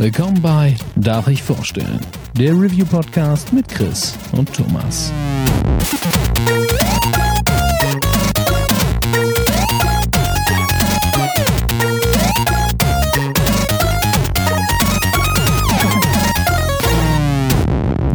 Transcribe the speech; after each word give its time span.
Willkommen 0.00 0.40
bei 0.40 0.76
Darf 0.94 1.26
ich 1.26 1.42
vorstellen? 1.42 1.98
Der 2.34 2.52
Review-Podcast 2.52 3.52
mit 3.52 3.66
Chris 3.68 4.16
und 4.30 4.54
Thomas. 4.54 5.12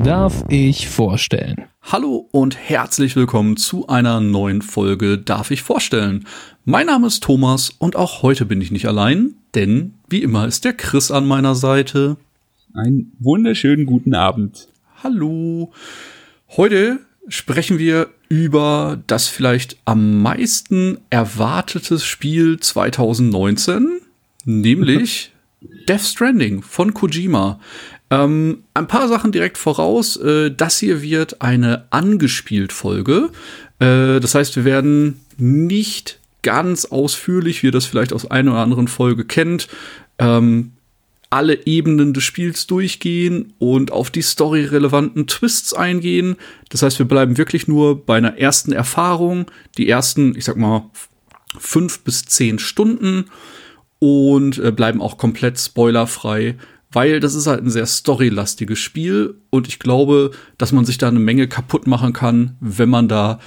Darf 0.06 0.46
ich 0.48 0.88
vorstellen? 0.88 1.66
Hallo 1.82 2.30
und 2.32 2.58
herzlich 2.58 3.18
willkommen 3.18 3.58
zu 3.58 3.88
einer 3.88 4.22
neuen 4.22 4.62
Folge 4.62 5.18
Darf 5.18 5.52
ich 5.52 5.64
vorstellen? 5.64 6.26
Mein 6.64 6.88
Name 6.88 7.08
ist 7.08 7.24
Thomas 7.24 7.72
und 7.72 7.98
auch 7.98 8.22
heute 8.22 8.46
bin 8.46 8.62
ich 8.62 8.72
nicht 8.72 8.88
allein, 8.88 9.36
denn 9.54 9.96
wie 10.14 10.22
immer 10.22 10.48
ist 10.48 10.64
der 10.64 10.74
Chris 10.74 11.10
an 11.10 11.26
meiner 11.26 11.56
Seite. 11.56 12.18
Einen 12.76 13.14
wunderschönen 13.18 13.88
guten 13.88 14.14
Abend. 14.14 14.68
Hallo. 15.04 15.74
Heute 16.50 17.00
sprechen 17.28 17.80
wir 17.80 18.10
über 18.30 19.02
das 19.08 19.28
vielleicht 19.28 19.78
am 19.86 20.22
meisten 20.22 21.00
erwartetes 21.10 22.06
Spiel 22.06 22.60
2019, 22.60 24.02
nämlich 24.46 25.32
Death 25.90 26.02
Stranding 26.02 26.62
von 26.62 26.94
Kojima. 26.94 27.60
Ähm, 28.12 28.66
ein 28.76 28.88
paar 28.88 29.08
Sachen 29.08 29.32
direkt 29.32 29.58
voraus. 29.58 30.16
Äh, 30.18 30.52
das 30.52 30.78
hier 30.78 31.02
wird 31.02 31.42
eine 31.42 31.88
angespielt 31.90 32.72
Folge. 32.72 33.32
Äh, 33.80 34.20
das 34.20 34.36
heißt, 34.36 34.58
wir 34.58 34.64
werden 34.64 35.22
nicht 35.38 36.20
ganz 36.44 36.86
ausführlich, 36.86 37.64
wie 37.64 37.68
ihr 37.68 37.72
das 37.72 37.86
vielleicht 37.86 38.14
aus 38.14 38.30
einer 38.30 38.52
oder 38.52 38.62
anderen 38.62 38.88
Folge 38.88 39.26
kennt, 39.26 39.68
ähm, 40.20 40.74
alle 41.30 41.66
Ebenen 41.66 42.14
des 42.14 42.24
Spiels 42.24 42.68
durchgehen 42.68 43.54
und 43.58 43.92
auf 43.92 44.12
die 44.12 44.22
storyrelevanten 44.22 45.26
Twists 45.26 45.74
eingehen. 45.74 46.36
Das 46.70 46.84
heißt, 46.84 47.00
wir 47.00 47.08
bleiben 47.08 47.40
wirklich 47.40 47.68
nur 47.68 48.06
bei 48.06 48.18
einer 48.18 48.38
ersten 48.38 48.72
Erfahrung, 48.72 49.48
die 49.80 49.90
ersten, 49.90 50.38
ich 50.38 50.46
sag 50.46 50.58
mal, 50.58 50.92
fünf 51.58 52.02
bis 52.02 52.26
zehn 52.26 52.60
Stunden 52.60 53.26
und 53.98 54.60
äh, 54.60 54.72
bleiben 54.72 55.02
auch 55.02 55.18
komplett 55.18 55.60
spoilerfrei 55.60 56.56
weil 56.94 57.20
das 57.20 57.34
ist 57.34 57.48
halt 57.48 57.64
ein 57.64 57.70
sehr 57.70 57.88
storylastiges 57.88 58.80
Spiel 58.80 59.36
und 59.50 59.68
ich 59.68 59.80
glaube, 59.80 60.32
dass 60.58 60.72
man 60.72 60.86
sich 60.86 60.98
da 60.98 61.08
eine 61.08 61.20
Menge 61.20 61.48
kaputt 61.48 61.88
machen 61.88 62.14
kann, 62.14 62.56
wenn 62.60 62.90
man 62.90 63.08
da 63.08 63.40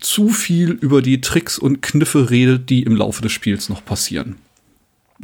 zu 0.00 0.28
viel 0.28 0.70
über 0.70 1.02
die 1.02 1.20
Tricks 1.20 1.58
und 1.58 1.82
Kniffe 1.82 2.30
redet, 2.30 2.70
die 2.70 2.82
im 2.82 2.96
Laufe 2.96 3.22
des 3.22 3.32
Spiels 3.32 3.68
noch 3.68 3.84
passieren. 3.84 4.36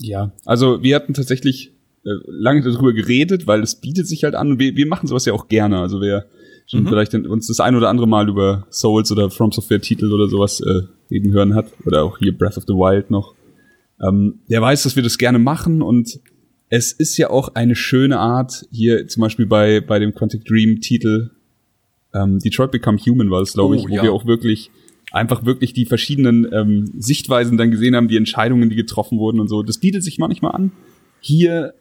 Ja, 0.01 0.33
also 0.45 0.83
wir 0.83 0.97
hatten 0.97 1.15
tatsächlich 1.15 1.73
äh, 2.05 2.11
lange 2.27 2.63
darüber 2.63 2.93
geredet, 2.93 3.47
weil 3.47 3.63
es 3.63 3.77
bietet 3.77 4.09
sich 4.09 4.25
halt 4.25 4.35
an. 4.35 4.59
Wir, 4.59 4.77
wir 4.77 4.87
machen 4.87 5.07
sowas 5.07 5.25
ja 5.25 5.33
auch 5.33 5.49
gerne. 5.49 5.79
Also 5.79 6.01
wir 6.01 6.27
schon 6.67 6.83
mhm. 6.83 6.89
vielleicht 6.89 7.15
uns 7.15 7.47
das 7.47 7.61
ein 7.61 7.77
oder 7.77 7.89
andere 7.89 8.09
Mal 8.09 8.29
über 8.29 8.67
Souls 8.71 9.11
oder 9.13 9.31
From 9.31 9.53
Software 9.53 9.81
Titel 9.81 10.13
oder 10.13 10.29
sowas 10.29 10.61
äh, 10.61 10.83
reden 11.11 11.33
hören 11.33 11.55
hat 11.55 11.67
oder 11.87 12.03
auch 12.03 12.19
hier 12.19 12.37
Breath 12.37 12.57
of 12.57 12.65
the 12.67 12.75
Wild 12.75 13.11
noch. 13.11 13.35
Ähm, 14.01 14.41
der 14.49 14.61
weiß, 14.63 14.83
dass 14.83 14.97
wir 14.97 15.03
das 15.03 15.19
gerne 15.19 15.39
machen 15.39 15.83
und 15.83 16.21
es 16.69 16.93
ist 16.93 17.17
ja 17.19 17.31
auch 17.31 17.55
eine 17.55 17.77
schöne 17.77 18.19
Art, 18.19 18.67
hier 18.73 19.07
zum 19.07 19.21
Beispiel 19.21 19.47
bei, 19.47 19.81
bei 19.81 19.99
dem 19.99 20.15
Quantic 20.15 20.45
Dream 20.45 20.81
Titel, 20.81 21.31
ähm, 22.15 22.39
Detroit 22.39 22.71
Become 22.71 22.99
Human 22.99 23.31
war 23.31 23.43
es, 23.43 23.53
glaube 23.53 23.75
oh, 23.75 23.79
ich, 23.79 23.89
wo 23.89 23.95
ja. 23.95 24.03
wir 24.03 24.13
auch 24.13 24.27
wirklich 24.27 24.71
einfach 25.13 25.45
wirklich 25.45 25.73
die 25.73 25.87
verschiedenen 25.87 26.47
ähm, 26.53 26.91
Sichtweisen 26.99 27.57
dann 27.57 27.71
gesehen 27.71 27.95
haben, 27.95 28.09
die 28.09 28.17
Entscheidungen, 28.17 28.69
die 28.69 28.77
getroffen 28.77 29.19
wurden 29.19 29.41
und 29.41 29.49
so. 29.49 29.63
Das 29.63 29.79
bietet 29.79 30.03
sich 30.03 30.19
manchmal 30.19 30.53
an. 30.53 30.73
Hier 31.21 31.75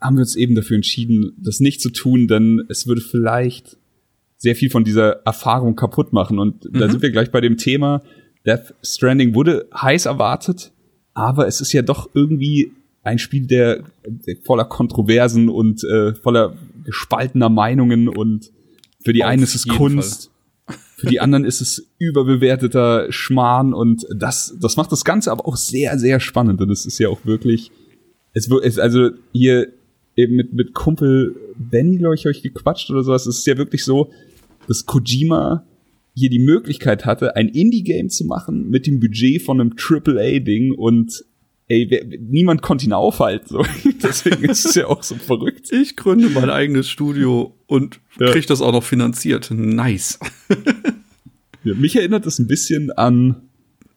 haben 0.00 0.16
wir 0.16 0.22
uns 0.22 0.34
eben 0.34 0.54
dafür 0.54 0.76
entschieden, 0.76 1.32
das 1.38 1.60
nicht 1.60 1.80
zu 1.80 1.90
tun, 1.90 2.26
denn 2.26 2.64
es 2.68 2.86
würde 2.86 3.00
vielleicht 3.00 3.76
sehr 4.36 4.56
viel 4.56 4.70
von 4.70 4.84
dieser 4.84 5.22
Erfahrung 5.26 5.76
kaputt 5.76 6.12
machen. 6.12 6.38
Und 6.38 6.64
mhm. 6.64 6.78
da 6.78 6.88
sind 6.88 7.02
wir 7.02 7.10
gleich 7.10 7.30
bei 7.30 7.40
dem 7.40 7.58
Thema. 7.58 8.02
Death 8.46 8.74
Stranding 8.82 9.34
wurde 9.34 9.68
heiß 9.74 10.06
erwartet, 10.06 10.72
aber 11.12 11.46
es 11.46 11.60
ist 11.60 11.72
ja 11.72 11.82
doch 11.82 12.08
irgendwie 12.14 12.72
ein 13.02 13.18
Spiel, 13.18 13.46
der, 13.46 13.84
der 14.04 14.36
voller 14.42 14.64
Kontroversen 14.64 15.48
und 15.48 15.84
äh, 15.84 16.14
voller 16.14 16.56
gespaltener 16.84 17.50
Meinungen 17.50 18.08
und 18.08 18.50
für 19.02 19.12
die 19.12 19.24
Auf 19.24 19.30
einen 19.30 19.42
ist 19.42 19.54
es 19.54 19.66
Kunst, 19.66 20.30
Fall. 20.66 20.76
für 20.96 21.06
die 21.06 21.20
anderen 21.20 21.44
ist 21.44 21.60
es 21.60 21.88
überbewerteter 21.98 23.10
Schmarrn 23.10 23.72
und 23.74 24.06
das, 24.14 24.56
das 24.60 24.76
macht 24.76 24.92
das 24.92 25.04
Ganze 25.04 25.32
aber 25.32 25.46
auch 25.46 25.56
sehr, 25.56 25.98
sehr 25.98 26.20
spannend 26.20 26.60
und 26.60 26.70
es 26.70 26.86
ist 26.86 26.98
ja 26.98 27.08
auch 27.08 27.24
wirklich, 27.24 27.70
es 28.32 28.48
ist 28.48 28.78
also 28.78 29.10
hier 29.32 29.68
eben 30.16 30.36
mit, 30.36 30.52
mit 30.52 30.74
Kumpel 30.74 31.34
Benny, 31.56 31.98
glaube 31.98 32.14
ich, 32.14 32.26
euch 32.26 32.42
gequatscht 32.42 32.90
oder 32.90 33.02
sowas, 33.02 33.26
es 33.26 33.38
ist 33.38 33.46
ja 33.46 33.56
wirklich 33.56 33.84
so, 33.84 34.10
dass 34.68 34.86
Kojima 34.86 35.64
hier 36.14 36.30
die 36.30 36.38
Möglichkeit 36.38 37.06
hatte, 37.06 37.36
ein 37.36 37.48
Indie-Game 37.48 38.10
zu 38.10 38.24
machen 38.24 38.68
mit 38.68 38.86
dem 38.86 39.00
Budget 39.00 39.42
von 39.42 39.60
einem 39.60 39.74
AAA-Ding 39.78 40.72
und 40.72 41.24
ey, 41.70 41.86
wer, 41.88 42.04
niemand 42.04 42.62
konnte 42.62 42.84
ihn 42.84 42.92
aufhalten. 42.92 43.46
So. 43.48 43.64
Deswegen 44.02 44.44
ist 44.44 44.66
es 44.66 44.74
ja 44.74 44.88
auch 44.88 45.02
so 45.02 45.14
verrückt. 45.14 45.72
Ich 45.72 45.96
gründe 45.96 46.28
mein 46.28 46.50
eigenes 46.50 46.88
Studio 46.88 47.54
und 47.66 48.00
ja. 48.18 48.30
krieg 48.32 48.46
das 48.46 48.60
auch 48.60 48.72
noch 48.72 48.82
finanziert. 48.82 49.50
Nice. 49.52 50.18
ja, 51.64 51.74
mich 51.74 51.96
erinnert 51.96 52.26
das 52.26 52.38
ein 52.40 52.48
bisschen 52.48 52.90
an 52.90 53.48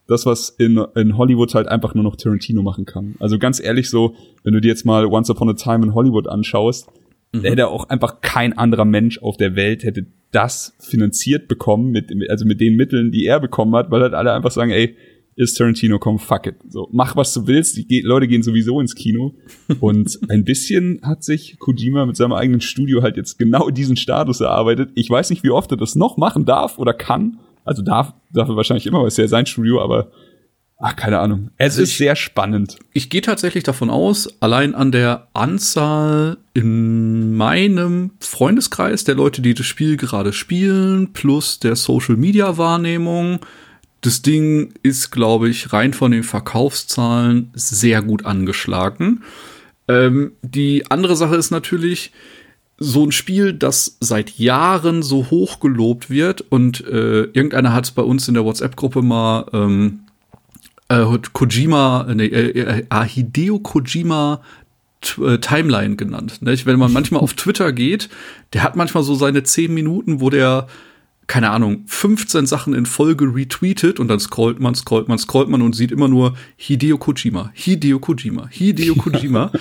das, 0.07 0.25
was 0.25 0.49
in, 0.49 0.77
in 0.95 1.17
Hollywood 1.17 1.55
halt 1.55 1.67
einfach 1.67 1.95
nur 1.95 2.03
noch 2.03 2.15
Tarantino 2.15 2.61
machen 2.61 2.85
kann. 2.85 3.15
Also 3.19 3.39
ganz 3.39 3.59
ehrlich 3.59 3.89
so, 3.89 4.15
wenn 4.43 4.53
du 4.53 4.61
dir 4.61 4.67
jetzt 4.67 4.85
mal 4.85 5.05
Once 5.07 5.29
Upon 5.31 5.49
a 5.49 5.53
Time 5.53 5.83
in 5.83 5.95
Hollywood 5.95 6.27
anschaust, 6.27 6.89
mhm. 7.31 7.41
hätte 7.41 7.67
auch 7.69 7.89
einfach 7.89 8.21
kein 8.21 8.55
anderer 8.55 8.85
Mensch 8.85 9.17
auf 9.17 9.37
der 9.37 9.55
Welt 9.55 9.83
hätte 9.83 10.05
das 10.31 10.75
finanziert 10.79 11.47
bekommen, 11.47 11.91
mit, 11.91 12.11
also 12.29 12.45
mit 12.45 12.59
den 12.59 12.75
Mitteln, 12.75 13.11
die 13.11 13.25
er 13.25 13.39
bekommen 13.39 13.75
hat, 13.75 13.91
weil 13.91 14.01
halt 14.01 14.13
alle 14.13 14.33
einfach 14.33 14.51
sagen, 14.51 14.71
ey, 14.71 14.95
ist 15.35 15.55
Tarantino, 15.57 15.99
komm, 15.99 16.19
fuck 16.19 16.47
it. 16.47 16.55
So, 16.69 16.89
mach 16.91 17.15
was 17.15 17.33
du 17.33 17.47
willst. 17.47 17.77
Die 17.77 18.01
Leute 18.01 18.27
gehen 18.27 18.43
sowieso 18.43 18.79
ins 18.79 18.95
Kino. 18.95 19.35
Und 19.79 20.19
ein 20.29 20.43
bisschen 20.43 20.99
hat 21.03 21.23
sich 21.23 21.57
Kojima 21.59 22.05
mit 22.05 22.17
seinem 22.17 22.33
eigenen 22.33 22.61
Studio 22.61 23.01
halt 23.01 23.17
jetzt 23.17 23.37
genau 23.39 23.69
diesen 23.69 23.95
Status 23.95 24.41
erarbeitet. 24.41 24.91
Ich 24.95 25.09
weiß 25.09 25.29
nicht, 25.29 25.43
wie 25.43 25.51
oft 25.51 25.71
er 25.71 25.77
das 25.77 25.95
noch 25.95 26.17
machen 26.17 26.45
darf 26.45 26.77
oder 26.77 26.93
kann. 26.93 27.39
Also 27.65 27.81
darf, 27.81 28.13
darf 28.31 28.49
er 28.49 28.55
wahrscheinlich 28.55 28.85
immer, 28.85 28.99
weil 28.99 29.07
es 29.07 29.17
ja 29.17 29.27
sein 29.27 29.45
Studio, 29.45 29.81
aber 29.81 30.11
ach, 30.77 30.95
keine 30.95 31.19
Ahnung. 31.19 31.49
Es 31.57 31.73
also 31.73 31.83
ist 31.83 31.97
sehr 31.97 32.15
spannend. 32.15 32.77
Ich 32.91 33.09
gehe 33.09 33.21
tatsächlich 33.21 33.63
davon 33.63 33.89
aus, 33.89 34.41
allein 34.41 34.75
an 34.75 34.91
der 34.91 35.29
Anzahl 35.33 36.37
in 36.53 37.33
meinem 37.35 38.11
Freundeskreis 38.19 39.05
der 39.05 39.15
Leute, 39.15 39.41
die 39.41 39.53
das 39.53 39.65
Spiel 39.65 39.95
gerade 39.95 40.33
spielen, 40.33 41.13
plus 41.13 41.59
der 41.59 41.75
Social 41.75 42.17
Media 42.17 42.57
Wahrnehmung, 42.57 43.39
das 44.03 44.21
Ding 44.21 44.73
ist, 44.83 45.11
glaube 45.11 45.49
ich, 45.49 45.73
rein 45.73 45.93
von 45.93 46.11
den 46.11 46.23
Verkaufszahlen 46.23 47.49
sehr 47.53 48.01
gut 48.01 48.25
angeschlagen. 48.25 49.23
Ähm, 49.87 50.33
die 50.41 50.89
andere 50.91 51.15
Sache 51.15 51.35
ist 51.35 51.51
natürlich, 51.51 52.11
so 52.77 53.05
ein 53.05 53.11
Spiel, 53.11 53.53
das 53.53 53.97
seit 53.99 54.37
Jahren 54.37 55.03
so 55.03 55.29
hoch 55.29 55.59
gelobt 55.59 56.09
wird 56.09 56.41
und 56.41 56.85
äh, 56.85 57.23
irgendeiner 57.23 57.71
hat 57.71 57.85
es 57.85 57.91
bei 57.91 58.01
uns 58.01 58.27
in 58.27 58.33
der 58.33 58.43
WhatsApp-Gruppe 58.43 59.01
mal 59.01 59.45
ähm, 59.53 59.99
äh, 60.89 61.05
Kojima, 61.31 62.07
nee, 62.13 62.25
äh, 62.25 62.85
äh, 62.89 63.05
Hideo 63.05 63.59
Kojima 63.59 64.41
äh, 65.21 65.37
Timeline 65.37 65.95
genannt. 65.95 66.41
Ne? 66.41 66.57
Wenn 66.65 66.79
man 66.79 66.91
manchmal 66.91 67.21
auf 67.21 67.33
Twitter 67.35 67.71
geht, 67.71 68.09
der 68.53 68.63
hat 68.63 68.75
manchmal 68.75 69.03
so 69.03 69.15
seine 69.15 69.43
zehn 69.43 69.73
Minuten, 69.73 70.19
wo 70.19 70.29
der 70.29 70.67
keine 71.27 71.51
Ahnung, 71.51 71.83
15 71.87 72.45
Sachen 72.45 72.73
in 72.73 72.85
Folge 72.85 73.33
retweetet 73.33 73.99
und 73.99 74.07
dann 74.07 74.19
scrollt 74.19 74.59
man, 74.59 74.75
scrollt 74.75 75.07
man, 75.07 75.17
scrollt 75.17 75.49
man 75.49 75.61
und 75.61 75.75
sieht 75.75 75.91
immer 75.91 76.07
nur 76.07 76.35
Hideo 76.57 76.97
Kojima, 76.97 77.51
Hideo 77.53 77.99
Kojima, 77.99 78.47
Hideo 78.49 78.95
Kojima. 78.95 79.51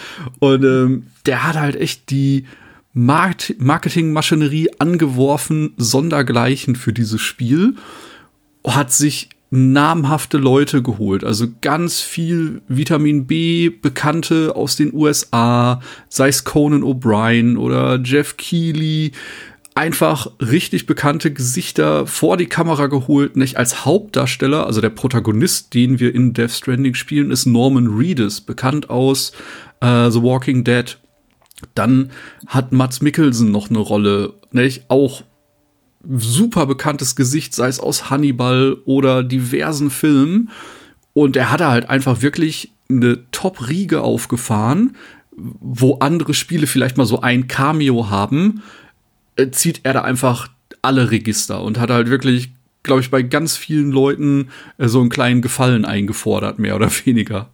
und 0.40 0.64
ähm, 0.64 1.06
der 1.26 1.46
hat 1.46 1.56
halt 1.56 1.76
echt 1.76 2.10
die 2.10 2.44
Markt 2.92 3.54
Marketingmaschinerie 3.58 4.68
angeworfen, 4.78 5.72
sondergleichen 5.76 6.76
für 6.76 6.92
dieses 6.92 7.20
Spiel. 7.20 7.76
Hat 8.64 8.92
sich 8.92 9.30
namhafte 9.54 10.38
Leute 10.38 10.82
geholt, 10.82 11.24
also 11.24 11.46
ganz 11.60 12.00
viel 12.00 12.62
Vitamin 12.68 13.26
B 13.26 13.68
Bekannte 13.68 14.56
aus 14.56 14.76
den 14.76 14.94
USA, 14.94 15.80
sei 16.08 16.28
es 16.28 16.44
Conan 16.44 16.82
O'Brien 16.82 17.58
oder 17.58 18.00
Jeff 18.02 18.38
Keighley, 18.38 19.12
einfach 19.74 20.26
richtig 20.40 20.86
bekannte 20.86 21.32
Gesichter 21.32 22.06
vor 22.06 22.36
die 22.36 22.46
Kamera 22.46 22.86
geholt, 22.86 23.36
nicht 23.36 23.56
als 23.56 23.84
Hauptdarsteller, 23.84 24.66
also 24.66 24.80
der 24.80 24.90
Protagonist, 24.90 25.74
den 25.74 25.98
wir 25.98 26.14
in 26.14 26.34
Death 26.34 26.50
Stranding 26.50 26.94
spielen, 26.94 27.30
ist 27.30 27.46
Norman 27.46 27.86
Reedus, 27.86 28.40
bekannt 28.40 28.90
aus 28.90 29.32
äh, 29.80 30.10
The 30.10 30.22
Walking 30.22 30.64
Dead. 30.64 30.98
Dann 31.74 32.10
hat 32.46 32.72
Mats 32.72 33.00
Mikkelsen 33.00 33.50
noch 33.50 33.70
eine 33.70 33.78
Rolle, 33.78 34.34
nicht? 34.50 34.84
Auch 34.88 35.22
super 36.08 36.66
bekanntes 36.66 37.16
Gesicht, 37.16 37.54
sei 37.54 37.68
es 37.68 37.80
aus 37.80 38.10
Hannibal 38.10 38.76
oder 38.84 39.22
diversen 39.22 39.90
Filmen. 39.90 40.50
Und 41.14 41.36
er 41.36 41.50
hatte 41.50 41.68
halt 41.68 41.88
einfach 41.88 42.22
wirklich 42.22 42.72
eine 42.88 43.30
Top-Riege 43.30 44.00
aufgefahren, 44.00 44.96
wo 45.36 45.98
andere 45.98 46.34
Spiele 46.34 46.66
vielleicht 46.66 46.98
mal 46.98 47.06
so 47.06 47.20
ein 47.20 47.48
Cameo 47.48 48.10
haben, 48.10 48.62
zieht 49.52 49.80
er 49.84 49.92
da 49.94 50.02
einfach 50.02 50.48
alle 50.82 51.10
Register 51.10 51.62
und 51.62 51.78
hat 51.78 51.90
halt 51.90 52.10
wirklich, 52.10 52.50
glaube 52.82 53.00
ich, 53.00 53.10
bei 53.10 53.22
ganz 53.22 53.56
vielen 53.56 53.90
Leuten 53.92 54.48
äh, 54.78 54.88
so 54.88 55.00
einen 55.00 55.10
kleinen 55.10 55.42
Gefallen 55.42 55.84
eingefordert, 55.84 56.58
mehr 56.58 56.76
oder 56.76 56.90
weniger. 57.04 57.50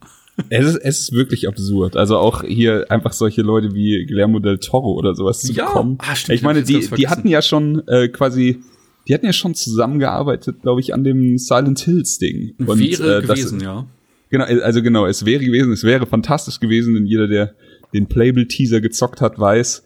Es 0.50 0.64
ist, 0.66 0.76
es 0.76 0.98
ist 1.00 1.12
wirklich 1.12 1.48
absurd. 1.48 1.96
Also 1.96 2.16
auch 2.16 2.44
hier 2.44 2.86
einfach 2.90 3.12
solche 3.12 3.42
Leute 3.42 3.74
wie 3.74 4.06
Guillermo 4.06 4.38
del 4.38 4.58
Toro 4.58 4.92
oder 4.94 5.14
sowas 5.16 5.40
zu 5.40 5.52
Ja, 5.52 5.66
bekommen. 5.66 5.98
ah, 6.00 6.14
stimmt, 6.14 6.36
ich 6.36 6.42
meine, 6.42 6.62
die, 6.62 6.88
die 6.96 7.08
hatten 7.08 7.26
ja 7.28 7.42
schon 7.42 7.82
äh, 7.88 8.06
quasi, 8.08 8.60
die 9.08 9.14
hatten 9.14 9.26
ja 9.26 9.32
schon 9.32 9.54
zusammengearbeitet, 9.56 10.62
glaube 10.62 10.80
ich, 10.80 10.94
an 10.94 11.02
dem 11.02 11.38
Silent 11.38 11.80
Hills 11.80 12.18
Ding. 12.18 12.54
Und, 12.58 12.78
Wäre 12.78 13.18
äh, 13.18 13.22
das- 13.22 13.36
gewesen, 13.36 13.60
ja. 13.60 13.86
Genau, 14.30 14.44
also 14.44 14.82
genau, 14.82 15.06
es 15.06 15.24
wäre 15.24 15.42
gewesen, 15.42 15.72
es 15.72 15.82
wäre 15.84 16.04
fantastisch 16.06 16.60
gewesen, 16.60 16.92
denn 16.94 17.06
jeder, 17.06 17.26
der 17.28 17.54
den 17.94 18.06
Playable-Teaser 18.06 18.80
gezockt 18.82 19.20
hat, 19.22 19.38
weiß, 19.38 19.82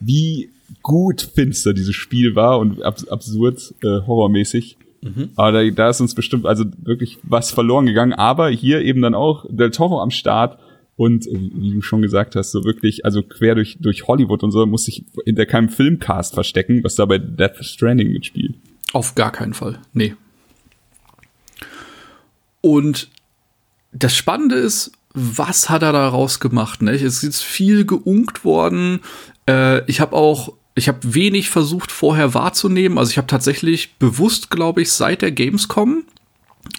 wie 0.00 0.50
gut 0.82 1.30
finster 1.34 1.74
dieses 1.74 1.94
Spiel 1.94 2.34
war 2.34 2.58
und 2.58 2.82
abs 2.82 3.08
absurd 3.08 3.74
äh, 3.82 4.06
horrormäßig. 4.06 4.76
Aber 5.36 5.52
da, 5.52 5.70
da 5.70 5.90
ist 5.90 6.00
uns 6.00 6.14
bestimmt 6.14 6.46
also 6.46 6.64
wirklich 6.82 7.18
was 7.22 7.50
verloren 7.50 7.86
gegangen. 7.86 8.12
Aber 8.12 8.48
hier 8.48 8.82
eben 8.82 9.02
dann 9.02 9.14
auch 9.14 9.46
Del 9.48 9.70
Toro 9.70 10.00
am 10.00 10.10
Start 10.10 10.58
und 10.96 11.26
äh, 11.26 11.50
wie 11.54 11.74
du 11.74 11.82
schon 11.82 12.02
gesagt 12.02 12.34
hast, 12.36 12.50
so 12.50 12.64
wirklich, 12.64 13.04
also 13.04 13.22
quer 13.22 13.54
durch, 13.54 13.76
durch 13.80 14.08
Hollywood 14.08 14.42
und 14.42 14.50
so, 14.50 14.64
muss 14.66 14.84
sich 14.84 15.04
hinter 15.24 15.46
keinem 15.46 15.68
Filmcast 15.68 16.34
verstecken, 16.34 16.82
was 16.82 16.94
da 16.94 17.04
bei 17.04 17.18
Death 17.18 17.64
Stranding 17.64 18.12
mitspielt. 18.12 18.54
Auf 18.92 19.14
gar 19.14 19.30
keinen 19.30 19.54
Fall. 19.54 19.78
Nee. 19.92 20.14
Und 22.60 23.08
das 23.92 24.16
Spannende 24.16 24.56
ist, 24.56 24.92
was 25.12 25.70
hat 25.70 25.82
er 25.82 25.92
daraus 25.92 26.40
gemacht? 26.40 26.82
Ne? 26.82 26.92
Es 26.92 27.22
ist 27.22 27.42
viel 27.42 27.84
geunkt 27.84 28.44
worden. 28.44 29.00
Äh, 29.48 29.84
ich 29.90 30.00
habe 30.00 30.14
auch, 30.14 30.52
ich 30.74 30.88
habe 30.88 30.98
wenig 31.02 31.50
versucht 31.50 31.92
vorher 31.92 32.34
wahrzunehmen. 32.34 32.98
Also 32.98 33.10
ich 33.10 33.18
habe 33.18 33.26
tatsächlich 33.26 33.96
bewusst, 33.98 34.50
glaube 34.50 34.82
ich, 34.82 34.92
seit 34.92 35.22
der 35.22 35.32
Gamescom, 35.32 36.04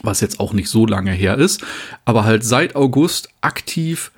was 0.03 0.21
jetzt 0.21 0.39
auch 0.39 0.53
nicht 0.53 0.69
so 0.69 0.85
lange 0.85 1.11
her 1.11 1.37
ist, 1.37 1.63
aber 2.05 2.25
halt 2.25 2.43
seit 2.43 2.75
August 2.75 3.29
aktiv 3.41 4.11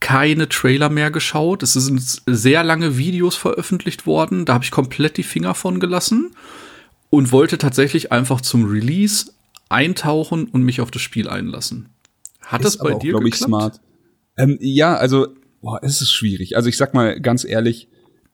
keine 0.00 0.48
Trailer 0.48 0.88
mehr 0.88 1.10
geschaut. 1.10 1.62
Es 1.62 1.74
sind 1.74 2.22
sehr 2.26 2.64
lange 2.64 2.96
Videos 2.96 3.36
veröffentlicht 3.36 4.06
worden. 4.06 4.46
Da 4.46 4.54
habe 4.54 4.64
ich 4.64 4.70
komplett 4.70 5.18
die 5.18 5.22
Finger 5.22 5.54
von 5.54 5.78
gelassen 5.78 6.34
und 7.10 7.32
wollte 7.32 7.58
tatsächlich 7.58 8.10
einfach 8.10 8.40
zum 8.40 8.64
Release 8.64 9.32
eintauchen 9.68 10.46
und 10.46 10.62
mich 10.62 10.80
auf 10.80 10.90
das 10.90 11.02
Spiel 11.02 11.28
einlassen. 11.28 11.90
Hat 12.40 12.64
das 12.64 12.76
Ist 12.76 12.78
bei 12.82 12.88
aber 12.88 12.96
auch, 12.96 13.00
dir 13.00 13.12
glaub 13.12 13.24
ich, 13.24 13.32
geklappt? 13.32 13.48
smart. 13.48 13.80
Ähm, 14.36 14.56
ja, 14.60 14.96
also, 14.96 15.28
boah, 15.60 15.80
es 15.82 16.00
ist 16.00 16.12
schwierig. 16.12 16.56
Also 16.56 16.68
ich 16.68 16.76
sag 16.76 16.94
mal 16.94 17.20
ganz 17.20 17.44
ehrlich, 17.44 17.88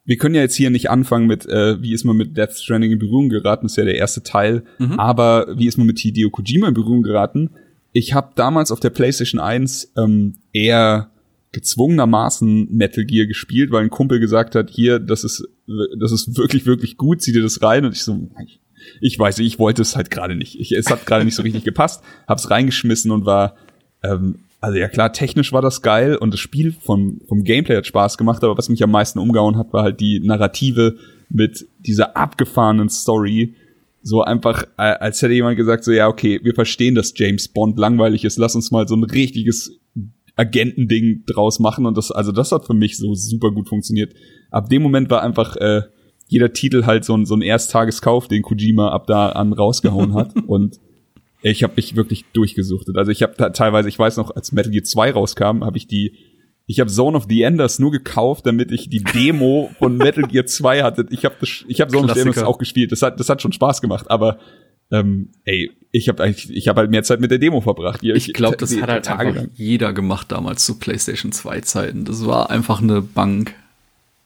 wir 0.05 0.17
können 0.17 0.35
ja 0.35 0.41
jetzt 0.41 0.55
hier 0.55 0.69
nicht 0.69 0.89
anfangen 0.89 1.27
mit, 1.27 1.45
äh, 1.45 1.81
wie 1.81 1.93
ist 1.93 2.05
man 2.05 2.15
mit 2.15 2.37
Death 2.37 2.53
Stranding 2.53 2.93
in 2.93 2.99
Berührung 2.99 3.29
geraten, 3.29 3.65
das 3.65 3.73
ist 3.73 3.77
ja 3.77 3.83
der 3.83 3.95
erste 3.95 4.23
Teil. 4.23 4.63
Mhm. 4.79 4.99
Aber 4.99 5.47
wie 5.57 5.67
ist 5.67 5.77
man 5.77 5.85
mit 5.85 5.99
Hideo 5.99 6.29
Kojima 6.29 6.69
in 6.69 6.73
Berührung 6.73 7.03
geraten? 7.03 7.51
Ich 7.91 8.13
habe 8.13 8.31
damals 8.35 8.71
auf 8.71 8.79
der 8.79 8.89
PlayStation 8.89 9.41
1 9.41 9.93
ähm, 9.97 10.35
eher 10.53 11.11
gezwungenermaßen 11.51 12.73
Metal 12.73 13.03
Gear 13.03 13.25
gespielt, 13.25 13.71
weil 13.71 13.83
ein 13.83 13.89
Kumpel 13.89 14.19
gesagt 14.19 14.55
hat, 14.55 14.69
hier, 14.69 14.99
das 14.99 15.23
ist, 15.23 15.45
das 15.99 16.11
ist 16.11 16.37
wirklich, 16.37 16.65
wirklich 16.65 16.97
gut, 16.97 17.21
zieh 17.21 17.33
dir 17.33 17.41
das 17.41 17.61
rein. 17.61 17.83
Und 17.83 17.93
ich 17.93 18.03
so, 18.03 18.29
ich, 18.45 18.61
ich 19.01 19.19
weiß 19.19 19.39
ich 19.39 19.59
wollte 19.59 19.81
es 19.81 19.95
halt 19.95 20.09
gerade 20.09 20.35
nicht. 20.35 20.59
Ich, 20.59 20.71
es 20.71 20.89
hat 20.89 21.05
gerade 21.05 21.25
nicht 21.25 21.35
so 21.35 21.43
richtig 21.43 21.63
gepasst, 21.63 22.03
hab's 22.27 22.49
reingeschmissen 22.49 23.11
und 23.11 23.25
war, 23.25 23.55
ähm, 24.03 24.35
also 24.59 24.77
ja 24.77 24.87
klar, 24.87 25.13
technisch 25.13 25.53
war 25.53 25.61
das 25.61 25.81
geil 25.81 26.15
und 26.15 26.33
das 26.33 26.39
Spiel 26.39 26.71
vom, 26.71 27.21
vom 27.27 27.43
Gameplay 27.43 27.77
hat 27.77 27.85
Spaß 27.85 28.17
gemacht, 28.17 28.43
aber 28.43 28.57
was 28.57 28.69
mich 28.69 28.83
am 28.83 28.91
meisten 28.91 29.19
umgehauen 29.19 29.57
hat, 29.57 29.71
war 29.73 29.83
halt 29.83 29.99
die 29.99 30.19
Narrative 30.19 30.97
mit 31.29 31.67
dieser 31.79 32.17
abgefahrenen 32.17 32.89
Story. 32.89 33.55
So 34.01 34.23
einfach, 34.23 34.65
als 34.77 35.21
hätte 35.21 35.33
jemand 35.33 35.57
gesagt, 35.57 35.83
so 35.83 35.91
ja, 35.91 36.07
okay, 36.07 36.39
wir 36.43 36.55
verstehen, 36.55 36.95
dass 36.95 37.13
James 37.15 37.49
Bond 37.49 37.77
langweilig 37.77 38.23
ist, 38.25 38.37
lass 38.37 38.55
uns 38.55 38.71
mal 38.71 38.87
so 38.87 38.95
ein 38.95 39.03
richtiges 39.03 39.79
Agentending 40.35 41.23
draus 41.25 41.59
machen 41.59 41.85
und 41.85 41.97
das, 41.97 42.11
also 42.11 42.31
das 42.31 42.51
hat 42.51 42.65
für 42.65 42.73
mich 42.73 42.97
so 42.97 43.13
super 43.15 43.51
gut 43.51 43.67
funktioniert. 43.67 44.13
Ab 44.49 44.69
dem 44.69 44.81
Moment 44.81 45.09
war 45.09 45.23
einfach 45.23 45.55
äh, 45.57 45.81
jeder 46.27 46.53
Titel 46.53 46.85
halt 46.85 47.05
so 47.05 47.15
ein, 47.15 47.25
so 47.25 47.35
ein 47.35 47.41
Ersttageskauf, 47.41 48.27
den 48.27 48.43
Kojima 48.43 48.89
ab 48.89 49.07
da 49.07 49.29
an 49.29 49.53
rausgehauen 49.53 50.13
hat 50.13 50.33
und 50.47 50.79
ich 51.41 51.63
habe 51.63 51.73
mich 51.75 51.95
wirklich 51.95 52.25
durchgesuchtet. 52.33 52.97
Also 52.97 53.11
ich 53.11 53.21
habe 53.23 53.35
teilweise, 53.53 53.89
ich 53.89 53.97
weiß 53.99 54.17
noch, 54.17 54.35
als 54.35 54.51
Metal 54.51 54.71
Gear 54.71 54.83
2 54.83 55.11
rauskam, 55.11 55.63
habe 55.63 55.77
ich 55.77 55.87
die 55.87 56.13
ich 56.69 56.81
habe 56.81 56.91
Zone 56.91 57.15
of 57.15 57.27
the 57.29 57.43
Enders 57.43 57.79
nur 57.79 57.91
gekauft, 57.91 58.45
damit 58.45 58.73
ich 58.73 58.89
die 58.89 59.01
Demo 59.01 59.71
von 59.79 59.95
Metal 59.97 60.23
Gear 60.25 60.45
2 60.45 60.83
hatte. 60.83 61.05
Ich 61.11 61.23
habe 61.23 61.35
ich 61.41 61.79
habe 61.81 61.91
Zone 61.91 62.05
of 62.07 62.13
the 62.13 62.19
Enders 62.19 62.33
Klassiker. 62.35 62.47
auch 62.47 62.57
gespielt. 62.57 62.91
Das 62.91 63.01
hat 63.01 63.19
das 63.19 63.29
hat 63.29 63.41
schon 63.41 63.53
Spaß 63.53 63.81
gemacht, 63.81 64.11
aber 64.11 64.37
ähm, 64.91 65.29
ey, 65.45 65.71
ich 65.91 66.09
habe 66.09 66.23
eigentlich 66.23 66.49
ich 66.49 66.67
habe 66.67 66.81
halt 66.81 66.91
mehr 66.91 67.03
Zeit 67.03 67.19
mit 67.21 67.31
der 67.31 67.37
Demo 67.39 67.61
verbracht. 67.61 68.01
Hier, 68.01 68.15
Ich 68.15 68.33
glaube, 68.33 68.57
das 68.57 68.71
die- 68.71 68.81
hat 68.81 68.89
halt 68.89 69.05
Tage 69.05 69.19
einfach 69.29 69.41
lang. 69.43 69.51
jeder 69.53 69.93
gemacht 69.93 70.31
damals 70.31 70.65
zu 70.65 70.77
PlayStation 70.77 71.31
2 71.31 71.61
Zeiten. 71.61 72.03
Das 72.03 72.25
war 72.25 72.49
einfach 72.49 72.81
eine 72.81 73.01
Bank. 73.01 73.53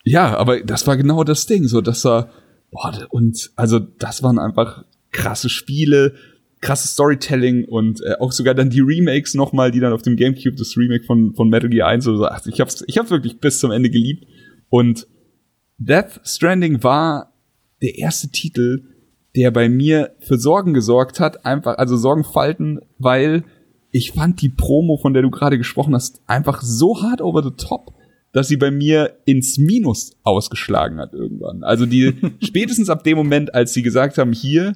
Ja, 0.03 0.35
aber 0.37 0.61
das 0.61 0.87
war 0.87 0.97
genau 0.97 1.23
das 1.23 1.45
Ding, 1.45 1.67
so 1.67 1.81
dass 1.81 2.05
er 2.05 2.31
boah, 2.71 3.05
und 3.09 3.51
also 3.55 3.77
das 3.79 4.23
waren 4.23 4.39
einfach 4.39 4.83
krasse 5.11 5.49
Spiele, 5.49 6.15
krasses 6.61 6.91
Storytelling 6.91 7.65
und 7.65 8.01
äh, 8.01 8.15
auch 8.19 8.31
sogar 8.31 8.53
dann 8.53 8.69
die 8.69 8.81
Remakes 8.81 9.33
nochmal, 9.33 9.71
die 9.71 9.79
dann 9.79 9.93
auf 9.93 10.03
dem 10.03 10.15
GameCube 10.15 10.55
das 10.55 10.77
Remake 10.77 11.03
von 11.03 11.33
von 11.33 11.49
Metal 11.49 11.69
Gear 11.69 11.87
1 11.87 12.07
oder 12.07 12.17
so. 12.17 12.25
Ach, 12.25 12.45
ich 12.45 12.61
hab's 12.61 12.83
ich 12.87 12.97
hab's 12.97 13.09
wirklich 13.09 13.39
bis 13.39 13.59
zum 13.59 13.71
Ende 13.71 13.89
geliebt 13.89 14.25
und 14.69 15.07
Death 15.77 16.21
Stranding 16.23 16.83
war 16.83 17.33
der 17.81 17.97
erste 17.97 18.29
Titel, 18.29 18.83
der 19.35 19.49
bei 19.49 19.67
mir 19.67 20.15
für 20.19 20.37
Sorgen 20.37 20.73
gesorgt 20.73 21.19
hat, 21.19 21.45
einfach 21.45 21.77
also 21.77 21.97
Sorgenfalten, 21.97 22.79
weil 22.99 23.43
ich 23.89 24.11
fand 24.11 24.41
die 24.41 24.49
Promo, 24.49 24.97
von 24.97 25.13
der 25.13 25.23
du 25.23 25.31
gerade 25.31 25.57
gesprochen 25.57 25.95
hast, 25.95 26.21
einfach 26.27 26.61
so 26.61 27.01
hart 27.01 27.21
over 27.21 27.43
the 27.43 27.55
top, 27.57 27.93
dass 28.31 28.47
sie 28.47 28.57
bei 28.57 28.71
mir 28.71 29.17
ins 29.25 29.57
Minus 29.57 30.17
ausgeschlagen 30.23 30.99
hat 30.99 31.13
irgendwann. 31.13 31.63
Also 31.63 31.85
die 31.85 32.13
spätestens 32.41 32.89
ab 32.89 33.03
dem 33.03 33.17
Moment, 33.17 33.53
als 33.53 33.73
sie 33.73 33.81
gesagt 33.81 34.17
haben, 34.17 34.33
hier 34.33 34.73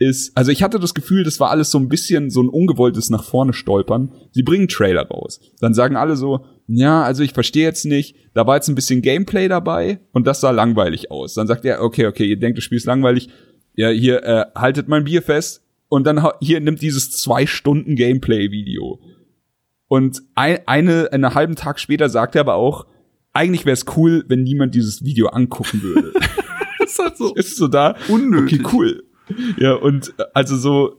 ist, 0.00 0.34
also 0.34 0.50
ich 0.50 0.62
hatte 0.62 0.80
das 0.80 0.94
Gefühl, 0.94 1.24
das 1.24 1.40
war 1.40 1.50
alles 1.50 1.70
so 1.70 1.78
ein 1.78 1.90
bisschen 1.90 2.30
so 2.30 2.42
ein 2.42 2.48
ungewolltes 2.48 3.10
nach 3.10 3.22
vorne 3.22 3.52
stolpern. 3.52 4.14
Sie 4.32 4.42
bringen 4.42 4.66
Trailer 4.66 5.06
raus. 5.06 5.40
Dann 5.60 5.74
sagen 5.74 5.94
alle 5.94 6.16
so, 6.16 6.46
ja, 6.66 7.02
also 7.02 7.22
ich 7.22 7.34
verstehe 7.34 7.64
jetzt 7.64 7.84
nicht, 7.84 8.16
da 8.32 8.46
war 8.46 8.56
jetzt 8.56 8.68
ein 8.68 8.74
bisschen 8.74 9.02
Gameplay 9.02 9.46
dabei 9.46 10.00
und 10.12 10.26
das 10.26 10.40
sah 10.40 10.52
langweilig 10.52 11.10
aus. 11.10 11.34
Dann 11.34 11.46
sagt 11.46 11.66
er, 11.66 11.82
okay, 11.82 12.06
okay, 12.06 12.24
ihr 12.24 12.38
denkt, 12.38 12.56
das 12.56 12.64
Spiel 12.64 12.78
ist 12.78 12.86
langweilig. 12.86 13.28
Ja, 13.76 13.90
hier, 13.90 14.24
äh, 14.24 14.46
haltet 14.56 14.88
mein 14.88 15.04
Bier 15.04 15.20
fest 15.20 15.62
und 15.88 16.06
dann 16.06 16.26
hier 16.40 16.60
nimmt 16.60 16.80
dieses 16.80 17.10
zwei 17.10 17.44
Stunden 17.44 17.94
Gameplay-Video. 17.94 19.00
Und 19.86 20.22
ein, 20.34 20.60
eine, 20.66 21.12
einen 21.12 21.34
halben 21.34 21.56
Tag 21.56 21.78
später 21.78 22.08
sagt 22.08 22.36
er 22.36 22.40
aber 22.40 22.54
auch, 22.54 22.86
eigentlich 23.34 23.66
wäre 23.66 23.74
es 23.74 23.84
cool, 23.96 24.24
wenn 24.28 24.44
niemand 24.44 24.74
dieses 24.74 25.04
Video 25.04 25.28
angucken 25.28 25.82
würde. 25.82 26.12
Das 26.80 26.92
ist 26.92 26.98
halt 26.98 27.16
so 27.18 27.34
ist 27.34 27.56
so 27.56 27.68
da. 27.68 27.94
unnötig. 28.08 28.64
Okay, 28.64 28.76
cool. 28.76 29.09
Ja, 29.58 29.74
und 29.74 30.14
äh, 30.18 30.24
also 30.34 30.56
so, 30.56 30.96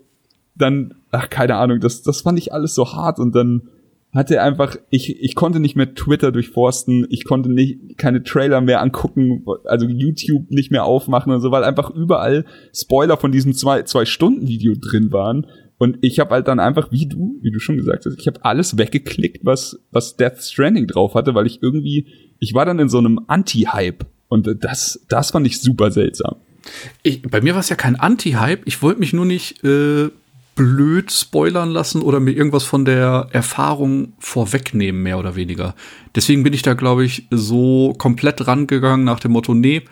dann, 0.56 0.96
ach, 1.12 1.30
keine 1.30 1.56
Ahnung, 1.56 1.80
das, 1.80 2.02
das 2.02 2.22
fand 2.22 2.38
ich 2.38 2.54
alles 2.54 2.76
so 2.76 2.94
hart 2.94 3.20
und 3.20 3.36
dann 3.36 3.70
hatte 4.14 4.36
er 4.36 4.44
einfach, 4.44 4.76
ich, 4.90 5.22
ich 5.22 5.36
konnte 5.36 5.60
nicht 5.60 5.76
mehr 5.76 5.94
Twitter 5.96 6.32
durchforsten, 6.32 7.08
ich 7.10 7.24
konnte 7.24 7.50
nicht, 7.50 7.98
keine 7.98 8.24
Trailer 8.24 8.60
mehr 8.60 8.82
angucken, 8.82 9.46
also 9.66 9.88
YouTube 9.88 10.52
nicht 10.52 10.70
mehr 10.70 10.84
aufmachen 10.84 11.32
und 11.32 11.40
so, 11.40 11.52
weil 11.52 11.64
einfach 11.64 11.90
überall 11.92 12.46
Spoiler 12.74 13.16
von 13.18 13.32
diesem 13.32 13.54
zwei, 13.54 13.84
zwei 13.84 14.06
Stunden 14.06 14.48
Video 14.48 14.74
drin 14.76 15.14
waren. 15.14 15.48
Und 15.78 15.98
ich 16.02 16.20
habe 16.20 16.32
halt 16.32 16.48
dann 16.48 16.60
einfach, 16.60 16.92
wie 16.92 17.08
du, 17.08 17.40
wie 17.42 17.52
du 17.52 17.60
schon 17.60 17.78
gesagt 17.78 18.06
hast, 18.06 18.20
ich 18.20 18.28
habe 18.28 18.44
alles 18.44 18.78
weggeklickt, 18.78 19.46
was, 19.46 19.80
was 19.92 20.18
Death 20.18 20.44
Stranding 20.44 20.88
drauf 20.88 21.16
hatte, 21.16 21.34
weil 21.34 21.48
ich 21.48 21.64
irgendwie, 21.64 22.06
ich 22.40 22.54
war 22.54 22.66
dann 22.66 22.80
in 22.80 22.90
so 22.90 22.98
einem 22.98 23.22
Anti-Hype. 23.28 24.06
Und 24.28 24.64
das, 24.64 25.06
das 25.10 25.32
fand 25.32 25.48
ich 25.48 25.60
super 25.60 25.90
seltsam. 25.90 26.36
Ich, 27.04 27.22
bei 27.24 27.42
mir 27.42 27.54
war 27.54 27.62
es 27.62 27.70
ja 27.70 27.76
kein 27.76 27.96
Anti-Hype. 27.96 28.64
Ich 28.66 28.82
wollte 28.82 29.00
mich 29.00 29.14
nur 29.14 29.26
nicht 29.26 29.64
äh, 29.64 30.10
blöd 30.56 31.12
spoilern 31.12 31.70
lassen 31.70 32.02
oder 32.02 32.20
mir 32.20 32.32
irgendwas 32.32 32.64
von 32.64 32.86
der 32.86 33.28
Erfahrung 33.32 34.14
vorwegnehmen, 34.20 35.02
mehr 35.02 35.18
oder 35.18 35.36
weniger. 35.36 35.76
Deswegen 36.16 36.44
bin 36.44 36.54
ich 36.54 36.62
da, 36.62 36.74
glaube 36.74 37.06
ich, 37.06 37.28
so 37.32 37.94
komplett 37.98 38.46
rangegangen 38.48 39.06
nach 39.06 39.20
dem 39.20 39.32
Motto, 39.32 39.54
nee, 39.54 39.84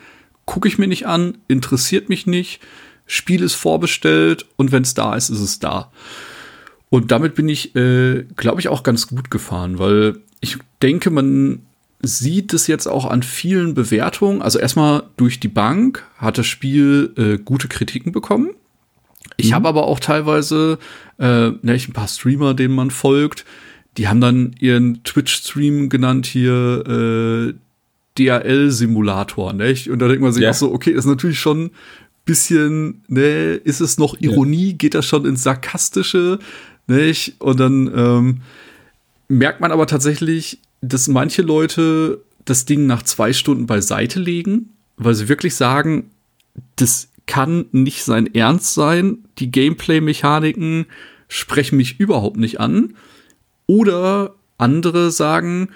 gucke 0.45 0.67
ich 0.67 0.77
mir 0.77 0.88
nicht 0.88 1.07
an, 1.07 1.38
interessiert 1.47 2.09
mich 2.09 2.27
nicht, 2.27 2.61
Spiel 3.05 3.41
ist 3.41 3.55
vorbestellt 3.55 4.45
und 4.55 4.71
wenn 4.71 4.83
es 4.83 4.93
da 4.93 5.15
ist, 5.15 5.29
ist 5.29 5.39
es 5.39 5.59
da. 5.59 5.91
Und 6.89 7.11
damit 7.11 7.35
bin 7.35 7.49
ich, 7.49 7.75
äh, 7.75 8.25
glaube 8.35 8.59
ich, 8.59 8.67
auch 8.67 8.83
ganz 8.83 9.07
gut 9.07 9.31
gefahren, 9.31 9.79
weil 9.79 10.19
ich 10.41 10.57
denke, 10.81 11.09
man 11.09 11.65
sieht 12.01 12.53
es 12.53 12.68
jetzt 12.68 12.88
auch 12.88 13.06
an 13.06 13.24
vielen 13.24 13.74
Bewertungen. 13.74 14.41
Also 14.41 14.60
erstmal 14.60 15.03
durch 15.18 15.39
die 15.39 15.48
Bank 15.50 16.06
hat 16.18 16.38
das 16.38 16.48
Spiel 16.48 17.13
äh, 17.18 17.38
gute 17.38 17.68
Kritiken 17.68 18.12
bekommen. 18.12 18.51
Ich 19.38 19.53
habe 19.53 19.68
aber 19.68 19.86
auch 19.86 20.00
teilweise 20.00 20.79
äh, 21.18 21.50
ne, 21.62 21.75
ich 21.75 21.88
ein 21.88 21.94
paar 21.94 22.08
Streamer, 22.08 22.53
denen 22.53 22.75
man 22.75 22.91
folgt, 22.91 23.46
die 23.98 24.08
haben 24.08 24.22
dann 24.22 24.56
ihren 24.60 25.03
Twitch-Stream 25.03 25.89
genannt 25.89 26.25
hier 26.25 26.86
äh, 26.88 27.53
DRL-Simulator, 28.18 29.53
nicht? 29.53 29.89
Und 29.89 30.00
da 30.00 30.08
denkt 30.08 30.22
man 30.22 30.32
sich 30.32 30.44
Ja. 30.44 30.51
auch 30.51 30.56
so, 30.56 30.72
okay, 30.74 30.94
das 30.94 31.06
ist 31.06 31.10
natürlich 31.10 31.39
schon 31.39 31.72
bisschen, 32.25 33.03
ne, 33.08 33.53
ist 33.56 33.79
es 33.82 33.98
noch 33.98 34.20
Ironie, 34.20 34.74
geht 34.74 34.94
das 34.94 35.06
schon 35.06 35.25
ins 35.25 35.44
Sarkastische, 35.44 36.39
nicht? 36.88 37.36
Und 37.39 37.60
dann 37.60 37.91
ähm, 37.96 38.41
merkt 39.27 39.62
man 39.62 39.72
aber 39.72 39.88
tatsächlich, 39.88 40.60
dass 40.81 41.07
manche 41.07 41.41
Leute 41.41 42.21
das 42.45 42.65
Ding 42.65 42.86
nach 42.86 43.03
zwei 43.03 43.33
Stunden 43.33 43.65
beiseite 43.65 44.19
legen, 44.19 44.69
weil 44.98 45.15
sie 45.15 45.29
wirklich 45.29 45.55
sagen, 45.55 46.12
das 46.75 47.09
kann 47.25 47.65
nicht 47.71 48.03
sein 48.03 48.33
Ernst 48.33 48.74
sein. 48.74 49.19
Die 49.38 49.51
Gameplay-Mechaniken 49.51 50.88
sprechen 51.27 51.77
mich 51.77 52.00
überhaupt 52.00 52.38
nicht 52.38 52.59
an. 52.59 52.95
Oder 53.67 54.36
andere 54.57 55.12
sagen, 55.12 55.69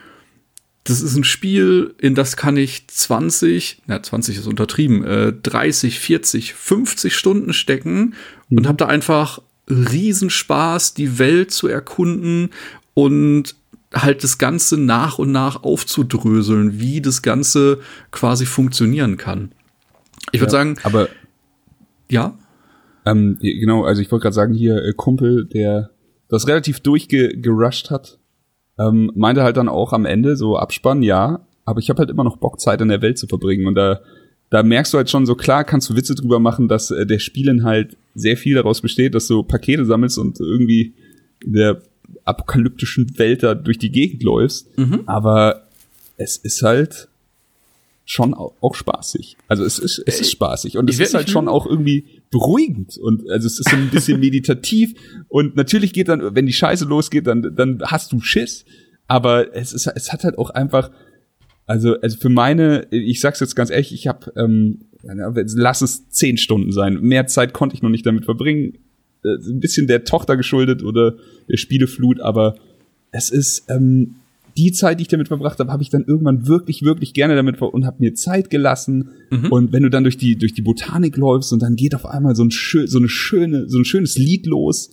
das 0.83 1.01
ist 1.01 1.15
ein 1.15 1.23
Spiel, 1.23 1.93
in 1.99 2.15
das 2.15 2.35
kann 2.35 2.57
ich 2.57 2.87
20, 2.87 3.83
na 3.85 4.01
20 4.03 4.37
ist 4.37 4.47
untertrieben, 4.47 5.05
äh, 5.05 5.31
30, 5.31 5.99
40, 5.99 6.53
50 6.55 7.15
Stunden 7.15 7.53
stecken 7.53 8.15
und 8.49 8.67
habe 8.67 8.77
da 8.77 8.87
einfach 8.87 9.41
Riesenspaß, 9.69 10.93
die 10.93 11.19
Welt 11.19 11.51
zu 11.51 11.67
erkunden 11.67 12.49
und 12.93 13.55
halt 13.93 14.23
das 14.23 14.37
Ganze 14.37 14.77
nach 14.77 15.19
und 15.19 15.31
nach 15.31 15.63
aufzudröseln, 15.63 16.79
wie 16.79 17.01
das 17.01 17.21
Ganze 17.21 17.79
quasi 18.11 18.45
funktionieren 18.45 19.17
kann. 19.17 19.51
Ich 20.31 20.39
würde 20.39 20.51
sagen, 20.51 20.77
Aber 20.83 21.09
ja, 22.09 22.37
ähm, 23.05 23.37
genau, 23.39 23.83
also 23.83 24.01
ich 24.01 24.11
wollte 24.11 24.23
gerade 24.23 24.35
sagen, 24.35 24.53
hier 24.53 24.83
äh, 24.83 24.93
Kumpel, 24.93 25.45
der 25.45 25.91
das 26.29 26.47
relativ 26.47 26.79
durchgerusht 26.79 27.91
hat, 27.91 28.17
ähm, 28.79 29.11
meinte 29.15 29.43
halt 29.43 29.57
dann 29.57 29.69
auch 29.69 29.93
am 29.93 30.05
Ende 30.05 30.35
so 30.37 30.57
Abspann, 30.57 31.03
ja, 31.03 31.45
aber 31.65 31.79
ich 31.79 31.89
habe 31.89 31.99
halt 31.99 32.09
immer 32.09 32.23
noch 32.23 32.37
Bock, 32.37 32.59
Zeit 32.59 32.81
in 32.81 32.87
der 32.87 33.01
Welt 33.01 33.17
zu 33.17 33.27
verbringen 33.27 33.67
und 33.67 33.75
da 33.75 33.99
da 34.53 34.61
merkst 34.61 34.93
du 34.93 34.97
halt 34.99 35.09
schon 35.09 35.25
so 35.25 35.33
klar, 35.33 35.63
kannst 35.63 35.89
du 35.89 35.95
Witze 35.95 36.13
drüber 36.13 36.39
machen, 36.39 36.67
dass 36.67 36.91
äh, 36.91 37.07
der 37.07 37.17
Spielinhalt 37.17 37.97
sehr 38.13 38.37
viel 38.37 38.53
daraus 38.53 38.81
besteht, 38.81 39.15
dass 39.15 39.25
du 39.25 39.41
Pakete 39.41 39.83
sammelst 39.83 40.19
und 40.19 40.39
irgendwie 40.39 40.93
der 41.43 41.81
apokalyptischen 42.25 43.17
Welt 43.17 43.43
da 43.43 43.55
durch 43.55 43.77
die 43.77 43.91
Gegend 43.91 44.23
läufst. 44.23 44.67
Aber 45.05 45.67
es 46.17 46.37
ist 46.37 46.61
halt 46.61 47.07
schon 48.05 48.33
au- 48.33 48.53
auch 48.59 48.75
spaßig. 48.75 49.37
Also 49.47 49.63
es 49.63 49.79
ist, 49.79 50.01
es 50.05 50.19
ist 50.21 50.31
spaßig. 50.31 50.77
Und 50.77 50.89
ich 50.89 50.99
es 50.99 51.07
ist 51.07 51.13
halt 51.13 51.29
schon 51.29 51.47
auch 51.47 51.65
irgendwie 51.65 52.05
beruhigend. 52.31 52.97
Und 52.97 53.29
also 53.29 53.47
es 53.47 53.59
ist 53.59 53.69
so 53.69 53.75
ein 53.77 53.89
bisschen 53.89 54.19
meditativ. 54.19 54.93
Und 55.29 55.55
natürlich 55.55 55.93
geht 55.93 56.09
dann, 56.09 56.35
wenn 56.35 56.45
die 56.45 56.53
Scheiße 56.53 56.85
losgeht, 56.85 57.27
dann 57.27 57.55
dann 57.55 57.81
hast 57.83 58.11
du 58.11 58.19
Schiss, 58.19 58.65
aber 59.07 59.55
es 59.55 59.71
ist 59.73 59.87
es 59.87 60.11
hat 60.11 60.23
halt 60.23 60.37
auch 60.37 60.49
einfach 60.49 60.91
also 61.65 61.97
also 62.01 62.17
für 62.17 62.27
meine, 62.29 62.87
ich 62.91 63.21
sag's 63.21 63.39
jetzt 63.39 63.55
ganz 63.55 63.69
ehrlich, 63.69 63.93
ich 63.93 64.07
habe 64.07 64.33
ähm, 64.35 64.81
lass 65.01 65.81
es 65.81 66.09
zehn 66.09 66.37
Stunden 66.37 66.73
sein, 66.73 66.99
mehr 67.01 67.27
Zeit 67.27 67.53
konnte 67.53 67.75
ich 67.75 67.81
noch 67.81 67.89
nicht 67.89 68.05
damit 68.05 68.25
verbringen, 68.25 68.79
äh, 69.23 69.35
ein 69.49 69.59
bisschen 69.59 69.87
der 69.87 70.03
Tochter 70.03 70.37
geschuldet 70.37 70.83
oder 70.83 71.15
der 71.49 71.57
Spieleflut, 71.57 72.19
aber 72.19 72.55
es 73.11 73.29
ist 73.29 73.65
ähm, 73.69 74.15
die 74.55 74.71
Zeit, 74.71 74.99
die 74.99 75.03
ich 75.03 75.07
damit 75.07 75.27
verbracht 75.29 75.59
habe, 75.59 75.71
habe 75.71 75.81
ich 75.81 75.89
dann 75.89 76.03
irgendwann 76.05 76.47
wirklich, 76.47 76.83
wirklich 76.83 77.13
gerne 77.13 77.35
damit 77.35 77.57
ver 77.57 77.73
und 77.73 77.85
habe 77.85 77.97
mir 77.99 78.13
Zeit 78.13 78.51
gelassen. 78.51 79.09
Und 79.49 79.71
wenn 79.71 79.81
du 79.81 79.89
dann 79.89 80.03
durch 80.03 80.17
die 80.17 80.35
durch 80.35 80.53
die 80.53 80.61
Botanik 80.61 81.17
läufst 81.17 81.51
und 81.53 81.61
dann 81.61 81.75
geht 81.75 81.95
auf 81.95 82.05
einmal 82.05 82.35
so 82.35 82.43
ein 82.43 82.51
schön, 82.51 82.85
so 82.87 82.99
eine 82.99 83.09
schöne, 83.09 83.67
so 83.67 83.79
ein 83.79 83.85
schönes 83.85 84.15
Lied 84.15 84.45
los 84.45 84.91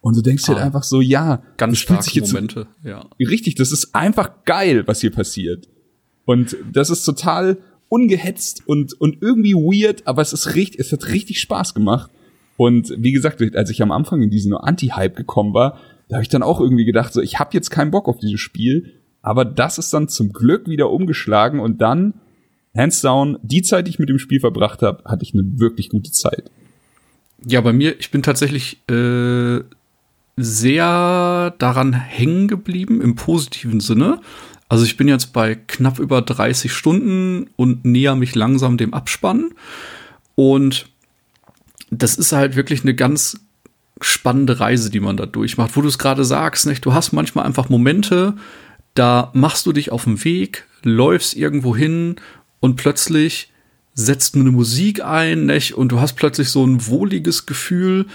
und 0.00 0.16
du 0.16 0.20
denkst 0.22 0.44
dir 0.44 0.54
halt 0.54 0.62
Ah. 0.62 0.66
einfach 0.66 0.82
so, 0.82 1.00
ja, 1.00 1.42
ganz 1.56 1.72
das 1.74 1.78
starke 1.80 2.10
jetzt 2.12 2.32
Momente, 2.32 2.66
ja. 2.84 3.08
richtig, 3.20 3.54
das 3.54 3.70
ist 3.70 3.94
einfach 3.94 4.44
geil, 4.44 4.82
was 4.86 5.00
hier 5.00 5.10
passiert. 5.12 5.68
Und 6.24 6.56
das 6.72 6.90
ist 6.90 7.04
total 7.04 7.58
ungehetzt 7.88 8.62
und, 8.66 9.00
und 9.00 9.18
irgendwie 9.22 9.54
weird, 9.54 10.06
aber 10.06 10.22
es 10.22 10.32
ist 10.32 10.54
richtig, 10.54 10.80
es 10.80 10.92
hat 10.92 11.08
richtig 11.08 11.40
Spaß 11.40 11.74
gemacht. 11.74 12.10
Und 12.58 12.92
wie 12.98 13.12
gesagt, 13.12 13.40
als 13.54 13.70
ich 13.70 13.80
am 13.82 13.92
Anfang 13.92 14.20
in 14.20 14.30
diesen 14.30 14.52
Anti-Hype 14.52 15.14
gekommen 15.14 15.54
war, 15.54 15.78
da 16.08 16.16
habe 16.16 16.24
ich 16.24 16.28
dann 16.28 16.42
auch 16.42 16.60
irgendwie 16.60 16.84
gedacht, 16.84 17.12
so, 17.12 17.22
ich 17.22 17.38
habe 17.38 17.50
jetzt 17.52 17.70
keinen 17.70 17.92
Bock 17.92 18.08
auf 18.08 18.18
dieses 18.18 18.40
Spiel, 18.40 18.94
aber 19.22 19.44
das 19.44 19.78
ist 19.78 19.94
dann 19.94 20.08
zum 20.08 20.32
Glück 20.32 20.68
wieder 20.68 20.90
umgeschlagen 20.90 21.60
und 21.60 21.80
dann, 21.80 22.14
hands 22.76 23.00
down, 23.00 23.38
die 23.44 23.62
Zeit, 23.62 23.86
die 23.86 23.90
ich 23.90 24.00
mit 24.00 24.08
dem 24.08 24.18
Spiel 24.18 24.40
verbracht 24.40 24.82
habe, 24.82 25.04
hatte 25.04 25.22
ich 25.22 25.34
eine 25.34 25.44
wirklich 25.60 25.88
gute 25.88 26.10
Zeit. 26.10 26.50
Ja, 27.46 27.60
bei 27.60 27.72
mir, 27.72 27.96
ich 28.00 28.10
bin 28.10 28.24
tatsächlich 28.24 28.82
äh, 28.90 29.60
sehr 30.36 31.54
daran 31.58 31.92
hängen 31.92 32.48
geblieben, 32.48 33.00
im 33.00 33.14
positiven 33.14 33.78
Sinne. 33.78 34.20
Also 34.68 34.84
ich 34.84 34.96
bin 34.96 35.06
jetzt 35.06 35.32
bei 35.32 35.54
knapp 35.54 36.00
über 36.00 36.22
30 36.22 36.72
Stunden 36.72 37.50
und 37.54 37.84
näher 37.84 38.16
mich 38.16 38.34
langsam 38.34 38.76
dem 38.78 38.94
Abspann. 38.94 39.50
Und 40.34 40.86
das 41.90 42.16
ist 42.16 42.32
halt 42.32 42.56
wirklich 42.56 42.82
eine 42.82 42.94
ganz 42.94 43.40
spannende 44.00 44.60
Reise, 44.60 44.90
die 44.90 45.00
man 45.00 45.16
da 45.16 45.26
durchmacht. 45.26 45.76
Wo 45.76 45.80
du 45.80 45.88
es 45.88 45.98
gerade 45.98 46.24
sagst, 46.24 46.66
nicht? 46.66 46.84
du 46.84 46.92
hast 46.92 47.12
manchmal 47.12 47.46
einfach 47.46 47.68
Momente, 47.68 48.34
da 48.94 49.30
machst 49.34 49.66
du 49.66 49.72
dich 49.72 49.90
auf 49.92 50.04
den 50.04 50.22
Weg, 50.24 50.66
läufst 50.82 51.36
irgendwo 51.36 51.74
hin 51.76 52.16
und 52.60 52.76
plötzlich 52.76 53.52
setzt 53.94 54.36
eine 54.36 54.50
Musik 54.52 55.04
ein, 55.04 55.46
nicht? 55.46 55.74
Und 55.74 55.90
du 55.90 56.00
hast 56.00 56.14
plötzlich 56.14 56.50
so 56.50 56.64
ein 56.64 56.86
wohliges 56.86 57.46
Gefühl, 57.46 58.06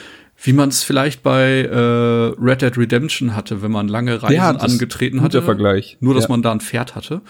wie 0.41 0.53
man 0.53 0.69
es 0.69 0.83
vielleicht 0.83 1.23
bei 1.23 1.61
äh, 1.63 2.41
Red 2.41 2.61
Dead 2.61 2.77
Redemption 2.77 3.35
hatte, 3.35 3.61
wenn 3.61 3.71
man 3.71 3.87
lange 3.89 4.23
Reisen 4.23 4.35
Ja, 4.35 4.49
angetreten 4.51 5.21
hatte. 5.21 5.41
Vergleich. 5.41 5.97
Nur, 5.99 6.13
dass 6.13 6.25
Ja. 6.25 6.29
man 6.29 6.41
da 6.41 6.51
ein 6.53 6.61
Pferd 6.61 6.95
hatte. 6.95 7.21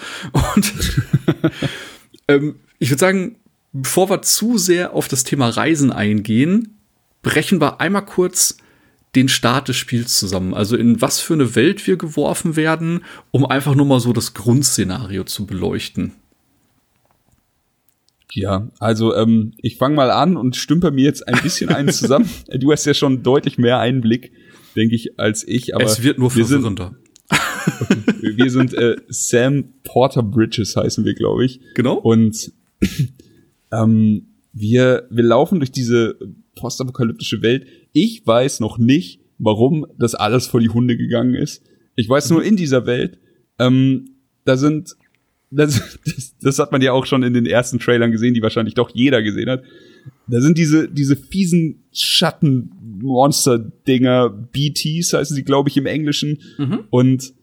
Und 0.55 0.73
ähm, 2.27 2.55
ich 2.79 2.89
würde 2.89 2.99
sagen, 2.99 3.35
bevor 3.73 4.09
wir 4.09 4.21
zu 4.21 4.57
sehr 4.57 4.93
auf 4.93 5.07
das 5.07 5.23
Thema 5.23 5.49
Reisen 5.49 5.91
eingehen, 5.91 6.77
brechen 7.23 7.59
wir 7.59 7.81
einmal 7.81 8.05
kurz 8.05 8.57
den 9.15 9.27
Start 9.27 9.67
des 9.67 9.77
Spiels 9.77 10.17
zusammen. 10.17 10.53
Also 10.53 10.75
in 10.75 11.01
was 11.01 11.19
für 11.19 11.33
eine 11.33 11.55
Welt 11.55 11.85
wir 11.85 11.97
geworfen 11.97 12.55
werden, 12.55 13.01
um 13.31 13.45
einfach 13.45 13.75
nur 13.75 13.85
mal 13.85 13.99
so 13.99 14.13
das 14.13 14.33
Grundszenario 14.33 15.23
zu 15.23 15.45
beleuchten. 15.45 16.13
Ja, 18.31 18.69
also 18.79 19.15
ähm, 19.15 19.53
ich 19.57 19.77
fange 19.77 19.95
mal 19.95 20.09
an 20.09 20.37
und 20.37 20.55
stümper 20.55 20.89
mir 20.89 21.03
jetzt 21.03 21.27
ein 21.27 21.39
bisschen 21.43 21.69
einen 21.69 21.89
zusammen. 21.91 22.27
du 22.51 22.71
hast 22.71 22.85
ja 22.85 22.95
schon 22.95 23.21
deutlich 23.21 23.59
mehr 23.59 23.79
Einblick, 23.79 24.31
denke 24.75 24.95
ich, 24.95 25.19
als 25.19 25.47
ich. 25.47 25.75
Aber 25.75 25.83
es 25.83 26.01
wird 26.01 26.17
nur 26.17 26.33
wir 26.35 26.45
sind, 26.45 26.61
verwirrender. 26.61 26.95
wir 28.21 28.49
sind 28.49 28.73
äh, 28.73 28.95
Sam 29.09 29.65
Porter 29.83 30.23
Bridges 30.23 30.75
heißen 30.75 31.05
wir, 31.05 31.13
glaube 31.13 31.45
ich. 31.45 31.59
Genau. 31.75 31.93
Und 31.93 32.51
ähm, 33.73 34.27
wir, 34.53 35.07
wir 35.09 35.23
laufen 35.23 35.59
durch 35.59 35.71
diese 35.71 36.17
postapokalyptische 36.55 37.41
Welt. 37.41 37.65
Ich 37.91 38.25
weiß 38.25 38.59
noch 38.59 38.77
nicht, 38.77 39.19
warum 39.39 39.87
das 39.97 40.13
alles 40.15 40.47
vor 40.47 40.59
die 40.59 40.69
Hunde 40.69 40.95
gegangen 40.95 41.33
ist. 41.33 41.63
Ich 41.95 42.07
weiß 42.07 42.29
nur 42.29 42.43
in 42.43 42.55
dieser 42.55 42.85
Welt, 42.85 43.17
ähm, 43.59 44.11
da 44.45 44.57
sind, 44.57 44.95
das, 45.49 45.99
das, 46.05 46.35
das 46.39 46.59
hat 46.59 46.71
man 46.71 46.81
ja 46.81 46.93
auch 46.93 47.07
schon 47.07 47.23
in 47.23 47.33
den 47.33 47.47
ersten 47.47 47.79
Trailern 47.79 48.11
gesehen, 48.11 48.33
die 48.33 48.41
wahrscheinlich 48.41 48.75
doch 48.75 48.91
jeder 48.93 49.23
gesehen 49.23 49.49
hat. 49.49 49.63
Da 50.27 50.41
sind 50.41 50.57
diese, 50.57 50.89
diese 50.89 51.15
fiesen 51.15 51.83
Schatten-Monster-Dinger, 51.91 54.29
BTs 54.29 55.13
heißen 55.13 55.35
sie, 55.35 55.43
glaube 55.43 55.69
ich, 55.69 55.77
im 55.77 55.85
Englischen. 55.85 56.39
Und 56.89 57.33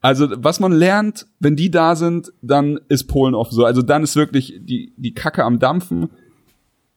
also, 0.00 0.28
was 0.36 0.60
man 0.60 0.72
lernt, 0.72 1.26
wenn 1.40 1.56
die 1.56 1.70
da 1.70 1.96
sind, 1.96 2.32
dann 2.40 2.78
ist 2.88 3.04
Polen 3.04 3.34
offen 3.34 3.54
so. 3.54 3.64
Also 3.64 3.82
dann 3.82 4.02
ist 4.02 4.16
wirklich 4.16 4.54
die, 4.60 4.92
die 4.96 5.14
Kacke 5.14 5.44
am 5.44 5.58
Dampfen. 5.58 6.10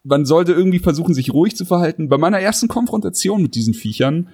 Man 0.03 0.25
sollte 0.25 0.53
irgendwie 0.53 0.79
versuchen, 0.79 1.13
sich 1.13 1.34
ruhig 1.34 1.55
zu 1.55 1.65
verhalten. 1.65 2.10
Bei 2.10 2.17
meiner 2.17 2.39
ersten 2.39 2.67
Konfrontation 2.67 3.41
mit 3.41 3.55
diesen 3.55 3.74
Viechern 3.74 4.29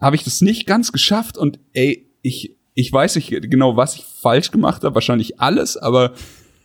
habe 0.00 0.16
ich 0.16 0.24
das 0.24 0.40
nicht 0.40 0.66
ganz 0.66 0.92
geschafft 0.92 1.38
und 1.38 1.58
ey, 1.72 2.10
ich, 2.20 2.56
ich 2.74 2.92
weiß 2.92 3.16
nicht 3.16 3.30
genau, 3.50 3.76
was 3.76 3.94
ich 3.96 4.04
falsch 4.04 4.50
gemacht 4.50 4.82
habe, 4.84 4.94
wahrscheinlich 4.94 5.40
alles, 5.40 5.76
aber 5.76 6.12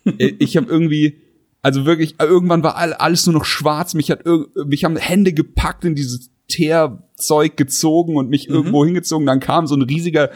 ey, 0.04 0.36
ich 0.40 0.58
habe 0.58 0.68
irgendwie, 0.70 1.22
also 1.62 1.86
wirklich, 1.86 2.16
irgendwann 2.20 2.64
war 2.64 2.76
all- 2.76 2.94
alles 2.94 3.26
nur 3.28 3.34
noch 3.34 3.46
schwarz, 3.46 3.94
mich 3.94 4.12
hat 4.12 4.24
mich 4.66 4.84
haben 4.84 4.98
Hände 4.98 5.32
gepackt 5.34 5.86
in 5.86 5.96
dieses 5.96 6.32
Teerzeug 6.48 7.56
gezogen 7.56 8.18
und 8.18 8.30
mich 8.30 8.50
irgendwo 8.50 8.84
hingezogen, 8.84 9.28
dann 9.28 9.40
kam 9.40 9.68
so 9.68 9.76
ein 9.76 9.84
riesiger 9.84 10.32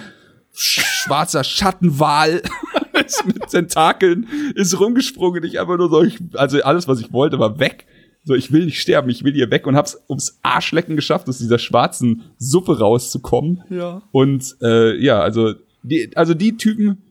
schwarzer 0.54 1.44
Schattenwal 1.44 2.42
ist 3.06 3.26
mit 3.26 3.48
Tentakeln 3.50 4.28
ist 4.56 4.80
rumgesprungen. 4.80 5.44
Ich 5.44 5.60
einfach 5.60 5.78
nur 5.78 5.90
so 5.90 6.04
ich, 6.04 6.20
also 6.34 6.62
alles 6.62 6.88
was 6.88 7.02
ich 7.02 7.12
wollte 7.12 7.40
war 7.40 7.60
weg. 7.60 7.86
So 8.24 8.36
ich 8.36 8.52
will 8.52 8.66
nicht 8.66 8.80
sterben 8.80 9.10
ich 9.10 9.24
will 9.24 9.34
hier 9.34 9.52
weg 9.52 9.68
und 9.68 9.76
hab's 9.76 9.98
ums 10.08 10.40
Arschlecken 10.44 10.96
geschafft 10.96 11.28
aus 11.28 11.40
dieser 11.40 11.60
schwarzen 11.60 12.24
Suppe 12.38 12.80
rauszukommen. 12.80 13.64
Ja. 13.70 14.04
und 14.12 14.56
äh, 14.62 14.96
ja 15.04 15.20
also 15.22 15.54
die 15.82 16.16
also 16.16 16.34
die 16.34 16.56
Typen 16.56 17.04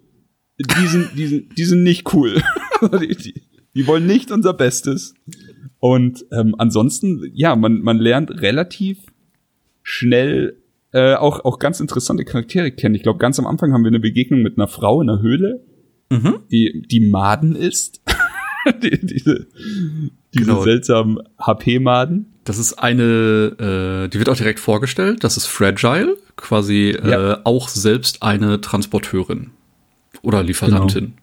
die 0.59 0.87
sind 0.87 1.11
die 1.17 1.27
sind, 1.27 1.59
die 1.59 1.65
sind 1.65 1.83
nicht 1.83 2.13
cool. 2.15 2.43
Die, 3.01 3.15
die, 3.15 3.43
die 3.77 3.87
wollen 3.87 4.07
nicht 4.07 4.33
unser 4.33 4.55
Bestes. 4.55 5.15
Und 5.79 6.25
ähm, 6.33 6.57
ansonsten 6.59 7.31
ja 7.33 7.55
man 7.55 7.81
man 7.81 7.99
lernt 7.99 8.43
relativ 8.43 8.99
schnell 9.85 10.62
äh, 10.93 11.15
auch, 11.15 11.45
auch 11.45 11.59
ganz 11.59 11.81
interessante 11.81 12.25
Charaktere 12.25 12.71
kennen. 12.71 12.95
Ich 12.95 13.03
glaube, 13.03 13.19
ganz 13.19 13.39
am 13.39 13.47
Anfang 13.47 13.73
haben 13.73 13.83
wir 13.83 13.89
eine 13.89 14.01
Begegnung 14.01 14.43
mit 14.43 14.59
einer 14.59 14.69
Frau 14.69 15.03
in 15.03 15.11
einer 15.11 15.21
Höhle, 15.21 15.65
mhm. 16.11 16.41
die, 16.51 16.85
die 16.91 17.09
Maden 17.11 17.57
ist. 17.57 18.03
die, 18.83 19.05
diese 19.05 19.49
diese 20.35 20.47
genau. 20.47 20.63
seltsamen 20.63 21.19
HP-Maden. 21.39 22.27
Das 22.45 22.59
ist 22.59 22.75
eine, 22.75 24.05
äh, 24.05 24.09
die 24.09 24.19
wird 24.19 24.29
auch 24.29 24.37
direkt 24.37 24.61
vorgestellt. 24.61 25.23
Das 25.25 25.37
ist 25.37 25.47
Fragile, 25.47 26.17
quasi 26.37 26.97
ja. 27.03 27.33
äh, 27.33 27.39
auch 27.45 27.69
selbst 27.69 28.23
eine 28.23 28.61
Transporteurin 28.61 29.51
oder 30.23 30.43
Lieferantin. 30.43 31.05
Genau. 31.05 31.17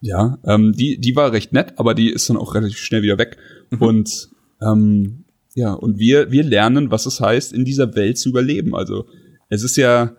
Ja, 0.00 0.38
ähm, 0.44 0.72
die, 0.72 1.00
die 1.00 1.16
war 1.16 1.32
recht 1.32 1.52
nett, 1.54 1.78
aber 1.78 1.94
die 1.94 2.10
ist 2.10 2.28
dann 2.28 2.36
auch 2.36 2.54
relativ 2.54 2.78
schnell 2.78 3.02
wieder 3.02 3.16
weg. 3.16 3.38
Mhm. 3.70 3.82
Und 3.82 4.28
ähm, 4.60 5.23
ja, 5.54 5.72
und 5.72 5.98
wir, 5.98 6.30
wir 6.32 6.42
lernen, 6.42 6.90
was 6.90 7.06
es 7.06 7.20
heißt, 7.20 7.52
in 7.52 7.64
dieser 7.64 7.94
Welt 7.94 8.18
zu 8.18 8.28
überleben. 8.28 8.74
Also 8.74 9.06
es 9.48 9.62
ist 9.62 9.76
ja 9.76 10.16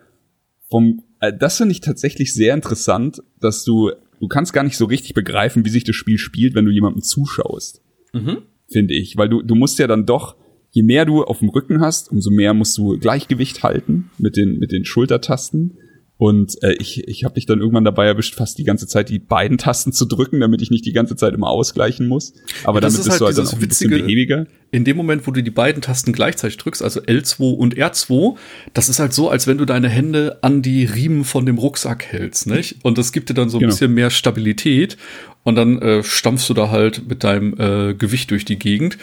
vom, 0.70 1.04
äh, 1.20 1.34
das 1.38 1.58
finde 1.58 1.74
ich 1.74 1.82
tatsächlich 1.82 2.34
sehr 2.34 2.54
interessant, 2.54 3.22
dass 3.42 3.64
du, 3.66 3.92
du 4.20 4.28
kannst 4.28 4.54
gar 4.54 4.64
nicht 4.64 4.78
so 4.78 4.86
richtig 4.86 5.14
begreifen, 5.14 5.66
wie 5.66 5.70
sich 5.70 5.84
das 5.84 5.96
Spiel 5.96 6.18
spielt, 6.18 6.56
wenn 6.56 6.66
du 6.66 6.72
jemandem 6.72 7.02
zuschaust. 7.02 7.82
Mhm. 8.14 8.44
Finde 8.72 8.94
ich. 8.94 9.18
Weil 9.18 9.30
du, 9.30 9.42
du 9.42 9.56
musst 9.56 9.78
ja 9.78 9.88
dann 9.88 10.06
doch, 10.06 10.38
je 10.72 10.84
mehr 10.84 11.06
du 11.06 11.24
auf 11.24 11.40
dem 11.40 11.50
Rücken 11.50 11.82
hast, 11.82 12.12
umso 12.12 12.32
mehr 12.32 12.54
musst 12.54 12.78
du 12.78 12.98
Gleichgewicht 12.98 13.62
halten 13.62 14.10
mit 14.18 14.38
den, 14.38 14.58
mit 14.58 14.72
den 14.72 14.86
Schultertasten. 14.86 15.78
Und 16.18 16.64
äh, 16.64 16.74
ich, 16.80 17.06
ich 17.08 17.26
habe 17.26 17.36
mich 17.36 17.46
dann 17.46 17.60
irgendwann 17.60 17.84
dabei 17.84 18.06
erwischt, 18.06 18.36
fast 18.36 18.58
die 18.58 18.64
ganze 18.64 18.88
Zeit 18.88 19.10
die 19.10 19.20
beiden 19.20 19.58
Tasten 19.58 19.92
zu 19.92 20.06
drücken, 20.06 20.40
damit 20.40 20.62
ich 20.62 20.72
nicht 20.72 20.86
die 20.86 20.94
ganze 20.94 21.18
Zeit 21.18 21.34
immer 21.34 21.50
ausgleichen 21.50 22.08
muss. 22.08 22.34
Aber 22.64 22.78
ja, 22.78 22.82
damit 22.82 22.98
bist 22.98 23.10
halt 23.10 23.22
du 23.22 23.26
halt 23.26 23.38
dann 23.38 23.48
auch 23.48 23.54
ein 23.54 23.62
witzige, 23.62 23.90
bisschen 23.90 24.06
behäbiger. 24.06 24.48
In 24.72 24.86
dem 24.86 24.96
Moment, 24.96 25.28
wo 25.28 25.32
du 25.32 25.44
die 25.44 25.52
beiden 25.52 25.82
Tasten 25.82 26.14
gleichzeitig 26.14 26.58
drückst, 26.58 26.82
also 26.82 27.02
L2 27.02 27.56
und 27.56 27.76
R2, 27.76 28.38
das 28.74 28.88
ist 28.88 29.00
halt 29.00 29.14
so, 29.14 29.30
als 29.30 29.46
wenn 29.46 29.58
du 29.58 29.66
deine 29.66 29.90
Hände 29.90 30.38
an 30.42 30.62
die 30.62 30.86
Riemen 30.86 31.26
von 31.26 31.46
dem 31.46 31.58
Rucksack 31.58 32.06
hältst, 32.06 32.48
nicht? 32.48 32.78
Und 32.84 32.98
das 32.98 33.12
gibt 33.12 33.30
dir 33.30 33.34
dann 33.34 33.50
so 33.50 33.58
ein 33.58 33.62
genau. 33.62 33.72
bisschen 33.72 33.94
mehr 33.94 34.10
Stabilität. 34.10 34.98
Und 35.44 35.56
dann 35.56 35.80
äh, 35.80 36.02
stampfst 36.04 36.50
du 36.50 36.54
da 36.54 36.72
halt 36.72 37.08
mit 37.08 37.24
deinem 37.24 37.54
äh, 37.60 37.94
Gewicht 37.94 38.32
durch 38.32 38.46
die 38.46 38.58
Gegend. 38.58 38.98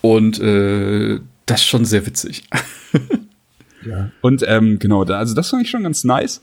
Und 0.00 0.40
äh, 0.40 1.20
das 1.46 1.60
ist 1.60 1.66
schon 1.66 1.84
sehr 1.84 2.06
witzig. 2.06 2.44
ja. 3.88 4.10
Und 4.20 4.44
ähm, 4.46 4.78
genau, 4.78 5.04
da, 5.04 5.18
also 5.18 5.34
das 5.34 5.50
fand 5.50 5.62
ich 5.62 5.70
schon 5.70 5.84
ganz 5.84 6.04
nice. 6.04 6.42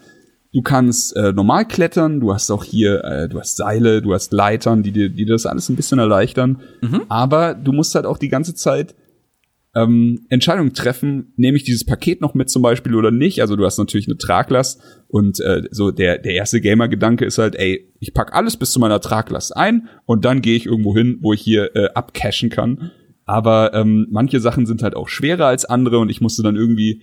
Du 0.54 0.62
kannst 0.62 1.16
äh, 1.16 1.34
normal 1.34 1.68
klettern, 1.68 2.20
du 2.20 2.32
hast 2.32 2.52
auch 2.52 2.64
hier, 2.64 3.04
äh, 3.04 3.28
du 3.28 3.40
hast 3.40 3.58
Seile, 3.58 4.04
du 4.04 4.14
hast 4.14 4.32
Leitern, 4.32 4.84
die 4.84 4.92
dir, 4.92 5.10
die 5.10 5.26
das 5.26 5.48
alles 5.48 5.68
ein 5.68 5.76
bisschen 5.76 5.98
erleichtern. 5.98 6.62
Mhm. 6.82 7.02
Aber 7.10 7.56
du 7.56 7.72
musst 7.72 7.96
halt 7.96 8.06
auch 8.06 8.20
die 8.20 8.30
ganze 8.30 8.54
Zeit 8.54 8.94
ähm, 9.76 10.28
Entscheidungen 10.30 10.74
treffen, 10.74 11.34
nehme 11.36 11.58
ich 11.58 11.64
dieses 11.64 11.86
Paket 11.86 12.22
noch 12.22 12.36
mit 12.36 12.52
zum 12.52 12.62
Beispiel 12.62 12.94
oder 12.94 13.10
nicht. 13.10 13.42
Also 13.42 13.56
du 13.56 13.66
hast 13.66 13.80
natürlich 13.80 14.08
eine 14.08 14.18
Traglast 14.18 14.80
und 15.08 15.40
äh, 15.40 15.64
so 15.72 15.90
der, 15.90 16.20
der 16.20 16.36
erste 16.36 16.62
Gamer-Gedanke 16.62 17.26
ist 17.26 17.40
halt, 17.40 17.56
ey, 17.56 17.92
ich 18.00 18.14
pack 18.14 18.36
alles 18.36 18.58
bis 18.58 18.72
zu 18.72 18.80
meiner 18.80 19.02
Traglast 19.02 19.58
ein 19.58 19.90
und 20.06 20.24
dann 20.24 20.42
gehe 20.42 20.56
ich 20.56 20.68
irgendwo 20.68 20.96
hin, 20.96 21.18
wo 21.22 21.34
ich 21.34 21.42
hier 21.42 21.76
äh, 21.76 21.90
abcashen 21.96 22.52
kann. 22.52 22.92
Aber 23.26 23.74
ähm, 23.74 24.08
manche 24.12 24.40
Sachen 24.40 24.66
sind 24.66 24.84
halt 24.84 24.96
auch 24.96 25.08
schwerer 25.08 25.48
als 25.48 25.66
andere 25.66 25.98
und 25.98 26.10
ich 26.10 26.22
musste 26.22 26.44
dann 26.44 26.56
irgendwie 26.56 27.02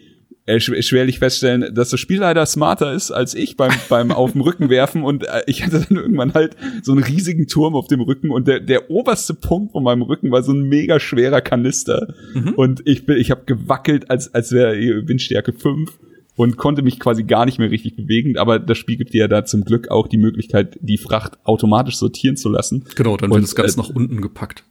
äh, 0.56 0.82
schwerlich 0.82 1.18
feststellen, 1.18 1.74
dass 1.74 1.90
das 1.90 2.00
Spiel 2.00 2.20
leider 2.20 2.44
smarter 2.46 2.92
ist 2.92 3.10
als 3.10 3.34
ich 3.34 3.56
beim, 3.56 3.72
beim 3.88 4.10
auf 4.10 4.32
dem 4.32 4.40
Rücken 4.40 4.70
werfen 4.70 5.02
und 5.02 5.24
äh, 5.24 5.42
ich 5.46 5.64
hatte 5.64 5.84
dann 5.88 5.98
irgendwann 5.98 6.34
halt 6.34 6.56
so 6.82 6.92
einen 6.92 7.02
riesigen 7.02 7.46
Turm 7.46 7.74
auf 7.74 7.88
dem 7.88 8.00
Rücken 8.00 8.30
und 8.30 8.48
der, 8.48 8.60
der 8.60 8.90
oberste 8.90 9.34
Punkt 9.34 9.72
von 9.72 9.82
meinem 9.82 10.02
Rücken 10.02 10.30
war 10.30 10.42
so 10.42 10.52
ein 10.52 10.62
mega 10.62 11.00
schwerer 11.00 11.40
Kanister 11.40 12.14
mhm. 12.34 12.54
und 12.54 12.82
ich 12.84 13.06
bin, 13.06 13.16
ich 13.18 13.30
habe 13.30 13.44
gewackelt, 13.46 14.10
als, 14.10 14.34
als 14.34 14.52
wäre 14.52 14.74
Windstärke 15.06 15.52
5 15.52 15.98
und 16.40 16.56
konnte 16.56 16.80
mich 16.80 16.98
quasi 16.98 17.24
gar 17.24 17.44
nicht 17.44 17.58
mehr 17.58 17.70
richtig 17.70 17.96
bewegen, 17.96 18.38
aber 18.38 18.58
das 18.58 18.78
Spiel 18.78 18.96
gibt 18.96 19.12
dir 19.12 19.22
ja 19.22 19.28
da 19.28 19.44
zum 19.44 19.62
Glück 19.62 19.90
auch 19.90 20.08
die 20.08 20.16
Möglichkeit, 20.16 20.78
die 20.80 20.96
Fracht 20.96 21.38
automatisch 21.44 21.96
sortieren 21.96 22.36
zu 22.36 22.48
lassen. 22.48 22.84
Genau, 22.96 23.18
dann 23.18 23.30
wird 23.30 23.42
das 23.42 23.54
ganz 23.54 23.74
äh, 23.74 23.80
nach 23.80 23.90
unten 23.90 24.22
gepackt. 24.22 24.64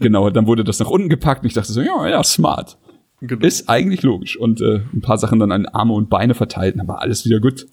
genau, 0.00 0.30
dann 0.30 0.46
wurde 0.46 0.62
das 0.62 0.78
nach 0.78 0.88
unten 0.88 1.08
gepackt 1.08 1.42
und 1.42 1.48
ich 1.48 1.54
dachte 1.54 1.72
so, 1.72 1.80
ja, 1.80 2.08
ja, 2.08 2.22
smart. 2.22 2.78
Genau. 3.20 3.46
Ist 3.46 3.68
eigentlich 3.68 4.02
logisch. 4.02 4.36
Und 4.36 4.60
äh, 4.60 4.80
ein 4.94 5.02
paar 5.02 5.18
Sachen 5.18 5.38
dann 5.38 5.52
an 5.52 5.66
Arme 5.66 5.92
und 5.92 6.08
Beine 6.08 6.34
verteilt, 6.34 6.78
dann 6.78 6.88
war 6.88 7.02
alles 7.02 7.24
wieder 7.24 7.40
gut. 7.40 7.66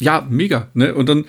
Ja, 0.00 0.26
mega. 0.28 0.68
Ne? 0.74 0.94
Und 0.94 1.08
dann, 1.08 1.24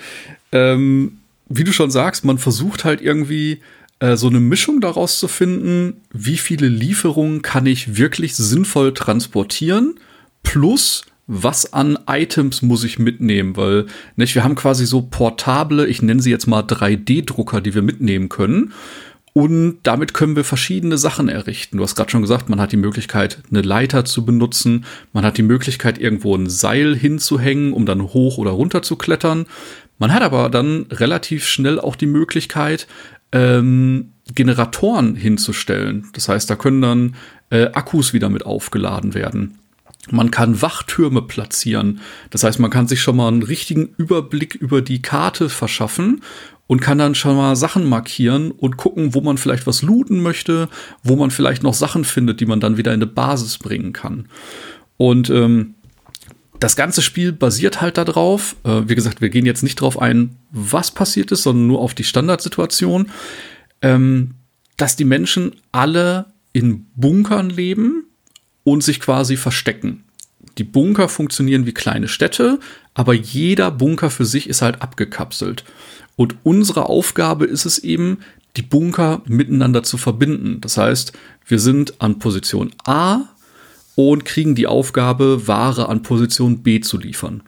ähm, 0.52 1.20
wie 1.48 1.64
du 1.64 1.74
schon 1.74 1.92
sagst, 1.92 2.24
man 2.24 2.38
versucht 2.38 2.86
halt 2.86 3.02
irgendwie 3.02 3.60
äh, 4.00 4.16
so 4.16 4.28
eine 4.28 4.40
Mischung 4.40 4.80
daraus 4.80 5.20
zu 5.20 5.28
finden, 5.28 6.02
wie 6.14 6.38
viele 6.38 6.68
Lieferungen 6.68 7.42
kann 7.42 7.66
ich 7.66 7.98
wirklich 7.98 8.36
sinnvoll 8.36 8.94
transportieren, 8.94 9.96
plus 10.44 11.04
was 11.32 11.74
an 11.74 12.00
Items 12.08 12.64
muss 12.64 12.84
ich 12.84 12.98
mitnehmen, 12.98 13.56
weil 13.56 13.86
nicht, 14.16 14.34
wir 14.34 14.44
haben 14.44 14.56
quasi 14.56 14.88
so 14.88 15.04
portable, 15.04 15.86
ich 15.86 16.02
nenne 16.02 16.22
sie 16.22 16.32
jetzt 16.32 16.48
mal 16.48 16.64
3D-Drucker, 16.64 17.62
die 17.62 17.76
wir 17.76 17.84
mitnehmen 17.84 18.30
können. 18.30 18.74
Und 19.34 19.80
damit 19.84 20.14
können 20.14 20.36
wir 20.36 20.44
verschiedene 20.44 20.98
Sachen 20.98 21.30
errichten. 21.30 21.78
Du 21.78 21.84
hast 21.84 21.96
gerade 21.96 22.10
schon 22.10 22.22
gesagt, 22.22 22.50
man 22.50 22.60
hat 22.60 22.72
die 22.72 22.78
Möglichkeit, 22.78 23.40
eine 23.50 23.62
Leiter 23.62 24.06
zu 24.06 24.26
benutzen. 24.26 24.86
Man 25.14 25.24
hat 25.24 25.38
die 25.38 25.44
Möglichkeit, 25.44 26.00
irgendwo 26.00 26.36
ein 26.36 26.50
Seil 26.50 26.96
hinzuhängen, 26.96 27.74
um 27.74 27.86
dann 27.86 28.02
hoch 28.02 28.38
oder 28.38 28.52
runter 28.52 28.82
zu 28.82 28.96
klettern. 28.96 29.46
Man 30.00 30.14
hat 30.14 30.24
aber 30.24 30.50
dann 30.50 30.88
relativ 30.90 31.46
schnell 31.46 31.80
auch 31.80 31.96
die 31.96 32.08
Möglichkeit, 32.08 32.88
ähm, 33.32 34.14
Generatoren 34.34 35.16
hinzustellen. 35.16 36.08
Das 36.14 36.30
heißt, 36.30 36.50
da 36.50 36.56
können 36.56 36.82
dann 36.82 37.16
äh, 37.50 37.66
Akkus 37.74 38.14
wieder 38.14 38.30
mit 38.30 38.46
aufgeladen 38.46 39.14
werden. 39.14 39.60
Man 40.12 40.32
kann 40.32 40.62
Wachtürme 40.62 41.22
platzieren. 41.22 42.00
Das 42.30 42.44
heißt, 42.44 42.60
man 42.60 42.72
kann 42.72 42.88
sich 42.88 43.02
schon 43.02 43.18
mal 43.18 43.28
einen 43.28 43.44
richtigen 43.44 43.94
Überblick 43.98 44.56
über 44.56 44.82
die 44.82 45.02
Karte 45.02 45.50
verschaffen 45.50 46.22
und 46.70 46.82
kann 46.82 47.00
dann 47.00 47.16
schon 47.16 47.36
mal 47.36 47.56
Sachen 47.56 47.90
markieren 47.90 48.52
und 48.52 48.78
gucken, 48.78 49.16
wo 49.16 49.22
man 49.22 49.40
vielleicht 49.40 49.66
was 49.66 49.82
looten 49.82 50.22
möchte, 50.22 50.70
wo 51.02 51.16
man 51.16 51.32
vielleicht 51.32 51.64
noch 51.64 51.74
Sachen 51.74 52.06
findet, 52.06 52.42
die 52.42 52.46
man 52.46 52.60
dann 52.60 52.78
wieder 52.78 52.94
in 52.94 53.00
eine 53.00 53.08
Basis 53.08 53.58
bringen 53.58 53.92
kann. 53.92 54.28
Und 54.96 55.32
ähm, 55.32 55.74
das 56.60 56.76
ganze 56.76 57.02
Spiel 57.02 57.32
basiert 57.32 57.82
halt 57.82 57.98
darauf. 57.98 58.56
Äh, 58.64 58.84
wie 58.86 58.94
gesagt, 58.94 59.20
wir 59.20 59.30
gehen 59.30 59.48
jetzt 59.48 59.64
nicht 59.64 59.82
darauf 59.82 60.00
ein, 60.00 60.36
was 60.52 60.92
passiert 60.92 61.32
ist, 61.32 61.42
sondern 61.42 61.66
nur 61.66 61.80
auf 61.80 61.96
die 61.96 62.04
Standardsituation, 62.04 63.10
ähm, 63.82 64.36
dass 64.78 64.96
die 64.96 65.06
Menschen 65.06 65.56
alle 65.72 66.28
in 66.54 66.86
Bunkern 66.96 67.50
leben 67.50 68.06
und 68.64 68.84
sich 68.84 69.00
quasi 69.00 69.38
verstecken. 69.38 70.04
Die 70.60 70.64
Bunker 70.64 71.10
funktionieren 71.10 71.66
wie 71.66 71.74
kleine 71.74 72.08
Städte, 72.08 72.60
aber 72.94 73.16
jeder 73.16 73.72
Bunker 73.72 74.12
für 74.12 74.26
sich 74.26 74.48
ist 74.48 74.62
halt 74.62 74.84
abgekapselt. 74.84 75.64
Und 76.20 76.36
unsere 76.44 76.88
Aufgabe 76.90 77.46
ist 77.46 77.64
es 77.64 77.80
eben, 77.80 78.18
die 78.58 78.62
Bunker 78.62 79.22
miteinander 79.26 79.84
zu 79.84 79.96
verbinden. 79.96 80.60
Das 80.60 80.76
heißt, 80.76 81.14
wir 81.48 81.60
sind 81.60 82.02
an 82.02 82.20
Position 82.20 82.74
A 82.84 83.22
und 83.96 84.26
kriegen 84.26 84.54
die 84.54 84.68
Aufgabe, 84.68 85.48
Ware 85.48 85.88
an 85.88 86.02
Position 86.02 86.62
B 86.62 86.82
zu 86.82 86.98
liefern. 86.98 87.42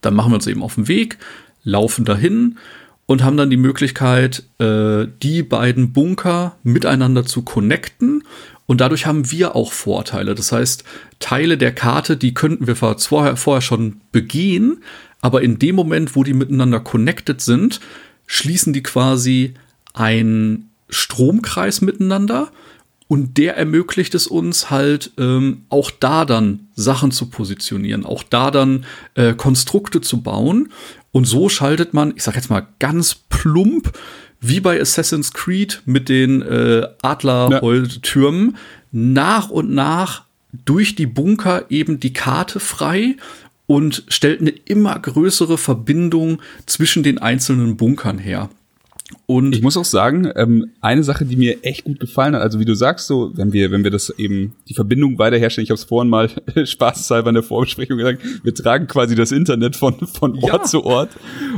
Dann 0.00 0.14
machen 0.14 0.32
wir 0.32 0.34
uns 0.34 0.48
eben 0.48 0.64
auf 0.64 0.74
den 0.74 0.88
Weg, 0.88 1.18
laufen 1.62 2.04
dahin 2.04 2.58
und 3.06 3.22
haben 3.22 3.36
dann 3.36 3.50
die 3.50 3.56
Möglichkeit, 3.56 4.42
äh, 4.58 5.06
die 5.22 5.42
beiden 5.42 5.92
Bunker 5.92 6.56
miteinander 6.62 7.24
zu 7.24 7.42
connecten. 7.42 8.24
Und 8.66 8.80
dadurch 8.80 9.06
haben 9.06 9.30
wir 9.30 9.54
auch 9.54 9.72
Vorteile. 9.72 10.34
Das 10.34 10.50
heißt, 10.50 10.82
Teile 11.20 11.56
der 11.56 11.72
Karte, 11.72 12.16
die 12.16 12.34
könnten 12.34 12.66
wir 12.66 12.74
vorher, 12.74 13.36
vorher 13.36 13.62
schon 13.62 14.00
begehen, 14.10 14.82
aber 15.20 15.42
in 15.42 15.58
dem 15.58 15.76
Moment, 15.76 16.16
wo 16.16 16.24
die 16.24 16.34
miteinander 16.34 16.80
connected 16.80 17.40
sind, 17.40 17.80
schließen 18.26 18.72
die 18.72 18.82
quasi 18.82 19.54
einen 19.94 20.70
Stromkreis 20.88 21.80
miteinander 21.80 22.50
und 23.08 23.38
der 23.38 23.56
ermöglicht 23.56 24.14
es 24.14 24.26
uns 24.26 24.70
halt 24.70 25.12
ähm, 25.18 25.62
auch 25.68 25.90
da 25.90 26.24
dann 26.24 26.68
Sachen 26.74 27.12
zu 27.12 27.26
positionieren, 27.26 28.04
auch 28.04 28.22
da 28.22 28.50
dann 28.50 28.84
äh, 29.14 29.34
Konstrukte 29.34 30.00
zu 30.00 30.22
bauen. 30.22 30.72
Und 31.12 31.24
so 31.26 31.48
schaltet 31.48 31.94
man, 31.94 32.12
ich 32.16 32.24
sag 32.24 32.34
jetzt 32.34 32.50
mal 32.50 32.66
ganz 32.78 33.14
plump, 33.14 33.92
wie 34.40 34.60
bei 34.60 34.80
Assassin's 34.80 35.32
Creed 35.32 35.82
mit 35.86 36.08
den 36.08 36.42
äh, 36.42 36.86
Adlertürmen, 37.02 38.50
ja. 38.50 38.58
nach 38.92 39.50
und 39.50 39.72
nach 39.72 40.24
durch 40.64 40.94
die 40.94 41.06
Bunker 41.06 41.66
eben 41.70 42.00
die 42.00 42.12
Karte 42.12 42.60
frei 42.60 43.16
und 43.66 44.04
stellt 44.08 44.40
eine 44.40 44.50
immer 44.50 44.98
größere 44.98 45.58
Verbindung 45.58 46.40
zwischen 46.66 47.02
den 47.02 47.18
einzelnen 47.18 47.76
Bunkern 47.76 48.18
her. 48.18 48.50
Und 49.26 49.54
ich 49.54 49.62
muss 49.62 49.76
auch 49.76 49.84
sagen, 49.84 50.30
ähm, 50.34 50.72
eine 50.80 51.04
Sache, 51.04 51.24
die 51.24 51.36
mir 51.36 51.64
echt 51.64 51.84
gut 51.84 52.00
gefallen 52.00 52.34
hat, 52.34 52.42
also 52.42 52.58
wie 52.58 52.64
du 52.64 52.74
sagst, 52.74 53.06
so, 53.06 53.30
wenn 53.34 53.52
wir, 53.52 53.70
wenn 53.70 53.84
wir 53.84 53.90
das 53.90 54.10
eben, 54.10 54.56
die 54.68 54.74
Verbindung 54.74 55.18
weiterherstellen, 55.18 55.64
ich 55.64 55.70
habe 55.70 55.78
es 55.78 55.84
vorhin 55.84 56.10
mal 56.10 56.28
spaßeshalber 56.64 57.28
in 57.28 57.34
der 57.34 57.42
Vorbesprechung 57.44 57.98
gesagt, 57.98 58.22
wir 58.42 58.54
tragen 58.54 58.86
quasi 58.86 59.14
das 59.14 59.32
Internet 59.32 59.76
von, 59.76 59.94
von 60.06 60.34
Ort 60.42 60.52
ja. 60.52 60.62
zu 60.62 60.84
Ort. 60.84 61.10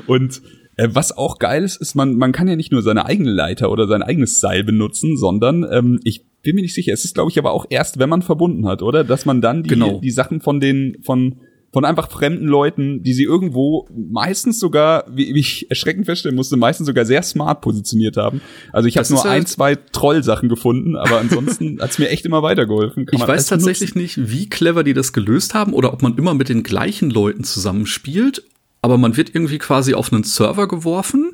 Und 0.06 0.42
äh, 0.76 0.88
was 0.92 1.16
auch 1.16 1.38
geil 1.38 1.64
ist, 1.64 1.76
ist, 1.76 1.94
man, 1.94 2.16
man 2.16 2.32
kann 2.32 2.48
ja 2.48 2.56
nicht 2.56 2.72
nur 2.72 2.82
seine 2.82 3.06
eigene 3.06 3.32
Leiter 3.32 3.70
oder 3.70 3.87
sein 3.87 4.02
eigenes 4.02 4.40
Seil 4.40 4.62
benutzen, 4.64 5.16
sondern 5.16 5.66
ähm, 5.70 6.00
ich 6.04 6.24
bin 6.42 6.54
mir 6.54 6.62
nicht 6.62 6.74
sicher. 6.74 6.92
Es 6.92 7.04
ist, 7.04 7.14
glaube 7.14 7.30
ich, 7.30 7.38
aber 7.38 7.52
auch 7.52 7.66
erst, 7.68 7.98
wenn 7.98 8.08
man 8.08 8.22
verbunden 8.22 8.66
hat, 8.66 8.82
oder? 8.82 9.04
Dass 9.04 9.26
man 9.26 9.40
dann 9.40 9.62
die, 9.62 9.70
Genau. 9.70 10.00
die 10.00 10.11
Sachen 10.11 10.40
von 10.40 10.61
den, 10.61 10.98
von, 11.02 11.40
von 11.72 11.85
einfach 11.85 12.11
fremden 12.11 12.46
Leuten, 12.46 13.02
die 13.02 13.12
sie 13.12 13.24
irgendwo 13.24 13.88
meistens 13.94 14.59
sogar, 14.59 15.04
wie, 15.09 15.35
wie 15.35 15.40
ich 15.40 15.70
erschreckend 15.70 16.07
feststellen 16.07 16.35
musste, 16.37 16.57
meistens 16.57 16.87
sogar 16.87 17.04
sehr 17.04 17.22
smart 17.22 17.61
positioniert 17.61 18.16
haben. 18.16 18.40
Also 18.72 18.88
ich 18.88 18.96
habe 18.96 19.09
nur 19.12 19.22
halt- 19.22 19.33
ein, 19.33 19.46
zwei 19.46 19.74
Trollsachen 19.76 20.48
gefunden, 20.48 20.96
aber 20.96 21.18
ansonsten 21.18 21.78
hat's 21.81 21.98
mir 21.98 22.09
echt 22.09 22.24
immer 22.24 22.42
weitergeholfen. 22.42 23.07
Kann 23.07 23.20
Ich 23.20 23.28
weiß 23.28 23.46
tatsächlich 23.46 23.94
nicht, 23.94 24.31
wie 24.31 24.48
clever 24.48 24.83
die 24.83 24.94
das 24.94 25.12
gelöst 25.12 25.54
haben 25.54 25.74
oder 25.74 25.92
ob 25.92 26.02
man 26.02 26.16
immer 26.16 26.35
mit 26.35 26.48
den 26.48 26.62
gleichen 26.62 27.11
Leuten 27.11 27.44
zusammenspielt. 27.44 28.44
Aber 28.81 28.96
man 28.96 29.16
wird 29.16 29.35
irgendwie 29.35 29.59
quasi 29.59 29.94
auf 29.94 30.12
einen 30.12 30.22
Server 30.22 30.68
geworfen 30.68 31.33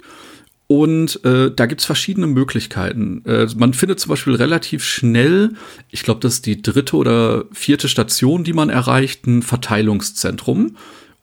und 0.66 1.22
äh, 1.24 1.50
da 1.54 1.66
gibt's 1.66 1.84
verschiedene 1.84 2.26
Möglichkeiten. 2.26 3.22
Äh, 3.26 3.46
man 3.56 3.74
findet 3.74 4.00
zum 4.00 4.10
Beispiel 4.10 4.34
relativ 4.34 4.82
schnell, 4.82 5.54
ich 5.90 6.02
glaube, 6.02 6.20
das 6.20 6.34
ist 6.34 6.46
die 6.46 6.62
dritte 6.62 6.96
oder 6.96 7.44
vierte 7.52 7.88
Station, 7.88 8.44
die 8.44 8.54
man 8.54 8.70
erreicht, 8.70 9.26
ein 9.26 9.42
Verteilungszentrum. 9.42 10.76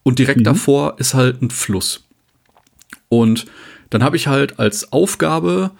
Und 0.03 0.19
direkt 0.19 0.45
davor 0.45 0.95
ist 0.99 1.13
halt 1.13 1.41
ein 1.41 1.51
Fluss. 1.51 2.05
Und 3.09 3.45
dann 3.89 4.03
habe 4.03 4.15
ich 4.15 4.27
halt 4.27 4.59
als 4.59 4.91
Aufgabe 4.91 5.71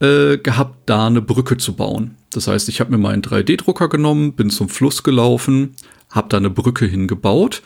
äh, 0.00 0.38
gehabt, 0.38 0.76
da 0.86 1.06
eine 1.06 1.22
Brücke 1.22 1.56
zu 1.56 1.74
bauen. 1.74 2.16
Das 2.30 2.46
heißt, 2.46 2.68
ich 2.68 2.80
habe 2.80 2.90
mir 2.90 2.98
meinen 2.98 3.22
3D-Drucker 3.22 3.88
genommen, 3.88 4.32
bin 4.32 4.50
zum 4.50 4.68
Fluss 4.68 5.02
gelaufen, 5.02 5.76
habe 6.10 6.28
da 6.28 6.36
eine 6.36 6.50
Brücke 6.50 6.86
hingebaut, 6.86 7.62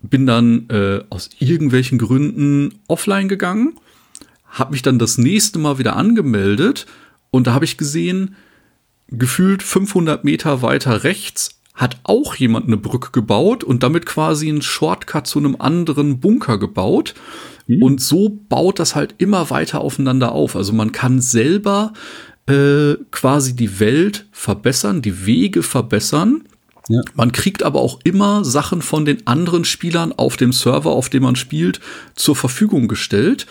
bin 0.00 0.26
dann 0.26 0.68
äh, 0.68 1.00
aus 1.10 1.30
irgendwelchen 1.38 1.98
Gründen 1.98 2.80
offline 2.86 3.28
gegangen, 3.28 3.74
habe 4.54 4.72
mich 4.72 4.82
dann 4.82 4.98
das 4.98 5.18
nächste 5.18 5.58
Mal 5.58 5.78
wieder 5.78 5.96
angemeldet 5.96 6.86
und 7.30 7.46
da 7.46 7.52
habe 7.52 7.64
ich 7.64 7.76
gesehen, 7.76 8.36
gefühlt 9.08 9.62
500 9.62 10.24
Meter 10.24 10.62
weiter 10.62 11.04
rechts 11.04 11.60
hat 11.74 11.98
auch 12.04 12.36
jemand 12.36 12.66
eine 12.66 12.76
Brücke 12.76 13.10
gebaut 13.10 13.64
und 13.64 13.82
damit 13.82 14.06
quasi 14.06 14.48
einen 14.48 14.62
Shortcut 14.62 15.26
zu 15.26 15.40
einem 15.40 15.56
anderen 15.58 16.20
Bunker 16.20 16.56
gebaut. 16.56 17.14
Und 17.80 18.00
so 18.00 18.28
baut 18.48 18.78
das 18.78 18.94
halt 18.94 19.16
immer 19.18 19.50
weiter 19.50 19.80
aufeinander 19.80 20.32
auf. 20.32 20.54
Also 20.54 20.72
man 20.72 20.92
kann 20.92 21.20
selber 21.20 21.92
äh, 22.46 22.94
quasi 23.10 23.56
die 23.56 23.80
Welt 23.80 24.26
verbessern, 24.30 25.02
die 25.02 25.26
Wege 25.26 25.62
verbessern. 25.62 26.44
Ja. 26.88 27.00
Man 27.14 27.32
kriegt 27.32 27.62
aber 27.62 27.80
auch 27.80 27.98
immer 28.04 28.44
Sachen 28.44 28.82
von 28.82 29.06
den 29.06 29.26
anderen 29.26 29.64
Spielern 29.64 30.12
auf 30.12 30.36
dem 30.36 30.52
Server, 30.52 30.90
auf 30.90 31.08
dem 31.08 31.22
man 31.22 31.36
spielt, 31.36 31.80
zur 32.14 32.36
Verfügung 32.36 32.86
gestellt. 32.86 33.46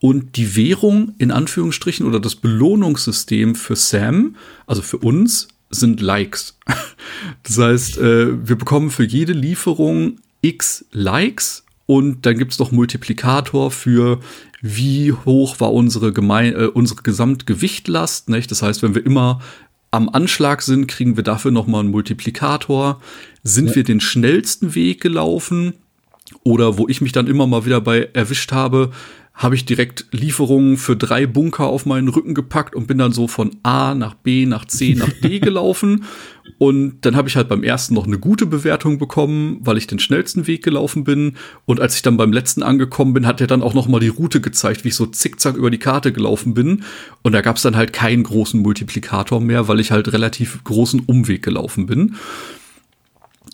Und 0.00 0.36
die 0.36 0.56
Währung 0.56 1.14
in 1.18 1.30
Anführungsstrichen 1.30 2.06
oder 2.06 2.20
das 2.20 2.36
Belohnungssystem 2.36 3.54
für 3.54 3.76
Sam, 3.76 4.36
also 4.66 4.82
für 4.82 4.98
uns, 4.98 5.48
sind 5.70 6.00
Likes. 6.00 6.58
Das 7.44 7.58
heißt, 7.58 7.98
äh, 7.98 8.48
wir 8.48 8.56
bekommen 8.56 8.90
für 8.90 9.04
jede 9.04 9.32
Lieferung 9.32 10.18
x 10.42 10.84
Likes 10.92 11.64
und 11.86 12.26
dann 12.26 12.36
gibt's 12.36 12.58
noch 12.58 12.72
Multiplikator 12.72 13.70
für 13.70 14.20
wie 14.60 15.12
hoch 15.12 15.60
war 15.60 15.72
unsere, 15.72 16.12
Gemein 16.12 16.54
äh, 16.54 16.66
unsere 16.66 17.02
Gesamtgewichtlast. 17.02 18.28
Nicht? 18.28 18.50
Das 18.50 18.62
heißt, 18.62 18.82
wenn 18.82 18.94
wir 18.94 19.06
immer 19.06 19.40
am 19.90 20.08
Anschlag 20.08 20.62
sind, 20.62 20.88
kriegen 20.88 21.16
wir 21.16 21.24
dafür 21.24 21.52
nochmal 21.52 21.80
einen 21.80 21.90
Multiplikator. 21.90 23.00
Sind 23.44 23.74
wir 23.74 23.84
den 23.84 24.00
schnellsten 24.00 24.74
Weg 24.74 25.00
gelaufen? 25.00 25.74
Oder 26.42 26.76
wo 26.76 26.88
ich 26.88 27.00
mich 27.00 27.12
dann 27.12 27.28
immer 27.28 27.46
mal 27.46 27.64
wieder 27.64 27.80
bei 27.80 28.08
erwischt 28.12 28.50
habe, 28.50 28.90
habe 29.36 29.54
ich 29.54 29.66
direkt 29.66 30.06
Lieferungen 30.12 30.78
für 30.78 30.96
drei 30.96 31.26
Bunker 31.26 31.66
auf 31.66 31.84
meinen 31.84 32.08
Rücken 32.08 32.34
gepackt 32.34 32.74
und 32.74 32.86
bin 32.86 32.96
dann 32.96 33.12
so 33.12 33.28
von 33.28 33.54
A 33.62 33.94
nach 33.94 34.14
B 34.14 34.46
nach 34.46 34.64
C 34.64 34.94
nach 34.94 35.10
D 35.22 35.40
gelaufen. 35.40 36.04
Und 36.56 37.02
dann 37.02 37.16
habe 37.16 37.28
ich 37.28 37.36
halt 37.36 37.46
beim 37.48 37.62
ersten 37.62 37.92
noch 37.92 38.06
eine 38.06 38.18
gute 38.18 38.46
Bewertung 38.46 38.96
bekommen, 38.98 39.58
weil 39.60 39.76
ich 39.76 39.86
den 39.86 39.98
schnellsten 39.98 40.46
Weg 40.46 40.64
gelaufen 40.64 41.04
bin. 41.04 41.36
Und 41.66 41.80
als 41.80 41.96
ich 41.96 42.02
dann 42.02 42.16
beim 42.16 42.32
letzten 42.32 42.62
angekommen 42.62 43.12
bin, 43.12 43.26
hat 43.26 43.42
er 43.42 43.46
dann 43.46 43.62
auch 43.62 43.74
noch 43.74 43.88
mal 43.88 44.00
die 44.00 44.08
Route 44.08 44.40
gezeigt, 44.40 44.84
wie 44.84 44.88
ich 44.88 44.96
so 44.96 45.04
zickzack 45.04 45.54
über 45.54 45.70
die 45.70 45.78
Karte 45.78 46.12
gelaufen 46.12 46.54
bin. 46.54 46.82
Und 47.22 47.32
da 47.32 47.42
gab 47.42 47.56
es 47.56 47.62
dann 47.62 47.76
halt 47.76 47.92
keinen 47.92 48.22
großen 48.22 48.62
Multiplikator 48.62 49.42
mehr, 49.42 49.68
weil 49.68 49.80
ich 49.80 49.90
halt 49.90 50.10
relativ 50.14 50.64
großen 50.64 51.00
Umweg 51.00 51.42
gelaufen 51.42 51.84
bin. 51.84 52.14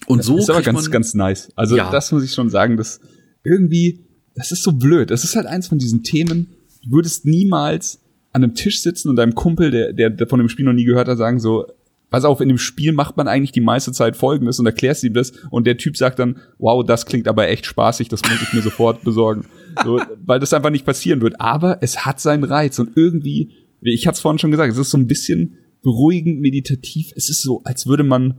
Und 0.07 0.23
so 0.23 0.39
ist 0.39 0.49
aber 0.49 0.63
ganz, 0.63 0.89
ganz 0.93 1.15
nice. 1.15 1.51
Also 1.57 1.77
Ja. 1.77 1.91
das 1.91 2.13
muss 2.13 2.23
ich 2.23 2.33
schon 2.35 2.51
sagen, 2.51 2.77
dass 2.77 3.01
irgendwie, 3.43 4.05
das 4.35 4.53
ist 4.53 4.63
so 4.63 4.73
blöd. 4.73 5.11
Das 5.11 5.25
ist 5.25 5.37
halt 5.37 5.47
eins 5.47 5.69
von 5.69 5.79
diesen 5.79 6.03
Themen, 6.03 6.55
du 6.85 6.93
würdest 6.93 7.25
niemals 7.25 8.01
an 8.33 8.43
einem 8.43 8.55
Tisch 8.55 8.81
sitzen 8.83 9.09
und 9.09 9.17
deinem 9.17 9.35
Kumpel, 9.35 9.71
der, 9.71 9.93
der, 9.93 10.11
der 10.11 10.27
von 10.27 10.39
dem 10.39 10.49
Spiel 10.49 10.65
noch 10.65 10.73
nie 10.73 10.85
gehört 10.85 11.09
hat, 11.09 11.19
sagen 11.19 11.39
so, 11.39 11.67
pass 12.11 12.25
auf, 12.25 12.41
in 12.41 12.49
dem 12.49 12.59
Spiel 12.59 12.93
macht 12.93 13.17
man 13.17 13.29
eigentlich 13.29 13.53
die 13.53 13.61
meiste 13.61 13.93
Zeit 13.93 14.17
Folgendes 14.17 14.59
und 14.59 14.67
erklärst 14.67 15.05
ihm 15.05 15.15
das 15.15 15.33
und 15.51 15.67
der 15.67 15.77
Typ 15.77 15.97
sagt 15.97 16.19
dann, 16.19 16.39
wow, 16.59 16.85
das 16.85 17.07
klingt 17.07 17.29
aber 17.29 17.49
echt 17.49 17.67
spaßig, 17.67 18.09
das 18.09 18.23
muss 18.23 18.43
ich 18.43 18.53
mir 18.53 18.63
sofort 18.63 19.03
besorgen. 19.05 19.45
So, 19.85 20.01
weil 20.25 20.41
das 20.41 20.53
einfach 20.53 20.71
nicht 20.71 20.87
passieren 20.87 21.21
wird. 21.21 21.41
Aber 21.41 21.79
es 21.83 22.05
hat 22.05 22.21
seinen 22.21 22.45
Reiz 22.45 22.79
und 22.79 22.97
irgendwie, 22.97 23.53
ich 23.81 24.07
es 24.07 24.21
vorhin 24.21 24.39
schon 24.39 24.51
gesagt, 24.51 24.73
es 24.73 24.79
ist 24.79 24.91
so 24.91 24.99
ein 24.99 25.07
bisschen 25.07 25.59
beruhigend, 25.83 26.41
meditativ. 26.41 27.13
Es 27.17 27.29
ist 27.29 27.43
so, 27.43 27.63
als 27.65 27.87
würde 27.87 28.05
man 28.05 28.39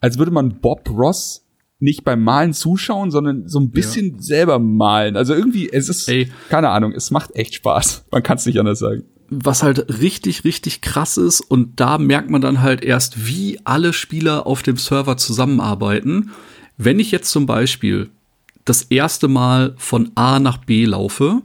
als 0.00 0.18
würde 0.18 0.30
man 0.30 0.60
Bob 0.60 0.88
Ross 0.90 1.46
nicht 1.80 2.04
beim 2.04 2.22
Malen 2.22 2.52
zuschauen, 2.52 3.10
sondern 3.10 3.48
so 3.48 3.58
ein 3.58 3.70
bisschen 3.70 4.20
selber 4.20 4.58
malen. 4.58 5.16
Also 5.16 5.34
irgendwie, 5.34 5.68
es 5.72 5.88
ist, 5.88 6.08
Ey. 6.08 6.30
keine 6.48 6.68
Ahnung, 6.68 6.92
es 6.92 7.10
macht 7.10 7.34
echt 7.34 7.54
Spaß. 7.54 8.04
Man 8.10 8.22
kann 8.22 8.36
es 8.36 8.46
nicht 8.46 8.58
anders 8.58 8.78
sagen. 8.78 9.04
was 9.30 9.62
halt 9.62 10.00
richtig, 10.00 10.44
richtig 10.44 10.80
krass 10.82 11.16
ist 11.16 11.40
und 11.40 11.80
da 11.80 11.98
merkt 11.98 12.30
man 12.30 12.40
dann 12.40 12.60
halt 12.60 12.82
erst, 12.84 13.26
wie 13.26 13.58
alle 13.64 13.92
Spieler 13.92 14.46
auf 14.46 14.62
dem 14.62 14.76
Server 14.76 15.16
zusammenarbeiten. 15.16 16.30
Wenn 16.76 16.98
ich 16.98 17.10
jetzt 17.10 17.30
zum 17.30 17.46
Beispiel 17.46 18.10
das 18.64 18.82
erste 18.82 19.28
Mal 19.28 19.74
von 19.78 20.10
A 20.16 20.38
nach 20.38 20.58
B 20.58 20.84
laufe, 20.84 21.42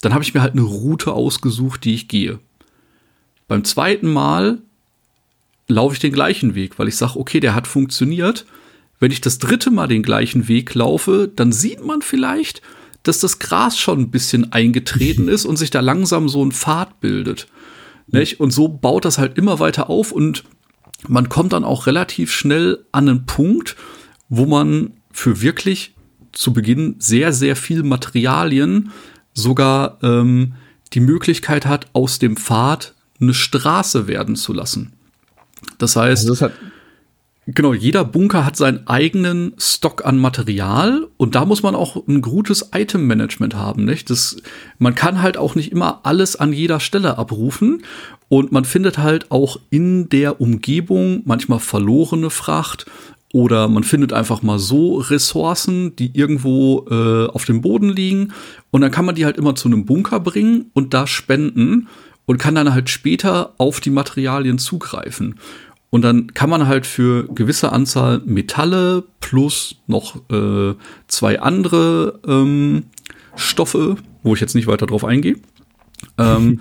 dann 0.00 0.14
habe 0.14 0.24
ich 0.24 0.34
mir 0.34 0.40
halt 0.40 0.52
eine 0.52 0.62
Route 0.62 1.12
ausgesucht, 1.12 1.84
die 1.84 1.94
ich 1.94 2.08
gehe. 2.08 2.38
Beim 3.48 3.64
zweiten 3.64 4.12
Mal 4.12 4.58
laufe 5.68 5.94
ich 5.94 6.00
den 6.00 6.12
gleichen 6.12 6.54
Weg, 6.54 6.78
weil 6.78 6.88
ich 6.88 6.96
sage, 6.96 7.18
okay, 7.18 7.40
der 7.40 7.54
hat 7.54 7.66
funktioniert. 7.66 8.46
Wenn 8.98 9.10
ich 9.10 9.20
das 9.20 9.38
dritte 9.38 9.70
Mal 9.70 9.88
den 9.88 10.02
gleichen 10.02 10.48
Weg 10.48 10.74
laufe, 10.74 11.30
dann 11.34 11.52
sieht 11.52 11.84
man 11.84 12.02
vielleicht, 12.02 12.62
dass 13.02 13.20
das 13.20 13.38
Gras 13.38 13.78
schon 13.78 14.00
ein 14.00 14.10
bisschen 14.10 14.52
eingetreten 14.52 15.28
ist 15.28 15.44
und 15.44 15.56
sich 15.56 15.70
da 15.70 15.80
langsam 15.80 16.28
so 16.28 16.44
ein 16.44 16.52
Pfad 16.52 17.00
bildet. 17.00 17.46
Nicht? 18.08 18.40
Und 18.40 18.52
so 18.52 18.68
baut 18.68 19.04
das 19.04 19.18
halt 19.18 19.36
immer 19.36 19.58
weiter 19.58 19.90
auf 19.90 20.12
und 20.12 20.44
man 21.08 21.28
kommt 21.28 21.52
dann 21.52 21.64
auch 21.64 21.86
relativ 21.86 22.32
schnell 22.32 22.84
an 22.92 23.08
einen 23.08 23.26
Punkt, 23.26 23.76
wo 24.28 24.46
man 24.46 24.92
für 25.10 25.40
wirklich 25.42 25.94
zu 26.32 26.52
Beginn 26.52 26.96
sehr, 26.98 27.32
sehr 27.32 27.56
viel 27.56 27.82
Materialien 27.82 28.92
sogar 29.32 29.98
ähm, 30.02 30.54
die 30.92 31.00
Möglichkeit 31.00 31.66
hat, 31.66 31.86
aus 31.92 32.18
dem 32.18 32.36
Pfad 32.36 32.94
eine 33.20 33.34
Straße 33.34 34.06
werden 34.06 34.36
zu 34.36 34.52
lassen. 34.52 34.92
Das 35.78 35.96
heißt, 35.96 36.22
Also 36.22 36.32
das 36.32 36.42
hat, 36.42 36.52
Genau, 37.48 37.72
jeder 37.72 38.04
Bunker 38.04 38.44
hat 38.44 38.56
seinen 38.56 38.88
eigenen 38.88 39.52
Stock 39.56 40.04
an 40.04 40.18
Material 40.18 41.06
und 41.16 41.36
da 41.36 41.44
muss 41.44 41.62
man 41.62 41.76
auch 41.76 42.04
ein 42.08 42.20
gutes 42.20 42.70
Item-Management 42.74 43.54
haben, 43.54 43.84
nicht? 43.84 44.10
Das, 44.10 44.36
man 44.80 44.96
kann 44.96 45.22
halt 45.22 45.36
auch 45.36 45.54
nicht 45.54 45.70
immer 45.70 46.00
alles 46.02 46.34
an 46.34 46.52
jeder 46.52 46.80
Stelle 46.80 47.18
abrufen 47.18 47.84
und 48.28 48.50
man 48.50 48.64
findet 48.64 48.98
halt 48.98 49.30
auch 49.30 49.60
in 49.70 50.08
der 50.08 50.40
Umgebung 50.40 51.22
manchmal 51.24 51.60
verlorene 51.60 52.30
Fracht 52.30 52.86
oder 53.32 53.68
man 53.68 53.84
findet 53.84 54.12
einfach 54.12 54.42
mal 54.42 54.58
so 54.58 54.96
Ressourcen, 54.96 55.94
die 55.94 56.18
irgendwo 56.18 56.84
äh, 56.90 57.26
auf 57.28 57.44
dem 57.44 57.60
Boden 57.60 57.90
liegen 57.90 58.32
und 58.72 58.80
dann 58.80 58.90
kann 58.90 59.04
man 59.04 59.14
die 59.14 59.24
halt 59.24 59.36
immer 59.36 59.54
zu 59.54 59.68
einem 59.68 59.86
Bunker 59.86 60.18
bringen 60.18 60.72
und 60.74 60.94
da 60.94 61.06
spenden 61.06 61.86
und 62.26 62.38
kann 62.38 62.56
dann 62.56 62.74
halt 62.74 62.90
später 62.90 63.54
auf 63.56 63.80
die 63.80 63.90
Materialien 63.90 64.58
zugreifen. 64.58 65.36
Und 65.90 66.02
dann 66.02 66.34
kann 66.34 66.50
man 66.50 66.66
halt 66.66 66.86
für 66.86 67.26
gewisse 67.28 67.72
Anzahl 67.72 68.20
Metalle 68.24 69.04
plus 69.20 69.76
noch 69.86 70.16
äh, 70.30 70.74
zwei 71.06 71.40
andere 71.40 72.20
ähm, 72.26 72.84
Stoffe, 73.36 73.96
wo 74.22 74.34
ich 74.34 74.40
jetzt 74.40 74.54
nicht 74.54 74.66
weiter 74.66 74.86
drauf 74.86 75.04
eingehe, 75.04 75.36
ähm, 76.18 76.60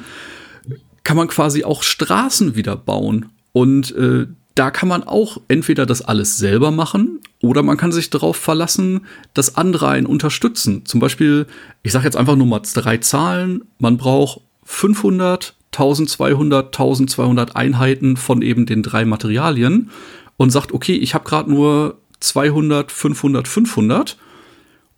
kann 1.04 1.18
man 1.18 1.28
quasi 1.28 1.64
auch 1.64 1.84
Straßen 1.84 2.56
wieder 2.56 2.76
bauen. 2.76 3.28
Und 3.52 3.96
äh, 3.96 4.28
da 4.56 4.72
kann 4.72 4.88
man 4.88 5.04
auch 5.04 5.38
entweder 5.50 5.86
das 5.86 6.02
alles 6.02 6.38
selber 6.38 6.72
machen 6.72 7.20
oder 7.42 7.62
man 7.62 7.78
kann 7.78 7.92
sich 7.92 8.10
darauf 8.10 8.38
verlassen, 8.38 9.06
dass 9.34 9.56
andere 9.56 9.90
einen 9.90 10.06
unterstützen. 10.06 10.86
Zum 10.86 11.02
Beispiel, 11.02 11.46
ich 11.84 11.92
sage 11.92 12.06
jetzt 12.06 12.16
einfach 12.16 12.38
nur 12.38 12.48
mal 12.48 12.62
drei 12.74 12.98
Zahlen. 12.98 13.66
Man 13.80 13.98
braucht 13.98 14.42
500, 14.64 15.55
1200, 15.76 16.68
1200 16.68 17.56
Einheiten 17.56 18.18
von 18.18 18.42
eben 18.42 18.66
den 18.66 18.82
drei 18.82 19.06
Materialien 19.06 19.92
und 20.38 20.50
sagt, 20.50 20.72
okay, 20.72 20.96
ich 20.96 21.14
habe 21.14 21.28
gerade 21.28 21.50
nur 21.50 21.98
200, 22.20 22.92
500, 22.92 23.48
500. 23.48 24.18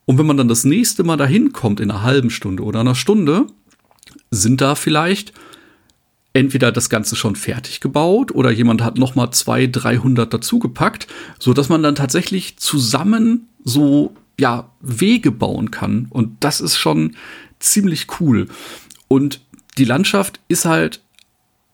Und 0.06 0.18
wenn 0.18 0.26
man 0.26 0.38
dann 0.38 0.48
das 0.48 0.63
nächste 0.63 1.04
Mal 1.04 1.18
dahin 1.18 1.52
kommt 1.52 1.80
in 1.80 1.92
einer 1.92 2.04
halben 2.04 2.30
Stunde 2.30 2.63
oder 2.63 2.80
einer 2.80 2.96
Stunde, 2.96 3.48
sind 4.32 4.62
da 4.62 4.76
vielleicht 4.76 5.34
entweder 6.34 6.72
das 6.72 6.90
Ganze 6.90 7.16
schon 7.16 7.36
fertig 7.36 7.80
gebaut 7.82 8.32
oder 8.32 8.52
jemand 8.52 8.84
hat 8.84 8.98
noch 8.98 9.16
mal 9.16 9.32
zwei, 9.32 9.66
300 9.66 10.32
dazugepackt, 10.32 11.08
so 11.40 11.54
dass 11.54 11.70
man 11.70 11.82
dann 11.82 11.96
tatsächlich 11.96 12.58
zusammen 12.58 13.50
so 13.63 14.13
ja 14.40 14.70
Wege 14.80 15.32
bauen 15.32 15.72
kann 15.72 16.08
und 16.12 16.36
das 16.42 16.62
ist 16.62 16.78
schon 16.78 17.16
ziemlich 17.60 18.06
cool 18.20 18.48
und 19.08 19.42
die 19.78 19.86
Landschaft 19.86 20.40
ist 20.48 20.66
halt 20.66 21.02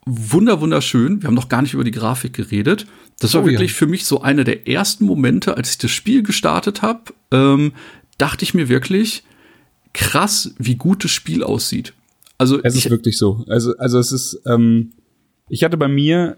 wunder 0.06 0.60
wunderschön. 0.60 1.22
Wir 1.22 1.28
haben 1.28 1.36
noch 1.36 1.50
gar 1.50 1.62
nicht 1.62 1.74
über 1.74 1.84
die 1.84 1.92
Grafik 1.92 2.34
geredet. 2.34 2.88
Das 3.20 3.34
war 3.34 3.44
oh, 3.44 3.46
wirklich 3.46 3.72
ja. 3.72 3.78
für 3.78 3.88
mich 3.88 4.06
so 4.06 4.22
einer 4.22 4.44
der 4.44 4.68
ersten 4.68 5.06
Momente, 5.06 5.56
als 5.56 5.72
ich 5.72 5.78
das 5.78 5.92
Spiel 5.92 6.24
gestartet 6.24 6.82
habe, 6.82 7.14
ähm, 7.32 7.74
dachte 8.18 8.44
ich 8.44 8.54
mir 8.54 8.68
wirklich 8.70 9.24
krass, 9.94 10.54
wie 10.58 10.76
gut 10.76 11.04
das 11.04 11.12
Spiel 11.12 11.44
aussieht. 11.44 11.94
Also 12.38 12.62
es 12.62 12.76
ist 12.76 12.90
wirklich 12.90 13.18
so. 13.18 13.46
Also 13.48 13.78
also 13.78 14.00
es 14.00 14.12
ist. 14.12 14.42
Ähm, 14.46 14.92
ich 15.50 15.64
hatte 15.64 15.78
bei 15.78 15.88
mir 15.88 16.38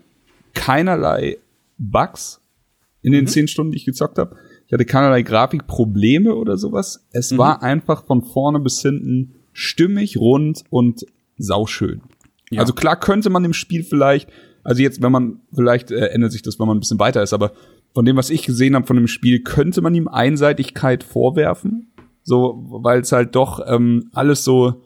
keinerlei 0.54 1.38
Bugs 1.78 2.42
in 3.02 3.14
den 3.14 3.26
mhm. 3.26 3.30
zehn 3.30 3.48
Stunden, 3.48 3.72
die 3.72 3.78
ich 3.78 3.86
gezockt 3.86 4.18
habe. 4.18 4.36
Ich 4.68 4.74
hatte 4.74 4.86
keinerlei 4.86 5.22
Grafikprobleme 5.22 6.36
oder 6.36 6.58
sowas. 6.58 7.06
Es 7.12 7.32
mhm. 7.32 7.38
war 7.38 7.64
einfach 7.64 8.06
von 8.06 8.24
vorne 8.24 8.60
bis 8.60 8.82
hinten 8.82 9.36
stimmig, 9.54 10.18
rund 10.18 10.64
und 10.70 11.06
sauschön. 11.38 12.02
Ja. 12.52 12.62
Also 12.62 12.74
klar 12.74 13.00
könnte 13.00 13.30
man 13.30 13.44
im 13.44 13.54
Spiel 13.54 13.84
vielleicht, 13.84 14.30
also 14.64 14.82
jetzt, 14.82 15.02
wenn 15.02 15.12
man, 15.12 15.42
vielleicht 15.54 15.92
äh, 15.92 16.08
ändert 16.08 16.32
sich 16.32 16.42
das, 16.42 16.60
wenn 16.60 16.68
man 16.68 16.78
ein 16.78 16.82
bisschen 16.82 17.00
weiter 17.00 17.24
ist, 17.24 17.34
aber 17.34 17.54
von 17.94 18.06
dem, 18.06 18.18
was 18.18 18.30
ich 18.30 18.44
gesehen 18.44 18.76
habe 18.76 18.86
von 18.86 18.98
dem 18.98 19.08
Spiel, 19.08 19.42
könnte 19.42 19.82
man 19.82 19.96
ihm 19.96 20.08
Einseitigkeit 20.08 21.04
vorwerfen. 21.04 21.94
So, 22.24 22.66
weil 22.84 23.02
es 23.02 23.12
halt 23.12 23.36
doch 23.36 23.64
ähm, 23.68 24.10
alles 24.12 24.44
so 24.44 24.82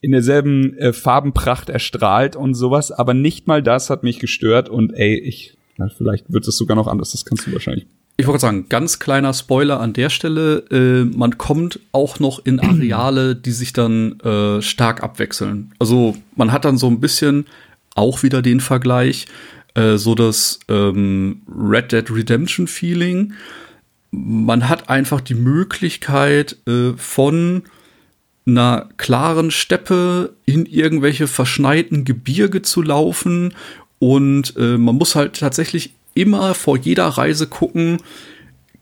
in 0.00 0.12
derselben 0.12 0.76
äh, 0.78 0.92
Farbenpracht 0.92 1.68
erstrahlt 1.68 2.36
und 2.36 2.54
sowas, 2.54 2.90
aber 2.92 3.14
nicht 3.14 3.46
mal 3.46 3.62
das 3.62 3.90
hat 3.90 4.02
mich 4.04 4.20
gestört 4.20 4.68
und 4.68 4.92
ey, 4.92 5.18
ich, 5.18 5.58
na, 5.76 5.88
vielleicht 5.88 6.32
wird 6.32 6.46
es 6.46 6.56
sogar 6.56 6.76
noch 6.76 6.86
anders, 6.86 7.12
das 7.12 7.24
kannst 7.24 7.46
du 7.46 7.52
wahrscheinlich 7.52 7.86
ich 8.20 8.26
wollte 8.26 8.40
sagen, 8.40 8.68
ganz 8.68 8.98
kleiner 8.98 9.32
Spoiler 9.32 9.78
an 9.80 9.92
der 9.92 10.10
Stelle. 10.10 10.64
Äh, 10.72 11.04
man 11.16 11.38
kommt 11.38 11.78
auch 11.92 12.18
noch 12.18 12.44
in 12.44 12.58
Areale, 12.60 13.36
die 13.36 13.52
sich 13.52 13.72
dann 13.72 14.18
äh, 14.20 14.60
stark 14.60 15.02
abwechseln. 15.02 15.72
Also 15.78 16.16
man 16.34 16.52
hat 16.52 16.64
dann 16.64 16.78
so 16.78 16.88
ein 16.88 17.00
bisschen 17.00 17.46
auch 17.94 18.24
wieder 18.24 18.42
den 18.42 18.60
Vergleich, 18.60 19.26
äh, 19.74 19.96
so 19.96 20.16
das 20.16 20.58
ähm, 20.68 21.42
Red 21.48 21.92
Dead 21.92 22.10
Redemption 22.10 22.66
Feeling. 22.66 23.34
Man 24.10 24.68
hat 24.68 24.90
einfach 24.90 25.20
die 25.20 25.34
Möglichkeit 25.34 26.56
äh, 26.66 26.94
von 26.96 27.62
einer 28.46 28.88
klaren 28.96 29.52
Steppe 29.52 30.34
in 30.44 30.66
irgendwelche 30.66 31.28
verschneiten 31.28 32.04
Gebirge 32.04 32.62
zu 32.62 32.82
laufen 32.82 33.54
und 34.00 34.54
äh, 34.56 34.76
man 34.78 34.96
muss 34.96 35.14
halt 35.14 35.38
tatsächlich 35.38 35.92
immer 36.18 36.54
vor 36.54 36.76
jeder 36.76 37.06
Reise 37.06 37.46
gucken, 37.46 37.98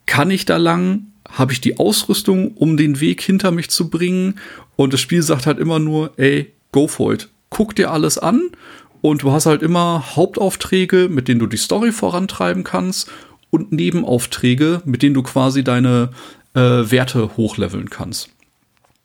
kann 0.07 0.31
ich 0.31 0.45
da 0.45 0.57
lang? 0.57 1.09
Habe 1.29 1.53
ich 1.53 1.61
die 1.61 1.79
Ausrüstung, 1.79 2.53
um 2.53 2.77
den 2.77 3.01
Weg 3.01 3.21
hinter 3.21 3.51
mich 3.51 3.69
zu 3.71 3.91
bringen? 3.91 4.39
Und 4.77 4.93
das 4.93 5.01
Spiel 5.01 5.23
sagt 5.23 5.47
halt 5.47 5.59
immer 5.59 5.79
nur, 5.79 6.13
ey, 6.17 6.53
go 6.73 6.87
for 6.87 7.13
it. 7.13 7.29
Guck 7.51 7.75
dir 7.75 7.91
alles 7.91 8.19
an 8.19 8.51
und 9.01 9.23
du 9.23 9.33
hast 9.33 9.47
halt 9.47 9.63
immer 9.63 10.17
Hauptaufträge, 10.17 11.09
mit 11.09 11.29
denen 11.29 11.41
du 11.41 11.47
die 11.47 11.57
Story 11.57 11.93
vorantreiben 11.93 12.65
kannst 12.65 13.09
und 13.51 13.73
Nebenaufträge, 13.73 14.83
mit 14.85 15.03
denen 15.03 15.15
du 15.15 15.23
quasi 15.23 15.65
deine 15.65 16.11
äh, 16.55 16.61
Werte 16.61 17.37
hochleveln 17.37 17.91
kannst. 17.91 18.31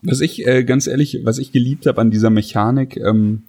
Was 0.02 0.22
ich 0.22 0.48
äh, 0.48 0.64
ganz 0.64 0.88
ehrlich, 0.88 1.20
was 1.24 1.38
ich 1.38 1.52
geliebt 1.52 1.86
habe 1.86 2.02
an 2.02 2.10
dieser 2.10 2.32
Mechanik, 2.32 2.98
ähm, 2.98 3.44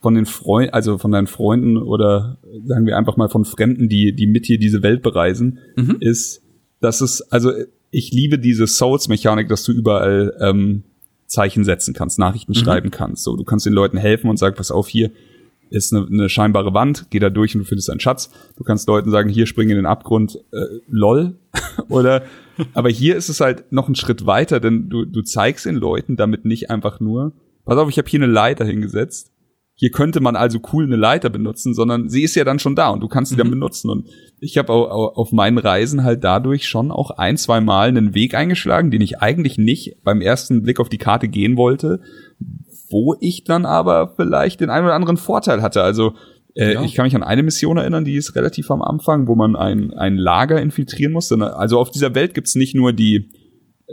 von 0.00 0.14
den 0.14 0.26
Freunden, 0.26 0.72
also 0.72 0.98
von 0.98 1.12
deinen 1.12 1.26
Freunden 1.26 1.76
oder 1.76 2.38
sagen 2.64 2.86
wir 2.86 2.96
einfach 2.96 3.16
mal 3.16 3.28
von 3.28 3.44
Fremden, 3.44 3.88
die, 3.88 4.14
die 4.14 4.26
mit 4.26 4.46
hier 4.46 4.58
diese 4.58 4.82
Welt 4.82 5.02
bereisen, 5.02 5.58
mhm. 5.76 5.98
ist, 6.00 6.42
dass 6.80 7.00
es, 7.00 7.20
also 7.30 7.52
ich 7.90 8.10
liebe 8.12 8.38
diese 8.38 8.66
Souls-Mechanik, 8.66 9.48
dass 9.48 9.64
du 9.64 9.72
überall 9.72 10.34
ähm, 10.40 10.84
Zeichen 11.26 11.64
setzen 11.64 11.92
kannst, 11.92 12.18
Nachrichten 12.18 12.52
mhm. 12.52 12.56
schreiben 12.56 12.90
kannst. 12.90 13.24
So, 13.24 13.36
du 13.36 13.44
kannst 13.44 13.66
den 13.66 13.72
Leuten 13.72 13.98
helfen 13.98 14.30
und 14.30 14.38
sagen, 14.38 14.56
pass 14.56 14.70
auf, 14.70 14.88
hier 14.88 15.10
ist 15.68 15.92
eine, 15.92 16.06
eine 16.06 16.28
scheinbare 16.28 16.74
Wand, 16.74 17.06
geh 17.10 17.18
da 17.18 17.30
durch 17.30 17.54
und 17.54 17.60
du 17.60 17.64
findest 17.66 17.90
einen 17.90 18.00
Schatz. 18.00 18.30
Du 18.56 18.64
kannst 18.64 18.88
Leuten 18.88 19.10
sagen, 19.10 19.28
hier 19.28 19.46
spring 19.46 19.68
in 19.68 19.76
den 19.76 19.86
Abgrund, 19.86 20.36
äh, 20.52 20.64
lol. 20.88 21.36
Oder 21.88 22.24
aber 22.74 22.88
hier 22.90 23.16
ist 23.16 23.28
es 23.28 23.40
halt 23.40 23.70
noch 23.70 23.86
einen 23.86 23.94
Schritt 23.94 24.26
weiter, 24.26 24.60
denn 24.60 24.88
du, 24.88 25.04
du 25.04 25.22
zeigst 25.22 25.66
den 25.66 25.76
Leuten 25.76 26.16
damit 26.16 26.44
nicht 26.44 26.70
einfach 26.70 27.00
nur, 27.00 27.32
pass 27.64 27.78
auf, 27.78 27.88
ich 27.88 27.98
habe 27.98 28.08
hier 28.08 28.20
eine 28.20 28.32
Leiter 28.32 28.64
hingesetzt 28.64 29.30
hier 29.80 29.90
könnte 29.90 30.20
man 30.20 30.36
also 30.36 30.58
cool 30.74 30.84
eine 30.84 30.96
Leiter 30.96 31.30
benutzen, 31.30 31.72
sondern 31.72 32.10
sie 32.10 32.22
ist 32.22 32.34
ja 32.36 32.44
dann 32.44 32.58
schon 32.58 32.76
da 32.76 32.90
und 32.90 33.00
du 33.00 33.08
kannst 33.08 33.30
sie 33.30 33.36
mhm. 33.36 33.38
dann 33.38 33.50
benutzen. 33.50 33.88
Und 33.88 34.08
ich 34.38 34.58
habe 34.58 34.74
auf 34.74 35.32
meinen 35.32 35.56
Reisen 35.56 36.04
halt 36.04 36.22
dadurch 36.22 36.68
schon 36.68 36.90
auch 36.90 37.12
ein, 37.12 37.38
zwei 37.38 37.62
Mal 37.62 37.88
einen 37.88 38.14
Weg 38.14 38.34
eingeschlagen, 38.34 38.90
den 38.90 39.00
ich 39.00 39.20
eigentlich 39.20 39.56
nicht 39.56 39.96
beim 40.04 40.20
ersten 40.20 40.62
Blick 40.62 40.80
auf 40.80 40.90
die 40.90 40.98
Karte 40.98 41.28
gehen 41.28 41.56
wollte, 41.56 42.02
wo 42.90 43.16
ich 43.20 43.44
dann 43.44 43.64
aber 43.64 44.12
vielleicht 44.16 44.60
den 44.60 44.68
einen 44.68 44.84
oder 44.84 44.94
anderen 44.94 45.16
Vorteil 45.16 45.62
hatte. 45.62 45.82
Also 45.82 46.12
äh, 46.54 46.74
ja. 46.74 46.84
ich 46.84 46.94
kann 46.94 47.06
mich 47.06 47.16
an 47.16 47.22
eine 47.22 47.42
Mission 47.42 47.78
erinnern, 47.78 48.04
die 48.04 48.16
ist 48.16 48.36
relativ 48.36 48.70
am 48.70 48.82
Anfang, 48.82 49.28
wo 49.28 49.34
man 49.34 49.56
ein, 49.56 49.94
ein 49.94 50.18
Lager 50.18 50.60
infiltrieren 50.60 51.14
muss. 51.14 51.32
Also 51.32 51.78
auf 51.78 51.90
dieser 51.90 52.14
Welt 52.14 52.34
gibt's 52.34 52.54
nicht 52.54 52.74
nur 52.74 52.92
die 52.92 53.30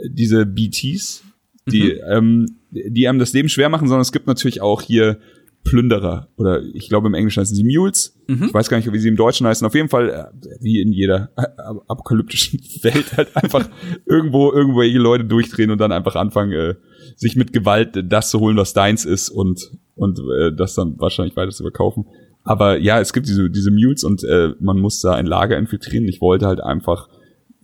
diese 0.06 0.44
BTs, 0.44 1.24
die, 1.66 1.94
mhm. 1.94 2.00
ähm, 2.10 2.46
die 2.70 3.08
einem 3.08 3.18
das 3.18 3.32
Leben 3.32 3.48
schwer 3.48 3.68
machen, 3.70 3.88
sondern 3.88 4.02
es 4.02 4.12
gibt 4.12 4.26
natürlich 4.26 4.60
auch 4.60 4.82
hier 4.82 5.18
Plünderer 5.64 6.28
oder 6.36 6.62
ich 6.62 6.88
glaube 6.88 7.08
im 7.08 7.14
Englischen 7.14 7.40
heißen 7.40 7.54
sie 7.54 7.64
Mules. 7.64 8.18
Mhm. 8.26 8.44
Ich 8.44 8.54
weiß 8.54 8.68
gar 8.68 8.78
nicht, 8.78 8.90
wie 8.90 8.98
sie 8.98 9.08
im 9.08 9.16
Deutschen 9.16 9.46
heißen. 9.46 9.66
Auf 9.66 9.74
jeden 9.74 9.88
Fall, 9.88 10.08
äh, 10.08 10.24
wie 10.60 10.80
in 10.80 10.92
jeder 10.92 11.30
apokalyptischen 11.88 12.60
Welt, 12.82 13.16
halt 13.16 13.36
einfach 13.36 13.68
irgendwo 14.06 14.52
irgendwelche 14.52 14.98
Leute 14.98 15.24
durchdrehen 15.24 15.70
und 15.70 15.78
dann 15.78 15.92
einfach 15.92 16.16
anfangen, 16.16 16.52
äh, 16.52 16.74
sich 17.16 17.36
mit 17.36 17.52
Gewalt 17.52 18.02
das 18.04 18.30
zu 18.30 18.40
holen, 18.40 18.56
was 18.56 18.72
deins 18.72 19.04
ist 19.04 19.28
und 19.28 19.70
und 19.94 20.18
äh, 20.18 20.52
das 20.54 20.74
dann 20.74 20.98
wahrscheinlich 20.98 21.36
weiter 21.36 21.50
zu 21.50 21.64
verkaufen. 21.64 22.06
Aber 22.44 22.78
ja, 22.78 23.00
es 23.00 23.12
gibt 23.12 23.28
diese 23.28 23.50
diese 23.50 23.70
Mules 23.70 24.04
und 24.04 24.24
äh, 24.24 24.54
man 24.60 24.78
muss 24.78 25.00
da 25.00 25.14
ein 25.14 25.26
Lager 25.26 25.58
infiltrieren. 25.58 26.06
Ich 26.08 26.20
wollte 26.20 26.46
halt 26.46 26.60
einfach 26.60 27.08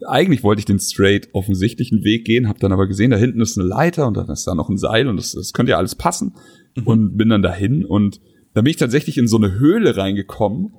eigentlich 0.07 0.42
wollte 0.42 0.59
ich 0.59 0.66
den 0.66 0.80
straight 0.80 1.28
offensichtlichen 1.33 2.04
Weg 2.04 2.26
gehen, 2.26 2.48
habe 2.48 2.59
dann 2.59 2.72
aber 2.72 2.87
gesehen, 2.87 3.11
da 3.11 3.16
hinten 3.16 3.40
ist 3.40 3.59
eine 3.59 3.66
Leiter 3.66 4.07
und 4.07 4.16
dann 4.16 4.28
ist 4.28 4.46
da 4.46 4.54
noch 4.54 4.68
ein 4.68 4.76
Seil 4.76 5.09
und 5.09 5.16
das, 5.16 5.33
das 5.33 5.52
könnte 5.52 5.70
ja 5.70 5.78
alles 5.78 5.94
passen 5.94 6.35
mhm. 6.76 6.87
und 6.87 7.16
bin 7.16 7.28
dann 7.28 7.42
dahin 7.42 7.84
und 7.84 8.20
da 8.54 8.62
bin 8.62 8.70
ich 8.70 8.76
tatsächlich 8.76 9.18
in 9.18 9.26
so 9.26 9.37
eine 9.37 9.58
Höhle 9.58 9.96
reingekommen, 9.96 10.74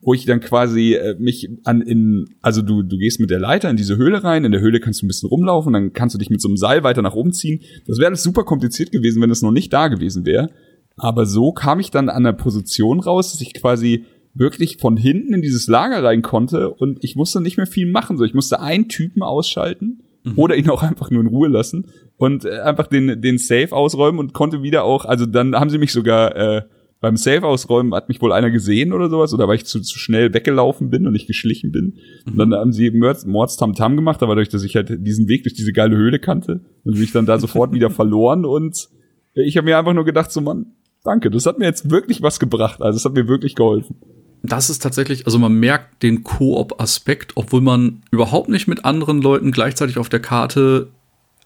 wo 0.00 0.14
ich 0.14 0.24
dann 0.24 0.40
quasi 0.40 0.94
äh, 0.94 1.14
mich 1.18 1.48
an 1.64 1.80
in 1.82 2.26
also 2.40 2.62
du 2.62 2.82
du 2.82 2.96
gehst 2.96 3.20
mit 3.20 3.30
der 3.30 3.38
Leiter 3.38 3.70
in 3.70 3.76
diese 3.76 3.96
Höhle 3.96 4.24
rein, 4.24 4.44
in 4.44 4.52
der 4.52 4.60
Höhle 4.60 4.80
kannst 4.80 5.02
du 5.02 5.06
ein 5.06 5.08
bisschen 5.08 5.28
rumlaufen, 5.28 5.72
dann 5.72 5.92
kannst 5.92 6.14
du 6.14 6.18
dich 6.18 6.30
mit 6.30 6.40
so 6.40 6.48
einem 6.48 6.56
Seil 6.56 6.82
weiter 6.82 7.02
nach 7.02 7.14
oben 7.14 7.32
ziehen. 7.32 7.60
Das 7.86 7.98
wäre 7.98 8.08
alles 8.08 8.22
super 8.22 8.44
kompliziert 8.44 8.92
gewesen, 8.92 9.22
wenn 9.22 9.30
es 9.30 9.42
noch 9.42 9.52
nicht 9.52 9.72
da 9.72 9.88
gewesen 9.88 10.24
wäre, 10.24 10.50
aber 10.96 11.26
so 11.26 11.52
kam 11.52 11.80
ich 11.80 11.90
dann 11.90 12.08
an 12.08 12.24
der 12.24 12.32
Position 12.32 13.00
raus, 13.00 13.32
dass 13.32 13.40
ich 13.40 13.54
quasi 13.54 14.04
wirklich 14.34 14.78
von 14.78 14.96
hinten 14.96 15.34
in 15.34 15.42
dieses 15.42 15.66
Lager 15.66 16.02
rein 16.02 16.22
konnte 16.22 16.70
und 16.70 17.02
ich 17.02 17.16
musste 17.16 17.40
nicht 17.40 17.56
mehr 17.56 17.66
viel 17.66 17.90
machen. 17.90 18.16
So, 18.16 18.24
ich 18.24 18.34
musste 18.34 18.60
einen 18.60 18.88
Typen 18.88 19.22
ausschalten 19.22 20.02
mhm. 20.24 20.32
oder 20.36 20.56
ihn 20.56 20.70
auch 20.70 20.82
einfach 20.82 21.10
nur 21.10 21.20
in 21.20 21.28
Ruhe 21.28 21.48
lassen 21.48 21.86
und 22.16 22.44
äh, 22.44 22.60
einfach 22.60 22.86
den, 22.86 23.20
den 23.20 23.38
Safe 23.38 23.72
ausräumen 23.72 24.18
und 24.18 24.32
konnte 24.32 24.62
wieder 24.62 24.84
auch, 24.84 25.04
also 25.04 25.26
dann 25.26 25.54
haben 25.54 25.70
sie 25.70 25.78
mich 25.78 25.92
sogar 25.92 26.36
äh, 26.36 26.62
beim 27.00 27.16
Safe 27.16 27.46
ausräumen 27.46 27.94
hat 27.94 28.08
mich 28.08 28.20
wohl 28.20 28.32
einer 28.32 28.50
gesehen 28.50 28.92
oder 28.92 29.08
sowas 29.08 29.32
oder 29.32 29.48
weil 29.48 29.56
ich 29.56 29.64
zu, 29.64 29.80
zu 29.80 29.98
schnell 29.98 30.34
weggelaufen 30.34 30.90
bin 30.90 31.06
und 31.06 31.14
nicht 31.14 31.26
geschlichen 31.26 31.72
bin. 31.72 31.94
Mhm. 32.26 32.32
Und 32.32 32.38
dann 32.38 32.54
haben 32.54 32.72
sie 32.72 32.90
Mords, 32.90 33.24
Mords 33.24 33.56
Tam 33.56 33.74
Tam 33.74 33.96
gemacht, 33.96 34.22
aber 34.22 34.34
dadurch, 34.34 34.50
dass 34.50 34.64
ich 34.64 34.76
halt 34.76 35.06
diesen 35.06 35.26
Weg 35.26 35.44
durch 35.44 35.54
diese 35.54 35.72
geile 35.72 35.96
Höhle 35.96 36.18
kannte 36.18 36.60
und 36.84 36.98
mich 36.98 37.12
dann 37.12 37.26
da 37.26 37.38
sofort 37.38 37.72
wieder 37.72 37.90
verloren 37.90 38.44
und 38.44 38.88
ich 39.32 39.56
habe 39.56 39.64
mir 39.64 39.78
einfach 39.78 39.94
nur 39.94 40.04
gedacht, 40.04 40.30
so 40.30 40.40
Mann, 40.40 40.66
danke, 41.04 41.30
das 41.30 41.46
hat 41.46 41.58
mir 41.58 41.64
jetzt 41.64 41.90
wirklich 41.90 42.20
was 42.20 42.40
gebracht. 42.40 42.82
Also 42.82 42.96
es 42.96 43.04
hat 43.04 43.14
mir 43.14 43.28
wirklich 43.28 43.54
geholfen 43.54 43.96
das 44.42 44.70
ist 44.70 44.82
tatsächlich, 44.82 45.26
also 45.26 45.38
man 45.38 45.54
merkt 45.54 46.02
den 46.02 46.24
Koop-Aspekt, 46.24 47.32
obwohl 47.34 47.60
man 47.60 48.02
überhaupt 48.10 48.48
nicht 48.48 48.68
mit 48.68 48.84
anderen 48.84 49.20
Leuten 49.20 49.52
gleichzeitig 49.52 49.98
auf 49.98 50.08
der 50.08 50.20
Karte 50.20 50.88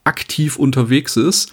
aktiv 0.04 0.56
unterwegs 0.56 1.16
ist, 1.16 1.52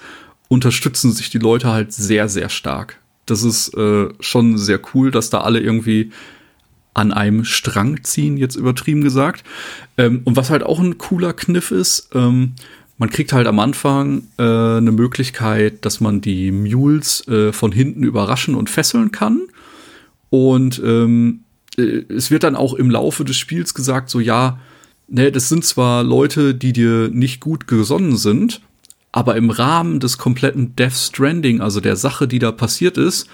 unterstützen 0.49 1.11
sich 1.13 1.29
die 1.29 1.39
Leute 1.39 1.71
halt 1.71 1.93
sehr, 1.93 2.27
sehr 2.27 2.49
stark. 2.49 2.99
Das 3.25 3.43
ist 3.43 3.73
äh, 3.75 4.09
schon 4.19 4.57
sehr 4.57 4.79
cool, 4.93 5.09
dass 5.09 5.29
da 5.29 5.41
alle 5.41 5.59
irgendwie 5.59 6.11
an 6.93 7.13
einem 7.13 7.45
Strang 7.45 8.03
ziehen, 8.03 8.37
jetzt 8.37 8.55
übertrieben 8.55 9.01
gesagt. 9.01 9.43
Ähm, 9.97 10.21
und 10.25 10.35
was 10.35 10.49
halt 10.49 10.63
auch 10.63 10.79
ein 10.79 10.97
cooler 10.97 11.33
Kniff 11.33 11.71
ist, 11.71 12.09
ähm, 12.13 12.53
man 12.97 13.09
kriegt 13.09 13.33
halt 13.33 13.47
am 13.47 13.59
Anfang 13.59 14.23
äh, 14.37 14.43
eine 14.43 14.91
Möglichkeit, 14.91 15.85
dass 15.85 16.01
man 16.01 16.21
die 16.21 16.51
Mules 16.51 17.27
äh, 17.27 17.51
von 17.51 17.71
hinten 17.71 18.03
überraschen 18.03 18.53
und 18.53 18.69
fesseln 18.69 19.11
kann. 19.11 19.47
Und 20.31 20.81
ähm, 20.83 21.41
äh, 21.77 22.03
es 22.09 22.31
wird 22.31 22.43
dann 22.43 22.55
auch 22.55 22.73
im 22.73 22.89
Laufe 22.89 23.23
des 23.23 23.37
Spiels 23.37 23.75
gesagt, 23.75 24.09
so 24.09 24.19
ja, 24.19 24.59
ne, 25.07 25.31
das 25.31 25.49
sind 25.49 25.63
zwar 25.63 26.03
Leute, 26.03 26.55
die 26.55 26.73
dir 26.73 27.09
nicht 27.09 27.41
gut 27.41 27.67
gesonnen 27.67 28.17
sind, 28.17 28.61
aber 29.11 29.35
im 29.35 29.49
Rahmen 29.49 29.99
des 29.99 30.17
kompletten 30.17 30.75
Death 30.75 30.93
Stranding, 30.93 31.61
also 31.61 31.81
der 31.81 31.97
Sache, 31.97 32.27
die 32.27 32.39
da 32.39 32.51
passiert 32.51 32.97
ist, 32.97 33.27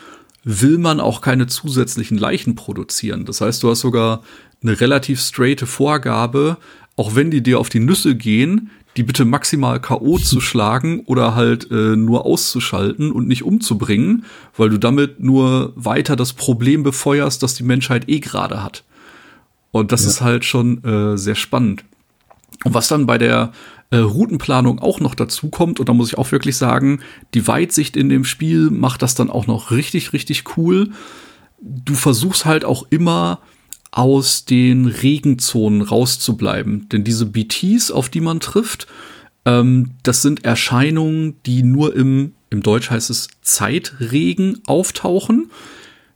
will 0.43 0.79
man 0.79 0.99
auch 0.99 1.21
keine 1.21 1.45
zusätzlichen 1.45 2.17
Leichen 2.17 2.55
produzieren. 2.55 3.25
Das 3.25 3.41
heißt, 3.41 3.61
du 3.61 3.69
hast 3.69 3.81
sogar 3.81 4.23
eine 4.63 4.79
relativ 4.79 5.21
straighte 5.21 5.67
Vorgabe, 5.67 6.57
auch 6.95 7.13
wenn 7.13 7.29
die 7.29 7.43
dir 7.43 7.59
auf 7.59 7.69
die 7.69 7.79
Nüsse 7.79 8.15
gehen, 8.15 8.71
die 8.97 9.03
bitte 9.03 9.25
maximal 9.25 9.79
K.O. 9.79 10.17
zu 10.17 10.41
schlagen 10.41 11.01
oder 11.01 11.35
halt 11.35 11.69
äh, 11.69 11.95
nur 11.95 12.25
auszuschalten 12.25 13.11
und 13.11 13.27
nicht 13.27 13.43
umzubringen, 13.43 14.25
weil 14.57 14.69
du 14.69 14.79
damit 14.79 15.19
nur 15.19 15.71
weiter 15.75 16.15
das 16.15 16.33
Problem 16.33 16.81
befeuerst, 16.81 17.43
das 17.43 17.53
die 17.53 17.63
Menschheit 17.63 18.09
eh 18.09 18.19
gerade 18.19 18.63
hat. 18.63 18.83
Und 19.71 19.91
das 19.91 20.01
ja. 20.01 20.09
ist 20.09 20.21
halt 20.21 20.45
schon 20.45 20.83
äh, 20.83 21.17
sehr 21.17 21.35
spannend. 21.35 21.85
Und 22.63 22.73
was 22.73 22.87
dann 22.87 23.05
bei 23.05 23.19
der 23.19 23.51
äh, 23.91 23.97
Routenplanung 23.97 24.79
auch 24.79 24.99
noch 24.99 25.13
dazu 25.13 25.49
kommt, 25.49 25.79
und 25.79 25.87
da 25.87 25.93
muss 25.93 26.09
ich 26.09 26.17
auch 26.17 26.31
wirklich 26.31 26.57
sagen, 26.57 27.01
die 27.35 27.47
Weitsicht 27.47 27.95
in 27.95 28.09
dem 28.09 28.25
Spiel 28.25 28.71
macht 28.71 29.03
das 29.03 29.13
dann 29.13 29.29
auch 29.29 29.45
noch 29.45 29.69
richtig, 29.69 30.11
richtig 30.11 30.57
cool. 30.57 30.89
Du 31.61 31.93
versuchst 31.93 32.45
halt 32.45 32.65
auch 32.65 32.87
immer 32.89 33.39
aus 33.91 34.45
den 34.45 34.85
Regenzonen 34.85 35.81
rauszubleiben. 35.81 36.89
Denn 36.89 37.03
diese 37.03 37.25
BTs, 37.25 37.91
auf 37.91 38.09
die 38.09 38.21
man 38.21 38.39
trifft, 38.39 38.87
ähm, 39.45 39.91
das 40.03 40.21
sind 40.21 40.45
Erscheinungen, 40.45 41.35
die 41.45 41.63
nur 41.63 41.95
im, 41.95 42.33
im 42.49 42.61
Deutsch 42.63 42.89
heißt 42.89 43.09
es 43.09 43.29
Zeitregen 43.41 44.61
auftauchen. 44.67 45.49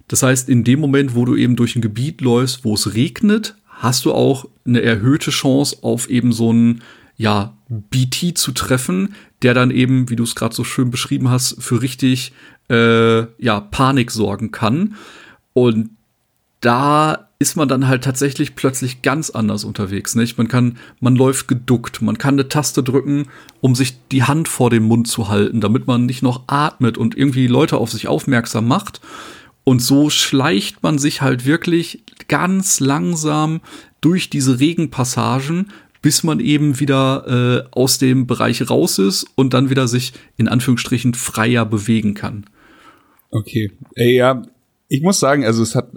Das 0.07 0.23
heißt, 0.23 0.49
in 0.49 0.63
dem 0.63 0.79
Moment, 0.81 1.15
wo 1.15 1.25
du 1.25 1.35
eben 1.35 1.55
durch 1.55 1.75
ein 1.75 1.81
Gebiet 1.81 2.21
läufst, 2.21 2.65
wo 2.65 2.73
es 2.73 2.93
regnet, 2.93 3.55
hast 3.67 4.05
du 4.05 4.13
auch 4.13 4.45
eine 4.65 4.81
erhöhte 4.81 5.31
Chance 5.31 5.77
auf 5.81 6.09
eben 6.09 6.33
so 6.33 6.49
einen 6.49 6.81
ja, 7.15 7.55
BT 7.69 8.37
zu 8.37 8.51
treffen, 8.51 9.15
der 9.41 9.53
dann 9.53 9.71
eben, 9.71 10.09
wie 10.09 10.15
du 10.15 10.23
es 10.23 10.35
gerade 10.35 10.53
so 10.53 10.63
schön 10.63 10.91
beschrieben 10.91 11.29
hast, 11.29 11.61
für 11.63 11.81
richtig 11.81 12.33
äh, 12.69 13.21
ja, 13.43 13.59
Panik 13.59 14.11
sorgen 14.11 14.51
kann. 14.51 14.95
Und 15.53 15.91
da 16.59 17.29
ist 17.41 17.55
man 17.55 17.67
dann 17.67 17.87
halt 17.87 18.03
tatsächlich 18.03 18.53
plötzlich 18.53 19.01
ganz 19.01 19.31
anders 19.31 19.63
unterwegs, 19.63 20.13
nicht? 20.13 20.37
Man 20.37 20.47
kann, 20.47 20.77
man 20.99 21.15
läuft 21.15 21.47
geduckt, 21.47 21.99
man 21.99 22.19
kann 22.19 22.35
eine 22.35 22.47
Taste 22.47 22.83
drücken, 22.83 23.25
um 23.61 23.73
sich 23.73 23.95
die 24.09 24.21
Hand 24.21 24.47
vor 24.47 24.69
den 24.69 24.83
Mund 24.83 25.07
zu 25.07 25.27
halten, 25.27 25.59
damit 25.59 25.87
man 25.87 26.05
nicht 26.05 26.21
noch 26.21 26.43
atmet 26.45 26.99
und 26.99 27.17
irgendwie 27.17 27.47
Leute 27.47 27.77
auf 27.77 27.91
sich 27.91 28.07
aufmerksam 28.07 28.67
macht. 28.67 29.01
Und 29.63 29.81
so 29.81 30.11
schleicht 30.11 30.83
man 30.83 30.99
sich 30.99 31.23
halt 31.23 31.47
wirklich 31.47 32.03
ganz 32.27 32.79
langsam 32.79 33.61
durch 34.01 34.29
diese 34.29 34.59
Regenpassagen, 34.59 35.71
bis 36.03 36.21
man 36.21 36.39
eben 36.39 36.79
wieder 36.79 37.65
äh, 37.65 37.69
aus 37.71 37.97
dem 37.97 38.27
Bereich 38.27 38.69
raus 38.69 38.99
ist 38.99 39.25
und 39.33 39.55
dann 39.55 39.71
wieder 39.71 39.87
sich 39.87 40.13
in 40.37 40.47
Anführungsstrichen 40.47 41.15
freier 41.15 41.65
bewegen 41.65 42.13
kann. 42.13 42.45
Okay. 43.31 43.71
Ey, 43.95 44.15
ja, 44.15 44.43
ich 44.89 45.01
muss 45.01 45.19
sagen, 45.19 45.43
also 45.43 45.63
es 45.63 45.73
hat 45.73 45.89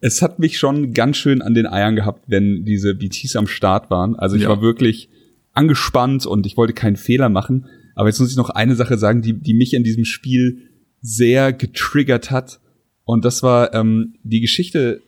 es 0.00 0.22
hat 0.22 0.38
mich 0.38 0.58
schon 0.58 0.92
ganz 0.94 1.16
schön 1.16 1.42
an 1.42 1.54
den 1.54 1.66
Eiern 1.66 1.96
gehabt, 1.96 2.24
wenn 2.26 2.64
diese 2.64 2.94
BTs 2.94 3.36
am 3.36 3.46
Start 3.46 3.90
waren. 3.90 4.16
Also 4.16 4.36
ich 4.36 4.42
ja. 4.42 4.48
war 4.48 4.62
wirklich 4.62 5.08
angespannt 5.52 6.26
und 6.26 6.46
ich 6.46 6.56
wollte 6.56 6.72
keinen 6.72 6.96
Fehler 6.96 7.28
machen. 7.28 7.66
Aber 7.94 8.08
jetzt 8.08 8.18
muss 8.18 8.30
ich 8.30 8.36
noch 8.36 8.50
eine 8.50 8.76
Sache 8.76 8.96
sagen, 8.96 9.20
die, 9.20 9.34
die 9.34 9.54
mich 9.54 9.74
in 9.74 9.84
diesem 9.84 10.04
Spiel 10.04 10.70
sehr 11.02 11.52
getriggert 11.52 12.30
hat. 12.30 12.60
Und 13.04 13.24
das 13.24 13.42
war 13.42 13.74
ähm, 13.74 14.14
die 14.22 14.40
Geschichte. 14.40 15.02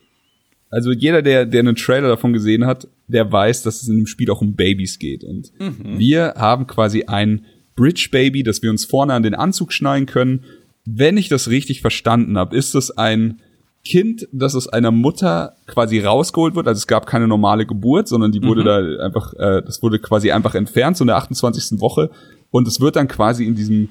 Also 0.69 0.91
jeder, 0.91 1.21
der, 1.21 1.45
der 1.45 1.59
einen 1.61 1.75
Trailer 1.75 2.09
davon 2.09 2.33
gesehen 2.33 2.65
hat, 2.65 2.87
der 3.07 3.31
weiß, 3.31 3.63
dass 3.63 3.81
es 3.81 3.87
in 3.87 3.97
dem 3.97 4.07
Spiel 4.07 4.29
auch 4.29 4.41
um 4.41 4.55
Babys 4.55 4.99
geht. 4.99 5.23
Und 5.23 5.51
mhm. 5.59 5.97
wir 5.97 6.33
haben 6.37 6.67
quasi 6.67 7.05
ein 7.05 7.45
Bridge 7.75 8.09
Baby, 8.11 8.43
das 8.43 8.61
wir 8.61 8.69
uns 8.69 8.85
vorne 8.85 9.13
an 9.13 9.23
den 9.23 9.33
Anzug 9.33 9.73
schneiden 9.73 10.05
können. 10.05 10.43
Wenn 10.85 11.17
ich 11.17 11.29
das 11.29 11.49
richtig 11.49 11.81
verstanden 11.81 12.37
habe, 12.37 12.55
ist 12.55 12.75
es 12.75 12.91
ein 12.91 13.39
Kind, 13.85 14.27
das 14.31 14.55
aus 14.55 14.67
einer 14.67 14.91
Mutter 14.91 15.57
quasi 15.67 15.99
rausgeholt 15.99 16.55
wird. 16.55 16.67
Also 16.67 16.79
es 16.79 16.87
gab 16.87 17.05
keine 17.05 17.27
normale 17.27 17.65
Geburt, 17.65 18.07
sondern 18.07 18.31
die 18.31 18.41
wurde 18.41 18.61
mhm. 18.61 18.65
da 18.65 19.05
einfach, 19.05 19.33
äh, 19.33 19.61
das 19.65 19.81
wurde 19.81 19.99
quasi 19.99 20.31
einfach 20.31 20.55
entfernt, 20.55 20.95
so 20.95 21.03
in 21.03 21.07
der 21.07 21.17
28. 21.17 21.79
Woche. 21.81 22.09
Und 22.49 22.67
es 22.67 22.79
wird 22.79 22.95
dann 22.95 23.07
quasi 23.07 23.45
in 23.45 23.55
diesem 23.55 23.89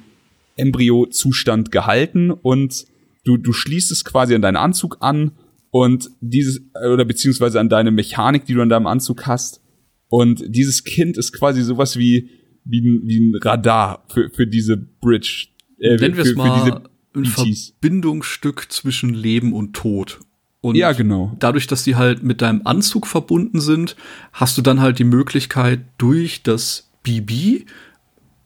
Embryo-Zustand 0.56 1.70
gehalten 1.70 2.30
und 2.30 2.86
du, 3.24 3.36
du 3.36 3.52
schließt 3.52 3.90
es 3.90 4.04
quasi 4.04 4.34
an 4.34 4.42
deinen 4.42 4.56
Anzug 4.56 4.98
an 5.00 5.32
und 5.70 6.10
dieses, 6.20 6.60
oder 6.74 7.04
beziehungsweise 7.04 7.60
an 7.60 7.68
deine 7.68 7.90
Mechanik, 7.90 8.44
die 8.46 8.54
du 8.54 8.62
an 8.62 8.68
deinem 8.68 8.86
Anzug 8.86 9.26
hast. 9.26 9.60
Und 10.08 10.44
dieses 10.46 10.84
Kind 10.84 11.16
ist 11.16 11.32
quasi 11.32 11.62
sowas 11.62 11.96
wie, 11.96 12.30
wie, 12.64 12.80
ein, 12.80 13.02
wie 13.06 13.20
ein 13.20 13.34
Radar 13.42 14.04
für, 14.08 14.30
für 14.30 14.46
diese 14.46 14.76
Bridge. 14.76 15.48
Äh, 15.78 15.96
Nennen 15.96 16.16
wir 16.16 16.24
es 16.24 16.34
mal 16.34 16.82
ein 17.14 17.24
Verbindungsstück 17.24 18.70
zwischen 18.70 19.12
Leben 19.12 19.52
und 19.52 19.74
Tod. 19.74 20.20
Und 20.60 20.76
ja, 20.76 20.92
genau. 20.92 21.32
dadurch, 21.40 21.66
dass 21.66 21.82
die 21.82 21.96
halt 21.96 22.22
mit 22.22 22.40
deinem 22.40 22.62
Anzug 22.64 23.06
verbunden 23.06 23.60
sind, 23.60 23.96
hast 24.32 24.56
du 24.56 24.62
dann 24.62 24.80
halt 24.80 24.98
die 24.98 25.04
Möglichkeit, 25.04 25.80
durch 25.98 26.42
das 26.44 26.88
BB 27.02 27.66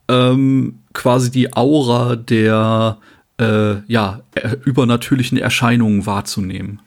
ähm, 0.09 0.79
quasi 0.95 1.31
die 1.31 1.53
Aura 1.55 2.17
der 2.17 2.99
äh, 3.39 3.77
ja, 3.87 4.23
übernatürlichen 4.65 5.37
Erscheinungen 5.37 6.07
wahrzunehmen. 6.07 6.81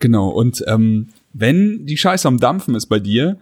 Genau, 0.00 0.28
und 0.28 0.64
ähm, 0.66 1.08
wenn 1.32 1.86
die 1.86 1.96
Scheiße 1.96 2.26
am 2.26 2.38
Dampfen 2.38 2.74
ist 2.74 2.86
bei 2.86 2.98
dir, 2.98 3.38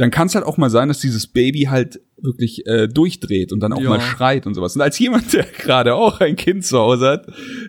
dann 0.00 0.10
kann 0.10 0.28
es 0.28 0.34
halt 0.34 0.46
auch 0.46 0.56
mal 0.56 0.70
sein, 0.70 0.88
dass 0.88 1.00
dieses 1.00 1.26
Baby 1.26 1.64
halt 1.64 2.00
wirklich 2.16 2.66
äh, 2.66 2.88
durchdreht 2.88 3.52
und 3.52 3.60
dann 3.60 3.74
auch 3.74 3.82
ja. 3.82 3.90
mal 3.90 4.00
schreit 4.00 4.46
und 4.46 4.54
sowas. 4.54 4.74
Und 4.74 4.80
als 4.80 4.98
jemand, 4.98 5.32
der 5.32 5.44
gerade 5.58 5.94
auch 5.94 6.20
ein 6.20 6.36
Kind 6.36 6.64
zu 6.64 6.78
Hause 6.78 7.06
hat, 7.06 7.26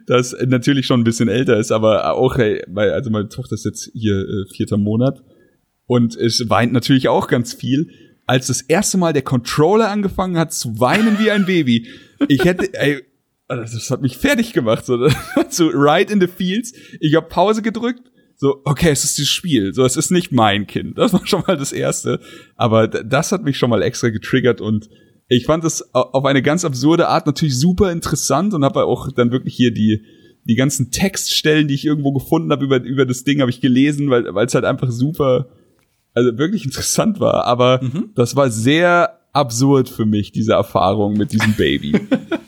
das 0.08 0.36
natürlich 0.46 0.86
schon 0.86 1.02
ein 1.02 1.04
bisschen 1.04 1.28
älter 1.28 1.58
ist, 1.58 1.72
aber 1.72 2.14
auch, 2.16 2.38
hey, 2.38 2.64
weil, 2.68 2.92
also 2.92 3.10
meine 3.10 3.28
Tochter 3.28 3.56
ist 3.56 3.66
jetzt 3.66 3.92
hier 3.94 4.16
äh, 4.16 4.54
vierter 4.54 4.78
Monat 4.78 5.22
und 5.88 6.16
es 6.16 6.50
weint 6.50 6.72
natürlich 6.72 7.10
auch 7.10 7.28
ganz 7.28 7.54
viel. 7.54 7.90
Als 8.28 8.48
das 8.48 8.62
erste 8.62 8.98
Mal 8.98 9.12
der 9.12 9.24
Controller 9.24 9.90
angefangen 9.90 10.38
hat 10.38 10.54
zu 10.54 10.80
weinen 10.80 11.20
wie 11.20 11.32
ein 11.32 11.46
Baby, 11.46 11.88
ich 12.30 12.46
hätte, 12.46 12.74
ey, 12.80 13.02
das 13.50 13.90
hat 13.92 14.02
mich 14.02 14.18
fertig 14.18 14.54
gemacht, 14.54 14.86
so, 14.86 15.10
so 15.50 15.70
right 15.74 16.10
in 16.10 16.22
the 16.22 16.28
fields. 16.28 16.72
Ich 17.02 17.16
habe 17.16 17.28
Pause 17.28 17.62
gedrückt, 17.62 18.11
so, 18.42 18.60
okay, 18.66 18.90
es 18.90 19.04
ist 19.04 19.20
das 19.20 19.28
Spiel, 19.28 19.72
so, 19.72 19.86
es 19.86 19.96
ist 19.96 20.10
nicht 20.10 20.32
mein 20.32 20.66
Kind. 20.66 20.98
Das 20.98 21.14
war 21.14 21.28
schon 21.28 21.44
mal 21.46 21.58
das 21.58 21.72
Erste. 21.72 22.20
Aber 22.56 22.88
das 22.88 23.32
hat 23.32 23.44
mich 23.44 23.56
schon 23.56 23.70
mal 23.70 23.84
extra 23.84 24.10
getriggert 24.10 24.62
und 24.62 24.90
ich 25.28 25.46
fand 25.46 25.64
es 25.64 25.94
auf 25.94 26.26
eine 26.26 26.42
ganz 26.42 26.66
absurde 26.66 27.08
Art 27.08 27.28
natürlich 27.28 27.56
super 27.56 27.92
interessant 27.92 28.56
und 28.56 28.66
habe 28.66 28.84
auch 28.86 29.12
dann 29.12 29.32
wirklich 29.32 29.54
hier 29.54 29.72
die, 29.72 30.06
die 30.46 30.56
ganzen 30.56 30.90
Textstellen, 30.90 31.68
die 31.68 31.76
ich 31.76 31.86
irgendwo 31.86 32.14
gefunden 32.14 32.52
habe 32.52 32.66
über, 32.66 32.82
über 32.82 33.06
das 33.06 33.24
Ding, 33.24 33.42
habe 33.42 33.52
ich 33.52 33.62
gelesen, 33.62 34.10
weil 34.10 34.26
es 34.44 34.56
halt 34.56 34.66
einfach 34.66 34.90
super, 34.90 35.46
also 36.16 36.36
wirklich 36.40 36.66
interessant 36.66 37.20
war. 37.20 37.46
Aber 37.46 37.80
mhm. 37.84 38.10
das 38.16 38.36
war 38.36 38.50
sehr 38.50 39.20
absurd 39.34 39.88
für 39.88 40.08
mich, 40.08 40.32
diese 40.32 40.54
Erfahrung 40.54 41.14
mit 41.14 41.32
diesem 41.32 41.54
Baby. 41.54 41.94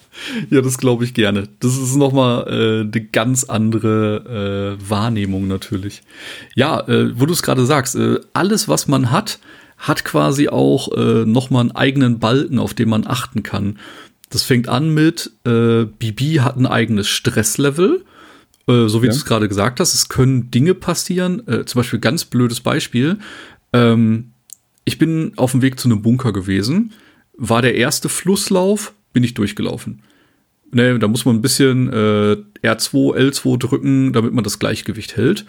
ja, 0.50 0.62
das 0.62 0.78
glaube 0.78 1.04
ich 1.04 1.14
gerne. 1.14 1.48
Das 1.60 1.78
ist 1.78 1.96
nochmal 1.96 2.48
äh, 2.48 2.82
eine 2.82 3.06
ganz 3.12 3.44
andere 3.44 4.78
äh, 4.80 4.90
Wahrnehmung 4.90 5.48
natürlich. 5.48 6.02
Ja, 6.56 6.88
äh, 6.88 7.20
wo 7.20 7.26
du 7.26 7.34
es 7.34 7.44
gerade 7.44 7.66
sagst, 7.66 7.96
äh, 7.96 8.20
alles, 8.34 8.68
was 8.68 8.88
man 8.88 9.12
hat, 9.12 9.40
hat 9.78 10.06
quasi 10.06 10.50
auch 10.50 10.92
äh, 10.96 11.26
nochmal 11.26 11.62
einen 11.62 11.72
eigenen 11.72 12.20
Balken, 12.20 12.60
auf 12.60 12.74
den 12.74 12.90
man 12.90 13.06
achten 13.06 13.44
kann. 13.44 13.80
Das 14.30 14.44
fängt 14.44 14.70
an 14.70 14.94
mit, 14.94 15.32
äh, 15.46 15.86
Bibi 15.86 16.36
hat 16.36 16.58
ein 16.58 16.66
eigenes 16.66 17.08
Stresslevel. 17.08 18.04
Äh, 18.68 18.88
so 18.88 19.02
wie 19.02 19.08
ja. 19.08 19.12
du 19.12 19.18
es 19.18 19.26
gerade 19.26 19.48
gesagt 19.48 19.80
hast, 19.80 19.94
es 19.94 20.10
können 20.10 20.50
Dinge 20.52 20.74
passieren. 20.74 21.48
Äh, 21.48 21.66
zum 21.66 21.80
Beispiel 21.80 22.00
ganz 22.00 22.26
blödes 22.26 22.62
Beispiel. 22.62 23.20
Ähm, 23.74 24.32
ich 24.86 24.98
bin 24.98 25.34
auf 25.36 25.52
dem 25.52 25.62
Weg 25.62 25.80
zu 25.80 25.88
einem 25.88 26.02
Bunker 26.02 26.34
gewesen, 26.34 26.94
war 27.38 27.62
der 27.62 27.76
erste 27.76 28.10
Flusslauf, 28.10 28.94
bin 29.14 29.24
ich 29.24 29.34
durchgelaufen. 29.34 30.02
Ne, 30.72 30.98
da 30.98 31.08
muss 31.08 31.26
man 31.26 31.36
ein 31.36 31.42
bisschen 31.42 31.88
äh, 31.90 32.38
R2, 32.64 33.16
L2 33.16 33.58
drücken, 33.60 34.12
damit 34.12 34.34
man 34.34 34.44
das 34.44 34.58
Gleichgewicht 34.58 35.16
hält. 35.16 35.46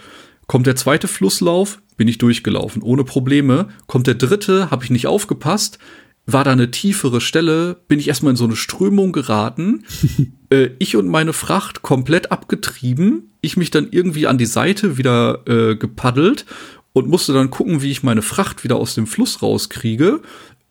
Kommt 0.47 0.67
der 0.67 0.77
zweite 0.77 1.09
Flusslauf, 1.09 1.81
bin 1.97 2.09
ich 2.09 2.19
durchgelaufen, 2.19 2.83
ohne 2.83 3.05
Probleme. 3.05 3.69
Kommt 3.87 4.07
der 4.07 4.17
dritte, 4.17 4.71
habe 4.71 4.85
ich 4.85 4.91
nicht 4.91 5.07
aufgepasst, 5.07 5.79
war 6.27 6.45
da 6.45 6.53
eine 6.53 6.71
tiefere 6.71 7.21
Stelle, 7.21 7.77
bin 7.89 7.99
ich 7.99 8.09
erstmal 8.09 8.31
in 8.31 8.37
so 8.37 8.45
eine 8.45 8.57
Strömung 8.57 9.13
geraten. 9.13 9.85
äh, 10.51 10.71
ich 10.79 10.97
und 10.97 11.09
meine 11.09 11.33
Fracht 11.33 11.83
komplett 11.83 12.31
abgetrieben. 12.31 13.31
Ich 13.41 13.57
mich 13.57 13.71
dann 13.71 13.89
irgendwie 13.91 14.27
an 14.27 14.39
die 14.39 14.47
Seite 14.47 14.99
wieder 14.99 15.47
äh, 15.47 15.77
gepaddelt 15.77 16.45
und 16.93 17.09
musste 17.09 17.33
dann 17.33 17.51
gucken, 17.51 17.83
wie 17.83 17.91
ich 17.91 18.03
meine 18.03 18.23
Fracht 18.23 18.65
wieder 18.65 18.77
aus 18.77 18.95
dem 18.95 19.07
Fluss 19.07 19.43
rauskriege. 19.43 20.21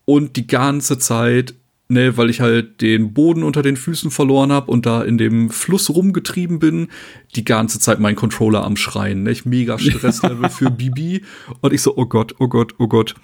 Und 0.05 0.35
die 0.35 0.47
ganze 0.47 0.97
Zeit 0.97 1.53
ne, 1.93 2.17
weil 2.17 2.29
ich 2.29 2.41
halt 2.41 2.81
den 2.81 3.13
Boden 3.13 3.43
unter 3.43 3.61
den 3.61 3.77
Füßen 3.77 4.11
verloren 4.11 4.51
habe 4.51 4.71
und 4.71 4.85
da 4.85 5.01
in 5.01 5.17
dem 5.17 5.49
Fluss 5.49 5.89
rumgetrieben 5.89 6.59
bin, 6.59 6.89
die 7.35 7.45
ganze 7.45 7.79
Zeit 7.79 7.99
mein 7.99 8.15
Controller 8.15 8.63
am 8.63 8.75
Schreien, 8.75 9.23
ne, 9.23 9.31
ich 9.31 9.45
mega 9.45 9.79
Stresslevel 9.79 10.49
für 10.49 10.69
Bibi 10.71 11.23
und 11.61 11.73
ich 11.73 11.81
so, 11.81 11.95
oh 11.95 12.05
Gott, 12.05 12.35
oh 12.39 12.47
Gott, 12.47 12.75
oh 12.79 12.87
Gott. 12.87 13.15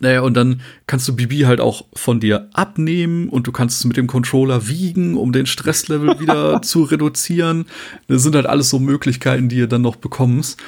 Naja, 0.00 0.20
und 0.20 0.34
dann 0.34 0.60
kannst 0.86 1.08
du 1.08 1.16
Bibi 1.16 1.40
halt 1.40 1.60
auch 1.60 1.86
von 1.94 2.20
dir 2.20 2.50
abnehmen 2.52 3.30
und 3.30 3.46
du 3.46 3.52
kannst 3.52 3.78
es 3.78 3.84
mit 3.86 3.96
dem 3.96 4.06
Controller 4.06 4.68
wiegen, 4.68 5.16
um 5.16 5.32
den 5.32 5.46
Stresslevel 5.46 6.20
wieder 6.20 6.60
zu 6.60 6.82
reduzieren. 6.82 7.64
Das 8.08 8.22
sind 8.22 8.34
halt 8.34 8.46
alles 8.46 8.68
so 8.68 8.78
Möglichkeiten, 8.78 9.48
die 9.48 9.56
ihr 9.56 9.68
dann 9.68 9.82
noch 9.82 9.96
bekommst. 9.96 10.60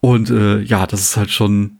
Und 0.00 0.30
äh, 0.30 0.60
ja, 0.60 0.86
das 0.86 1.00
ist 1.02 1.16
halt 1.18 1.30
schon 1.30 1.72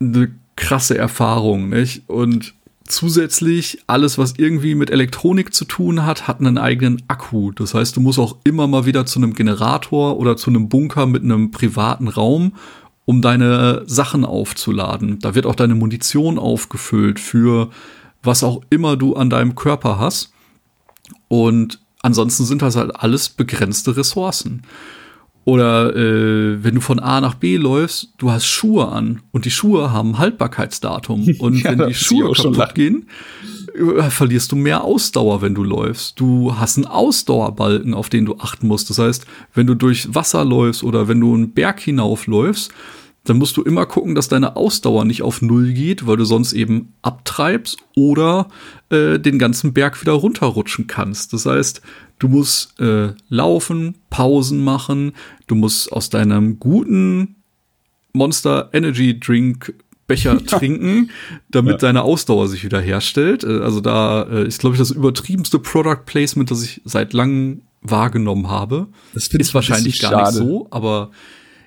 eine 0.00 0.32
krasse 0.56 0.98
Erfahrung, 0.98 1.68
nicht? 1.68 2.08
Und 2.08 2.54
zusätzlich 2.86 3.82
alles, 3.86 4.18
was 4.18 4.34
irgendwie 4.36 4.74
mit 4.74 4.90
Elektronik 4.90 5.54
zu 5.54 5.64
tun 5.64 6.04
hat, 6.04 6.28
hat 6.28 6.40
einen 6.40 6.58
eigenen 6.58 7.02
Akku. 7.08 7.52
Das 7.52 7.74
heißt, 7.74 7.96
du 7.96 8.00
musst 8.00 8.18
auch 8.18 8.36
immer 8.44 8.66
mal 8.66 8.86
wieder 8.86 9.06
zu 9.06 9.18
einem 9.18 9.34
Generator 9.34 10.18
oder 10.18 10.36
zu 10.36 10.50
einem 10.50 10.68
Bunker 10.68 11.06
mit 11.06 11.22
einem 11.22 11.50
privaten 11.50 12.08
Raum 12.08 12.54
um 13.04 13.20
deine 13.20 13.82
Sachen 13.86 14.24
aufzuladen. 14.24 15.18
Da 15.18 15.34
wird 15.34 15.46
auch 15.46 15.56
deine 15.56 15.74
Munition 15.74 16.38
aufgefüllt 16.38 17.18
für 17.18 17.70
was 18.22 18.44
auch 18.44 18.62
immer 18.70 18.96
du 18.96 19.16
an 19.16 19.30
deinem 19.30 19.54
Körper 19.54 19.98
hast. 19.98 20.32
Und 21.28 21.80
ansonsten 22.02 22.44
sind 22.44 22.62
das 22.62 22.76
halt 22.76 22.94
alles 22.96 23.28
begrenzte 23.28 23.96
Ressourcen. 23.96 24.62
Oder 25.44 25.96
äh, 25.96 26.62
wenn 26.62 26.76
du 26.76 26.80
von 26.80 27.00
A 27.00 27.20
nach 27.20 27.34
B 27.34 27.56
läufst, 27.56 28.12
du 28.18 28.30
hast 28.30 28.46
Schuhe 28.46 28.88
an 28.88 29.22
und 29.32 29.44
die 29.44 29.50
Schuhe 29.50 29.92
haben 29.92 30.18
Haltbarkeitsdatum. 30.18 31.26
Und 31.38 31.62
ja, 31.62 31.76
wenn 31.76 31.88
die 31.88 31.94
Schuhe 31.94 32.32
kaputt 32.32 32.74
gehen, 32.74 33.08
äh, 33.74 34.10
verlierst 34.10 34.52
du 34.52 34.56
mehr 34.56 34.84
Ausdauer, 34.84 35.42
wenn 35.42 35.54
du 35.54 35.64
läufst. 35.64 36.20
Du 36.20 36.56
hast 36.56 36.76
einen 36.76 36.86
Ausdauerbalken, 36.86 37.94
auf 37.94 38.08
den 38.08 38.24
du 38.24 38.36
achten 38.38 38.68
musst. 38.68 38.90
Das 38.90 38.98
heißt, 38.98 39.26
wenn 39.54 39.66
du 39.66 39.74
durch 39.74 40.14
Wasser 40.14 40.44
läufst 40.44 40.84
oder 40.84 41.08
wenn 41.08 41.20
du 41.20 41.34
einen 41.34 41.52
Berg 41.52 41.80
hinaufläufst, 41.80 42.72
dann 43.24 43.38
musst 43.38 43.56
du 43.56 43.62
immer 43.62 43.86
gucken, 43.86 44.14
dass 44.14 44.28
deine 44.28 44.56
Ausdauer 44.56 45.04
nicht 45.04 45.22
auf 45.22 45.42
Null 45.42 45.72
geht, 45.72 46.06
weil 46.06 46.16
du 46.16 46.24
sonst 46.24 46.52
eben 46.52 46.92
abtreibst 47.02 47.78
oder 47.94 48.48
äh, 48.90 49.18
den 49.18 49.38
ganzen 49.38 49.72
Berg 49.72 50.00
wieder 50.00 50.12
runterrutschen 50.12 50.88
kannst. 50.88 51.32
Das 51.32 51.46
heißt, 51.46 51.82
du 52.22 52.28
musst 52.28 52.78
äh, 52.78 53.14
laufen, 53.28 53.96
Pausen 54.08 54.62
machen, 54.62 55.12
du 55.48 55.56
musst 55.56 55.92
aus 55.92 56.08
deinem 56.08 56.60
guten 56.60 57.34
Monster 58.12 58.70
Energy 58.72 59.18
Drink 59.18 59.74
Becher 60.06 60.38
trinken, 60.46 61.10
damit 61.50 61.72
ja. 61.72 61.78
deine 61.78 62.02
Ausdauer 62.02 62.46
sich 62.48 62.64
wieder 62.64 62.80
herstellt. 62.80 63.42
Äh, 63.42 63.58
also 63.60 63.80
da 63.80 64.22
äh, 64.22 64.46
ist, 64.46 64.60
glaube 64.60 64.76
ich, 64.76 64.78
das 64.78 64.92
übertriebenste 64.92 65.58
Product 65.58 66.04
Placement, 66.06 66.50
das 66.50 66.62
ich 66.62 66.80
seit 66.84 67.12
langem 67.12 67.62
wahrgenommen 67.80 68.48
habe. 68.48 68.86
Das 69.14 69.26
ist 69.26 69.54
wahrscheinlich 69.54 69.98
gar 69.98 70.12
schade. 70.12 70.38
nicht 70.38 70.48
so, 70.48 70.68
aber 70.70 71.10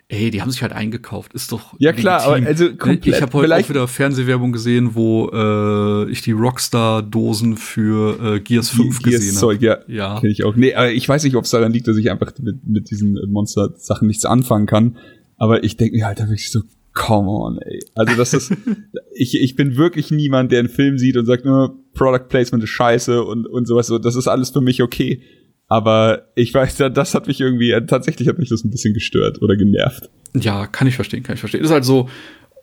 ey, 0.07 0.29
die 0.29 0.41
haben 0.41 0.51
sich 0.51 0.61
halt 0.61 0.73
eingekauft. 0.73 1.33
Ist 1.33 1.51
doch. 1.51 1.73
Ja, 1.79 1.93
klar, 1.93 2.21
aber 2.21 2.45
also 2.45 2.75
komplett. 2.75 3.07
Ich 3.07 3.21
habe 3.21 3.33
heute 3.33 3.55
auch 3.55 3.69
wieder 3.69 3.87
Fernsehwerbung 3.87 4.51
gesehen, 4.51 4.95
wo 4.95 5.29
äh, 5.33 6.09
ich 6.11 6.21
die 6.21 6.31
Rockstar-Dosen 6.31 7.57
für 7.57 8.35
äh, 8.35 8.39
Gears 8.39 8.69
5 8.69 9.01
Gears 9.01 9.21
gesehen 9.21 9.41
habe. 9.41 9.55
Ja, 9.65 9.77
ja. 9.87 10.19
Kenn 10.19 10.29
ich 10.29 10.43
auch. 10.43 10.55
Nee, 10.55 10.73
aber 10.73 10.91
ich 10.91 11.07
weiß 11.07 11.23
nicht, 11.23 11.35
ob 11.35 11.45
es 11.45 11.49
daran 11.51 11.71
liegt, 11.71 11.87
dass 11.87 11.97
ich 11.97 12.11
einfach 12.11 12.31
mit, 12.39 12.65
mit 12.67 12.91
diesen 12.91 13.17
Monster-Sachen 13.27 14.07
nichts 14.07 14.25
anfangen 14.25 14.67
kann. 14.67 14.97
Aber 15.37 15.63
ich 15.63 15.77
denke 15.77 15.97
mir 15.97 16.05
halt 16.05 16.19
da 16.19 16.23
wirklich 16.23 16.51
so, 16.51 16.61
come 16.93 17.29
on, 17.29 17.59
ey. 17.59 17.79
Also 17.93 18.15
das 18.15 18.33
ist, 18.33 18.53
ich, 19.13 19.39
ich 19.39 19.55
bin 19.55 19.75
wirklich 19.75 20.11
niemand, 20.11 20.51
der 20.51 20.59
einen 20.59 20.69
Film 20.69 20.97
sieht 20.97 21.17
und 21.17 21.25
sagt 21.25 21.45
nur, 21.45 21.77
Product 21.93 22.27
Placement 22.29 22.63
ist 22.63 22.69
scheiße 22.71 23.23
und, 23.23 23.45
und 23.47 23.67
sowas. 23.67 23.87
So, 23.87 23.97
das 23.99 24.15
ist 24.15 24.27
alles 24.27 24.51
für 24.51 24.61
mich 24.61 24.81
okay. 24.81 25.21
Aber 25.67 26.27
ich 26.35 26.53
weiß 26.53 26.77
ja, 26.77 26.89
das 26.89 27.15
hat 27.15 27.27
mich 27.27 27.41
irgendwie, 27.41 27.71
äh, 27.71 27.85
tatsächlich 27.85 28.27
hat 28.27 28.37
mich 28.37 28.49
das 28.49 28.63
ein 28.63 28.69
bisschen 28.69 28.93
gestört 28.93 29.41
oder 29.41 29.55
genervt. 29.55 30.09
Ja, 30.33 30.67
kann 30.67 30.87
ich 30.87 30.95
verstehen, 30.95 31.23
kann 31.23 31.35
ich 31.35 31.39
verstehen. 31.39 31.63
Ist 31.63 31.71
halt 31.71 31.85
so 31.85 32.09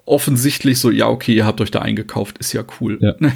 offensichtlich 0.04 0.78
so, 0.78 0.90
ja, 0.90 1.08
okay, 1.08 1.34
ihr 1.34 1.46
habt 1.46 1.60
euch 1.60 1.70
da 1.70 1.80
eingekauft, 1.80 2.38
ist 2.38 2.52
ja 2.52 2.64
cool. 2.80 2.98
Ja. 3.00 3.14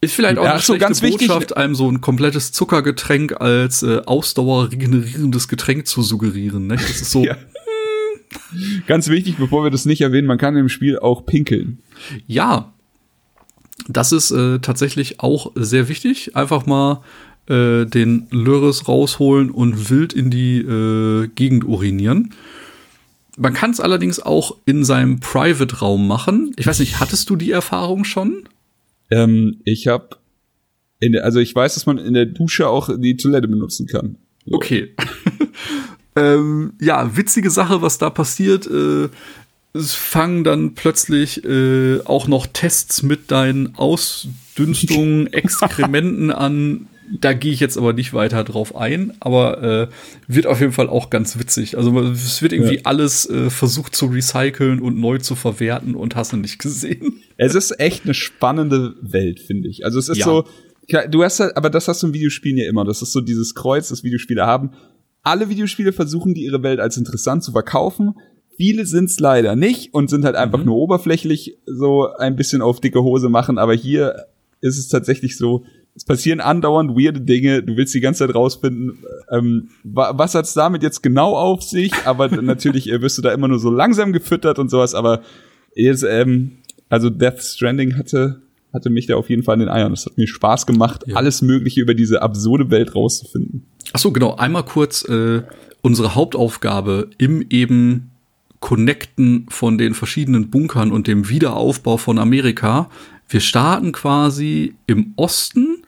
Ist 0.00 0.14
vielleicht 0.14 0.38
auch 0.38 0.44
ja, 0.44 0.52
eine 0.52 0.60
so 0.60 0.76
ganz 0.76 1.00
Botschaft, 1.00 1.40
wichtig, 1.40 1.56
einem 1.56 1.74
so 1.74 1.90
ein 1.90 2.02
komplettes 2.02 2.52
Zuckergetränk 2.52 3.40
als 3.40 3.82
äh, 3.82 4.02
Ausdauer 4.04 4.70
regenerierendes 4.70 5.48
Getränk 5.48 5.86
zu 5.86 6.02
suggerieren. 6.02 6.66
Ne? 6.66 6.76
Das 6.76 7.00
ist 7.00 7.10
so. 7.10 7.24
ja. 7.24 7.36
Ganz 8.86 9.08
wichtig, 9.08 9.36
bevor 9.38 9.64
wir 9.64 9.70
das 9.70 9.86
nicht 9.86 10.02
erwähnen, 10.02 10.26
man 10.26 10.36
kann 10.36 10.54
im 10.56 10.68
Spiel 10.68 10.98
auch 10.98 11.24
pinkeln. 11.24 11.78
Ja, 12.26 12.74
das 13.88 14.12
ist 14.12 14.30
äh, 14.30 14.58
tatsächlich 14.58 15.20
auch 15.20 15.52
sehr 15.54 15.88
wichtig. 15.88 16.36
Einfach 16.36 16.66
mal 16.66 17.02
äh, 17.48 17.84
den 17.84 18.26
Lörres 18.30 18.88
rausholen 18.88 19.50
und 19.50 19.90
wild 19.90 20.12
in 20.12 20.30
die 20.30 20.58
äh, 20.58 21.28
Gegend 21.28 21.64
urinieren. 21.64 22.34
Man 23.36 23.52
kann 23.52 23.70
es 23.70 23.80
allerdings 23.80 24.18
auch 24.18 24.56
in 24.64 24.84
seinem 24.84 25.20
Private-Raum 25.20 26.08
machen. 26.08 26.52
Ich 26.56 26.66
weiß 26.66 26.80
nicht, 26.80 27.00
hattest 27.00 27.28
du 27.28 27.36
die 27.36 27.50
Erfahrung 27.50 28.04
schon? 28.04 28.48
Ähm, 29.10 29.60
ich 29.64 29.86
habe, 29.88 30.16
also 31.22 31.38
ich 31.40 31.54
weiß, 31.54 31.74
dass 31.74 31.86
man 31.86 31.98
in 31.98 32.14
der 32.14 32.26
Dusche 32.26 32.68
auch 32.68 32.90
die 32.98 33.16
Toilette 33.16 33.48
benutzen 33.48 33.86
kann. 33.86 34.16
So. 34.46 34.56
Okay. 34.56 34.94
ähm, 36.16 36.72
ja, 36.80 37.16
witzige 37.16 37.50
Sache, 37.50 37.82
was 37.82 37.98
da 37.98 38.08
passiert. 38.08 38.66
Äh, 38.66 39.08
es 39.74 39.92
fangen 39.92 40.42
dann 40.42 40.74
plötzlich 40.74 41.44
äh, 41.44 42.00
auch 42.04 42.28
noch 42.28 42.46
Tests 42.46 43.02
mit 43.02 43.30
deinen 43.30 43.76
Ausdünstungen, 43.76 45.26
Exkrementen 45.32 46.30
an, 46.30 46.88
da 47.20 47.32
gehe 47.32 47.52
ich 47.52 47.60
jetzt 47.60 47.78
aber 47.78 47.92
nicht 47.92 48.12
weiter 48.12 48.44
drauf 48.44 48.76
ein, 48.76 49.12
aber 49.20 49.62
äh, 49.62 49.88
wird 50.26 50.46
auf 50.46 50.60
jeden 50.60 50.72
Fall 50.72 50.88
auch 50.88 51.10
ganz 51.10 51.38
witzig. 51.38 51.76
Also 51.76 51.98
es 52.00 52.42
wird 52.42 52.52
irgendwie 52.52 52.76
ja. 52.76 52.80
alles 52.84 53.28
äh, 53.28 53.50
versucht 53.50 53.94
zu 53.94 54.06
recyceln 54.06 54.80
und 54.80 54.98
neu 54.98 55.18
zu 55.18 55.34
verwerten 55.34 55.94
und 55.94 56.16
hast 56.16 56.32
du 56.32 56.36
nicht 56.36 56.58
gesehen. 56.58 57.14
Es 57.38 57.54
ist 57.54 57.78
echt 57.80 58.04
eine 58.04 58.14
spannende 58.14 58.94
Welt, 59.02 59.40
finde 59.40 59.68
ich. 59.68 59.84
Also 59.84 59.98
es 59.98 60.08
ist 60.08 60.20
ja. 60.20 60.24
so, 60.24 60.44
du 61.10 61.22
hast 61.22 61.38
halt, 61.38 61.54
aber 61.54 61.68
das 61.68 61.86
hast 61.86 62.02
du 62.02 62.06
in 62.06 62.14
Videospielen 62.14 62.56
ja 62.56 62.66
immer. 62.66 62.82
Das 62.86 63.02
ist 63.02 63.12
so 63.12 63.20
dieses 63.20 63.54
Kreuz, 63.54 63.90
das 63.90 64.04
Videospiele 64.04 64.46
haben. 64.46 64.70
Alle 65.22 65.50
Videospiele 65.50 65.92
versuchen, 65.92 66.32
die 66.32 66.44
ihre 66.44 66.62
Welt 66.62 66.80
als 66.80 66.96
interessant 66.96 67.44
zu 67.44 67.52
verkaufen. 67.52 68.14
Viele 68.56 68.86
sind's 68.86 69.20
leider 69.20 69.54
nicht 69.54 69.92
und 69.92 70.08
sind 70.08 70.24
halt 70.24 70.34
einfach 70.34 70.60
mhm. 70.60 70.64
nur 70.64 70.76
oberflächlich 70.76 71.58
so 71.66 72.08
ein 72.14 72.36
bisschen 72.36 72.62
auf 72.62 72.80
dicke 72.80 73.02
Hose 73.02 73.28
machen. 73.28 73.58
Aber 73.58 73.74
hier 73.74 74.28
ist 74.62 74.78
es 74.78 74.88
tatsächlich 74.88 75.36
so, 75.36 75.66
es 75.96 76.04
passieren 76.04 76.40
andauernd 76.40 76.90
weirde 76.90 77.22
Dinge, 77.22 77.62
du 77.62 77.76
willst 77.76 77.94
die 77.94 78.00
ganze 78.00 78.26
Zeit 78.26 78.34
rausfinden, 78.34 78.98
ähm, 79.30 79.70
was 79.82 80.34
hat's 80.34 80.52
damit 80.52 80.82
jetzt 80.82 81.02
genau 81.02 81.34
auf 81.34 81.62
sich, 81.62 81.92
aber 82.04 82.28
natürlich 82.28 82.90
äh, 82.90 83.00
wirst 83.00 83.16
du 83.16 83.22
da 83.22 83.32
immer 83.32 83.48
nur 83.48 83.58
so 83.58 83.70
langsam 83.70 84.12
gefüttert 84.12 84.58
und 84.58 84.70
sowas, 84.70 84.94
aber 84.94 85.22
jetzt, 85.74 86.04
ähm, 86.04 86.58
also 86.90 87.08
Death 87.08 87.40
Stranding 87.40 87.96
hatte, 87.96 88.42
hatte 88.72 88.90
mich 88.90 89.06
da 89.06 89.16
auf 89.16 89.30
jeden 89.30 89.42
Fall 89.42 89.54
in 89.54 89.60
den 89.60 89.68
Eiern. 89.70 89.92
Es 89.92 90.04
hat 90.04 90.18
mir 90.18 90.28
Spaß 90.28 90.66
gemacht, 90.66 91.04
ja. 91.06 91.16
alles 91.16 91.40
Mögliche 91.40 91.80
über 91.80 91.94
diese 91.94 92.20
absurde 92.20 92.70
Welt 92.70 92.94
rauszufinden. 92.94 93.64
Ach 93.92 93.98
so, 93.98 94.12
genau. 94.12 94.36
Einmal 94.36 94.64
kurz 94.64 95.08
äh, 95.08 95.42
unsere 95.80 96.14
Hauptaufgabe 96.14 97.08
im 97.16 97.44
eben 97.48 98.10
Connecten 98.60 99.46
von 99.48 99.78
den 99.78 99.94
verschiedenen 99.94 100.50
Bunkern 100.50 100.92
und 100.92 101.06
dem 101.06 101.28
Wiederaufbau 101.28 101.96
von 101.96 102.18
Amerika. 102.18 102.90
Wir 103.28 103.40
starten 103.40 103.92
quasi 103.92 104.74
im 104.86 105.14
Osten 105.16 105.85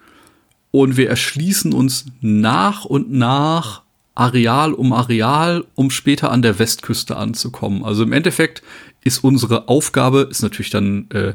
und 0.71 0.97
wir 0.97 1.09
erschließen 1.09 1.73
uns 1.73 2.07
nach 2.21 2.85
und 2.85 3.11
nach 3.13 3.83
Areal 4.15 4.73
um 4.73 4.93
Areal, 4.93 5.65
um 5.75 5.91
später 5.91 6.31
an 6.33 6.43
der 6.43 6.59
Westküste 6.59 7.17
anzukommen. 7.17 7.85
Also 7.85 8.03
im 8.03 8.13
Endeffekt 8.13 8.63
ist 9.05 9.23
unsere 9.23 9.69
Aufgabe, 9.69 10.29
ist 10.31 10.43
natürlich 10.43 10.71
dann 10.71 11.09
äh, 11.11 11.35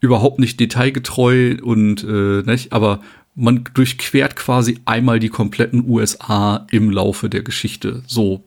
überhaupt 0.00 0.40
nicht 0.40 0.58
detailgetreu 0.58 1.56
und 1.62 2.04
äh, 2.04 2.42
nicht, 2.42 2.72
aber 2.72 3.00
man 3.36 3.64
durchquert 3.74 4.36
quasi 4.36 4.80
einmal 4.84 5.18
die 5.18 5.28
kompletten 5.28 5.88
USA 5.88 6.66
im 6.70 6.90
Laufe 6.90 7.28
der 7.28 7.42
Geschichte, 7.42 8.02
so 8.06 8.44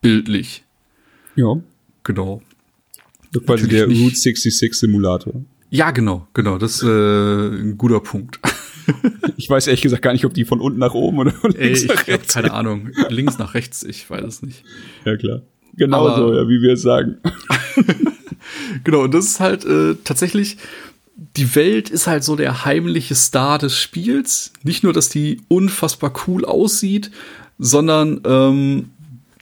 bildlich. 0.00 0.64
Ja. 1.36 1.56
Genau. 2.02 2.42
Quasi 3.46 3.68
der 3.68 3.86
Route 3.86 4.14
66 4.14 4.74
Simulator. 4.74 5.34
Ja, 5.70 5.90
genau, 5.90 6.28
genau, 6.34 6.58
das 6.58 6.76
ist 6.76 6.82
äh, 6.82 7.48
ein 7.48 7.76
guter 7.76 8.00
Punkt. 8.00 8.38
ich 9.36 9.48
weiß 9.48 9.66
ehrlich 9.66 9.82
gesagt 9.82 10.02
gar 10.02 10.12
nicht, 10.12 10.24
ob 10.24 10.34
die 10.34 10.44
von 10.44 10.60
unten 10.60 10.78
nach 10.78 10.94
oben 10.94 11.18
oder 11.18 11.32
von 11.32 11.52
links 11.52 11.82
Ey, 11.82 11.88
nach 11.88 12.06
rechts. 12.06 12.34
Keine 12.34 12.52
Ahnung. 12.52 12.90
Links 13.08 13.38
nach 13.38 13.54
rechts, 13.54 13.82
ich 13.82 14.08
weiß 14.08 14.24
es 14.24 14.42
nicht. 14.42 14.64
Ja, 15.04 15.16
klar. 15.16 15.42
Genau 15.76 16.08
Aber, 16.08 16.16
so, 16.16 16.34
ja, 16.34 16.48
wie 16.48 16.62
wir 16.62 16.74
es 16.74 16.82
sagen. 16.82 17.18
genau, 18.84 19.02
und 19.02 19.14
das 19.14 19.26
ist 19.26 19.40
halt 19.40 19.64
äh, 19.64 19.96
tatsächlich, 20.04 20.56
die 21.36 21.54
Welt 21.54 21.90
ist 21.90 22.06
halt 22.06 22.24
so 22.24 22.36
der 22.36 22.64
heimliche 22.64 23.14
Star 23.14 23.58
des 23.58 23.76
Spiels. 23.76 24.52
Nicht 24.62 24.84
nur, 24.84 24.92
dass 24.92 25.08
die 25.08 25.40
unfassbar 25.48 26.12
cool 26.26 26.44
aussieht, 26.44 27.10
sondern 27.58 28.20
ähm, 28.24 28.90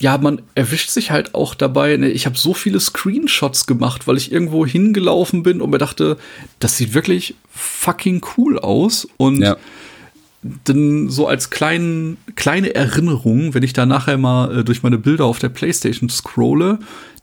ja, 0.03 0.19
man 0.19 0.43
erwischt 0.57 0.91
sich 0.91 1.13
halt 1.13 1.33
auch 1.37 1.55
dabei. 1.55 1.97
Ne? 1.97 2.11
Ich 2.11 2.27
habe 2.27 2.37
so 2.37 2.55
viele 2.55 2.81
Screenshots 2.81 3.67
gemacht, 3.67 4.09
weil 4.09 4.17
ich 4.17 4.33
irgendwo 4.33 4.67
hingelaufen 4.67 5.45
bin 5.45 5.61
und 5.61 5.71
mir 5.71 5.79
dachte, 5.79 6.17
das 6.59 6.77
sieht 6.77 6.93
wirklich 6.93 7.37
fucking 7.53 8.21
cool 8.37 8.59
aus. 8.59 9.07
Und 9.17 9.43
ja. 9.43 9.57
dann 10.65 11.09
so 11.09 11.29
als 11.29 11.51
klein, 11.51 12.17
kleine 12.35 12.75
Erinnerung, 12.75 13.55
wenn 13.55 13.63
ich 13.63 13.75
da 13.75 13.87
nachher 13.87 14.19
mal 14.19 14.59
äh, 14.59 14.65
durch 14.65 14.83
meine 14.83 14.99
Bilder 14.99 15.25
auf 15.25 15.39
der 15.39 15.51
Playstation 15.51 16.09
scrolle, 16.09 16.81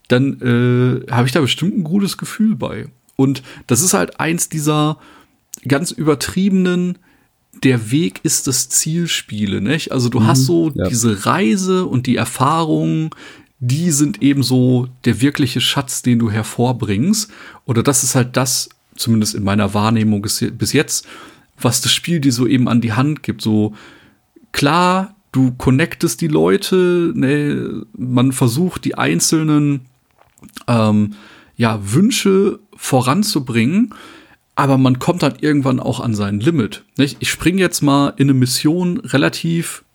dann 0.08 0.40
äh, 0.40 1.12
habe 1.12 1.28
ich 1.28 1.34
da 1.34 1.42
bestimmt 1.42 1.78
ein 1.78 1.84
gutes 1.84 2.18
Gefühl 2.18 2.56
bei. 2.56 2.88
Und 3.18 3.44
das 3.68 3.82
ist 3.82 3.94
halt 3.94 4.22
eins 4.22 4.48
dieser 4.48 5.00
ganz 5.68 5.92
übertriebenen, 5.92 6.98
der 7.64 7.92
Weg 7.92 8.22
ist 8.24 8.48
das 8.48 8.70
Zielspiele, 8.70 9.62
nicht? 9.62 9.92
Also 9.92 10.10
du 10.10 10.20
mhm, 10.20 10.28
hast 10.28 10.46
so 10.46 10.72
ja. 10.74 10.88
diese 10.88 11.26
Reise 11.26 11.86
und 11.86 12.08
die 12.08 12.16
Erfahrungen, 12.16 13.10
die 13.60 13.92
sind 13.92 14.22
eben 14.22 14.44
so 14.44 14.88
der 15.06 15.22
wirkliche 15.22 15.62
Schatz, 15.62 16.02
den 16.02 16.20
du 16.20 16.32
hervorbringst. 16.32 17.30
Oder 17.66 17.84
das 17.84 18.04
ist 18.04 18.16
halt 18.16 18.38
das, 18.38 18.70
zumindest 18.96 19.36
in 19.36 19.44
meiner 19.44 19.74
Wahrnehmung 19.74 20.22
bis 20.22 20.74
jetzt, 20.74 21.08
was 21.60 21.82
das 21.82 21.92
Spiel 21.92 22.20
dir 22.20 22.32
so 22.32 22.48
eben 22.48 22.68
an 22.70 22.82
die 22.82 22.94
Hand 22.94 23.24
gibt. 23.24 23.42
So 23.42 23.74
klar, 24.52 25.16
du 25.32 25.52
connectest 25.52 26.22
die 26.22 26.28
Leute, 26.28 27.12
ne, 27.16 27.86
man 27.98 28.32
versucht 28.32 28.86
die 28.86 28.96
einzelnen 28.96 29.82
ähm, 30.68 31.16
ja, 31.56 31.80
Wünsche 31.84 32.60
voranzubringen, 32.76 33.94
aber 34.60 34.78
man 34.78 35.00
kommt 35.00 35.24
dann 35.24 35.36
irgendwann 35.40 35.80
auch 35.80 36.02
an 36.02 36.14
sein 36.14 36.42
Limit. 36.42 36.84
Nicht? 36.98 37.16
Ich 37.22 37.30
springe 37.30 37.62
jetzt 37.62 37.82
mal 37.82 38.10
in 38.18 38.26
eine 38.26 38.34
Mission 38.34 38.98
relativ, 38.98 39.86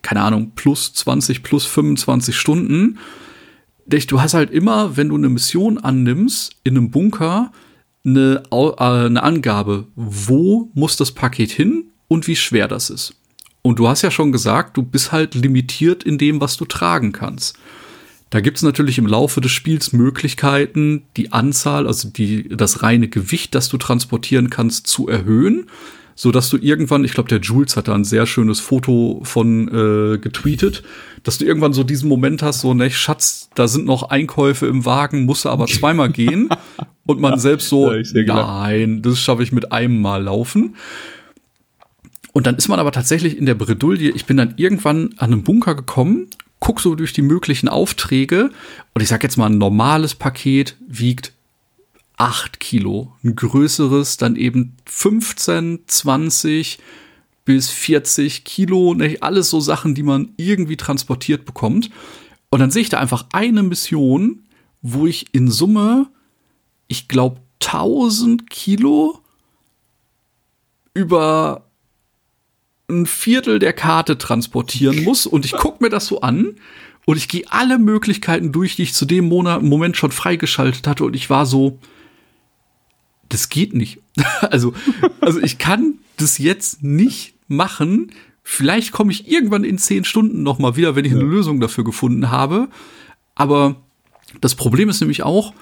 keine 0.00 0.22
Ahnung, 0.22 0.52
plus 0.56 0.94
20, 0.94 1.42
plus 1.42 1.66
25 1.66 2.34
Stunden. 2.34 2.98
Du 3.86 4.22
hast 4.22 4.32
halt 4.32 4.50
immer, 4.50 4.96
wenn 4.96 5.10
du 5.10 5.16
eine 5.16 5.28
Mission 5.28 5.76
annimmst, 5.76 6.56
in 6.64 6.78
einem 6.78 6.90
Bunker, 6.90 7.52
eine, 8.06 8.42
äh, 8.50 8.74
eine 8.82 9.22
Angabe, 9.22 9.88
wo 9.96 10.70
muss 10.72 10.96
das 10.96 11.12
Paket 11.12 11.50
hin 11.50 11.90
und 12.08 12.26
wie 12.26 12.36
schwer 12.36 12.68
das 12.68 12.88
ist. 12.88 13.16
Und 13.60 13.78
du 13.78 13.86
hast 13.86 14.00
ja 14.00 14.10
schon 14.10 14.32
gesagt, 14.32 14.78
du 14.78 14.82
bist 14.82 15.12
halt 15.12 15.34
limitiert 15.34 16.04
in 16.04 16.16
dem, 16.16 16.40
was 16.40 16.56
du 16.56 16.64
tragen 16.64 17.12
kannst. 17.12 17.58
Da 18.36 18.42
gibt 18.42 18.58
es 18.58 18.62
natürlich 18.62 18.98
im 18.98 19.06
Laufe 19.06 19.40
des 19.40 19.50
Spiels 19.50 19.94
Möglichkeiten, 19.94 21.04
die 21.16 21.32
Anzahl, 21.32 21.86
also 21.86 22.10
die, 22.10 22.46
das 22.50 22.82
reine 22.82 23.08
Gewicht, 23.08 23.54
das 23.54 23.70
du 23.70 23.78
transportieren 23.78 24.50
kannst, 24.50 24.88
zu 24.88 25.08
erhöhen, 25.08 25.70
so 26.14 26.32
dass 26.32 26.50
du 26.50 26.58
irgendwann, 26.58 27.06
ich 27.06 27.14
glaube, 27.14 27.30
der 27.30 27.40
Jules 27.40 27.78
hat 27.78 27.88
da 27.88 27.94
ein 27.94 28.04
sehr 28.04 28.26
schönes 28.26 28.60
Foto 28.60 29.22
von 29.22 29.68
äh, 29.68 30.18
getweetet, 30.18 30.82
dass 31.22 31.38
du 31.38 31.46
irgendwann 31.46 31.72
so 31.72 31.82
diesen 31.82 32.10
Moment 32.10 32.42
hast, 32.42 32.60
so, 32.60 32.74
ne, 32.74 32.90
Schatz, 32.90 33.48
da 33.54 33.68
sind 33.68 33.86
noch 33.86 34.10
Einkäufe 34.10 34.66
im 34.66 34.84
Wagen, 34.84 35.24
musst 35.24 35.46
du 35.46 35.48
aber 35.48 35.66
zweimal 35.66 36.10
gehen. 36.10 36.50
Und 37.06 37.22
man 37.22 37.38
selbst 37.38 37.70
so, 37.70 37.90
nein, 37.90 39.00
das 39.00 39.18
schaffe 39.18 39.44
ich 39.44 39.52
mit 39.52 39.72
einem 39.72 40.02
Mal 40.02 40.24
laufen. 40.24 40.76
Und 42.34 42.46
dann 42.46 42.56
ist 42.56 42.68
man 42.68 42.80
aber 42.80 42.92
tatsächlich 42.92 43.38
in 43.38 43.46
der 43.46 43.54
Bredouille. 43.54 44.10
Ich 44.10 44.26
bin 44.26 44.36
dann 44.36 44.52
irgendwann 44.58 45.14
an 45.16 45.32
einem 45.32 45.42
Bunker 45.42 45.74
gekommen 45.74 46.28
guck 46.60 46.80
so 46.80 46.94
durch 46.94 47.12
die 47.12 47.22
möglichen 47.22 47.68
Aufträge 47.68 48.50
und 48.94 49.02
ich 49.02 49.08
sag 49.08 49.22
jetzt 49.22 49.36
mal, 49.36 49.46
ein 49.46 49.58
normales 49.58 50.14
Paket 50.14 50.76
wiegt 50.88 51.32
8 52.16 52.60
Kilo. 52.60 53.12
Ein 53.22 53.36
größeres 53.36 54.16
dann 54.16 54.36
eben 54.36 54.76
15, 54.86 55.80
20 55.86 56.78
bis 57.44 57.70
40 57.70 58.44
Kilo. 58.44 58.94
Ne, 58.94 59.18
alles 59.20 59.50
so 59.50 59.60
Sachen, 59.60 59.94
die 59.94 60.02
man 60.02 60.30
irgendwie 60.36 60.76
transportiert 60.76 61.44
bekommt. 61.44 61.90
Und 62.48 62.60
dann 62.60 62.70
sehe 62.70 62.82
ich 62.82 62.88
da 62.88 62.98
einfach 62.98 63.26
eine 63.32 63.62
Mission, 63.62 64.44
wo 64.82 65.06
ich 65.06 65.34
in 65.34 65.50
Summe, 65.50 66.08
ich 66.88 67.08
glaube, 67.08 67.40
1000 67.60 68.48
Kilo 68.48 69.20
über 70.94 71.65
ein 72.88 73.06
Viertel 73.06 73.58
der 73.58 73.72
Karte 73.72 74.18
transportieren 74.18 75.02
muss 75.02 75.26
und 75.26 75.44
ich 75.44 75.52
gucke 75.52 75.82
mir 75.82 75.90
das 75.90 76.06
so 76.06 76.20
an 76.20 76.54
und 77.04 77.16
ich 77.16 77.28
gehe 77.28 77.44
alle 77.50 77.78
Möglichkeiten 77.78 78.52
durch, 78.52 78.76
die 78.76 78.82
ich 78.82 78.94
zu 78.94 79.04
dem 79.06 79.28
Monat, 79.28 79.62
Moment 79.62 79.96
schon 79.96 80.12
freigeschaltet 80.12 80.86
hatte 80.86 81.04
und 81.04 81.16
ich 81.16 81.30
war 81.30 81.46
so, 81.46 81.78
das 83.28 83.48
geht 83.48 83.74
nicht. 83.74 83.98
also, 84.40 84.72
also 85.20 85.40
ich 85.40 85.58
kann 85.58 85.94
das 86.16 86.38
jetzt 86.38 86.82
nicht 86.82 87.34
machen. 87.48 88.12
Vielleicht 88.42 88.92
komme 88.92 89.10
ich 89.10 89.30
irgendwann 89.30 89.64
in 89.64 89.78
zehn 89.78 90.04
Stunden 90.04 90.42
noch 90.42 90.58
mal 90.58 90.76
wieder, 90.76 90.94
wenn 90.94 91.04
ich 91.04 91.12
eine 91.12 91.22
Lösung 91.22 91.60
dafür 91.60 91.84
gefunden 91.84 92.30
habe. 92.30 92.68
Aber 93.34 93.76
das 94.40 94.54
Problem 94.54 94.88
ist 94.88 95.00
nämlich 95.00 95.24
auch, 95.24 95.52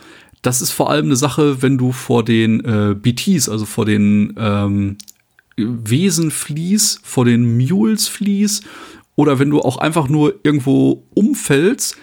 das 0.43 0.61
ist 0.61 0.73
vor 0.73 0.91
allem 0.91 1.07
eine 1.07 1.17
Sache, 1.17 1.63
wenn 1.63 1.79
du 1.79 1.93
vor 1.93 2.25
den 2.25 2.63
äh, 2.65 2.95
BTs, 2.95 3.49
also 3.49 3.65
vor 3.65 3.87
den 3.87 4.35
ähm, 4.37 4.99
Wesen 5.57 6.31
fließt, 6.31 7.01
vor 7.03 7.25
den 7.25 7.57
Mules 7.57 8.09
fließt 8.09 8.65
oder 9.17 9.39
wenn 9.39 9.51
du 9.51 9.61
auch 9.61 9.77
einfach 9.77 10.09
nur 10.09 10.41
irgendwo 10.43 11.07
umfällst, 11.15 11.97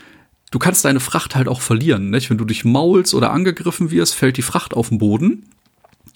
du 0.52 0.60
kannst 0.60 0.86
deine 0.86 1.00
Fracht 1.00 1.36
halt 1.36 1.48
auch 1.48 1.62
verlieren. 1.62 2.10
Nicht? 2.10 2.30
Wenn 2.30 2.38
du 2.38 2.46
dich 2.46 2.64
maulst 2.64 3.14
oder 3.14 3.32
angegriffen 3.32 3.92
wirst, 3.92 4.16
fällt 4.16 4.38
die 4.38 4.42
Fracht 4.42 4.74
auf 4.74 4.90
den 4.90 5.00
Boden. 5.00 5.46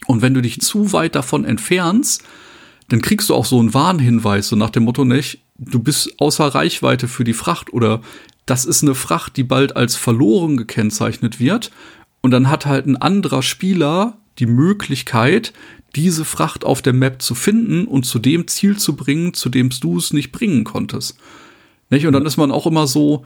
Und 0.07 0.21
wenn 0.21 0.33
du 0.33 0.41
dich 0.41 0.61
zu 0.61 0.93
weit 0.93 1.15
davon 1.15 1.45
entfernst, 1.45 2.23
dann 2.89 3.01
kriegst 3.01 3.29
du 3.29 3.35
auch 3.35 3.45
so 3.45 3.59
einen 3.59 3.73
Warnhinweis, 3.73 4.47
so 4.47 4.55
nach 4.55 4.69
dem 4.69 4.83
Motto, 4.83 5.05
nicht, 5.05 5.41
du 5.57 5.79
bist 5.79 6.19
außer 6.19 6.45
Reichweite 6.45 7.07
für 7.07 7.23
die 7.23 7.33
Fracht 7.33 7.73
oder 7.73 8.01
das 8.45 8.65
ist 8.65 8.83
eine 8.83 8.93
Fracht, 8.93 9.37
die 9.37 9.43
bald 9.43 9.75
als 9.75 9.95
verloren 9.95 10.55
gekennzeichnet 10.55 11.39
wird. 11.39 11.71
Und 12.21 12.31
dann 12.31 12.49
hat 12.49 12.65
halt 12.65 12.85
ein 12.85 12.97
anderer 12.97 13.41
Spieler 13.41 14.17
die 14.37 14.45
Möglichkeit, 14.45 15.53
diese 15.95 16.25
Fracht 16.25 16.63
auf 16.63 16.81
der 16.81 16.93
Map 16.93 17.21
zu 17.21 17.35
finden 17.35 17.85
und 17.85 18.05
zu 18.05 18.19
dem 18.19 18.47
Ziel 18.47 18.77
zu 18.77 18.95
bringen, 18.95 19.33
zu 19.33 19.49
dem 19.49 19.69
du 19.69 19.97
es 19.97 20.13
nicht 20.13 20.31
bringen 20.31 20.63
konntest. 20.63 21.17
Nicht? 21.89 22.05
Und 22.05 22.13
dann 22.13 22.25
ist 22.25 22.37
man 22.37 22.51
auch 22.51 22.67
immer 22.67 22.87
so, 22.87 23.25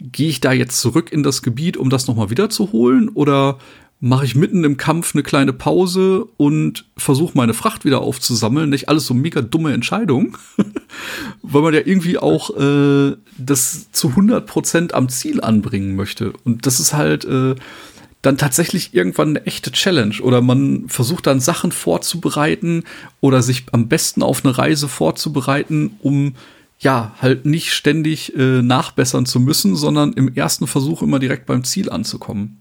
gehe 0.00 0.28
ich 0.28 0.40
da 0.40 0.52
jetzt 0.52 0.80
zurück 0.80 1.12
in 1.12 1.22
das 1.22 1.42
Gebiet, 1.42 1.76
um 1.76 1.90
das 1.90 2.06
nochmal 2.06 2.30
wiederzuholen? 2.30 3.08
Oder 3.08 3.58
mache 4.00 4.24
ich 4.24 4.34
mitten 4.34 4.64
im 4.64 4.76
Kampf 4.76 5.14
eine 5.14 5.22
kleine 5.22 5.52
Pause 5.52 6.24
und 6.36 6.84
versuche 6.96 7.36
meine 7.36 7.54
Fracht 7.54 7.84
wieder 7.84 8.00
aufzusammeln? 8.00 8.70
Nicht 8.70 8.88
alles 8.88 9.06
so 9.06 9.14
mega 9.14 9.40
dumme 9.40 9.72
Entscheidungen, 9.72 10.36
weil 11.42 11.62
man 11.62 11.74
ja 11.74 11.80
irgendwie 11.84 12.18
auch 12.18 12.56
äh, 12.56 13.16
das 13.36 13.90
zu 13.92 14.08
100 14.08 14.46
Prozent 14.46 14.94
am 14.94 15.08
Ziel 15.08 15.40
anbringen 15.40 15.96
möchte. 15.96 16.32
Und 16.44 16.66
das 16.66 16.80
ist 16.80 16.94
halt 16.94 17.24
äh, 17.24 17.54
dann 18.22 18.36
tatsächlich 18.36 18.94
irgendwann 18.94 19.28
eine 19.28 19.46
echte 19.46 19.70
Challenge 19.70 20.16
oder 20.22 20.40
man 20.40 20.88
versucht 20.88 21.26
dann 21.26 21.40
Sachen 21.40 21.70
vorzubereiten 21.70 22.84
oder 23.20 23.42
sich 23.42 23.66
am 23.72 23.88
besten 23.88 24.22
auf 24.22 24.44
eine 24.44 24.58
Reise 24.58 24.88
vorzubereiten, 24.88 25.96
um 26.02 26.34
ja 26.80 27.14
halt 27.20 27.46
nicht 27.46 27.72
ständig 27.72 28.36
äh, 28.36 28.62
nachbessern 28.62 29.26
zu 29.26 29.40
müssen, 29.40 29.76
sondern 29.76 30.12
im 30.12 30.34
ersten 30.34 30.66
Versuch 30.66 31.02
immer 31.02 31.18
direkt 31.18 31.46
beim 31.46 31.64
Ziel 31.64 31.90
anzukommen. 31.90 32.58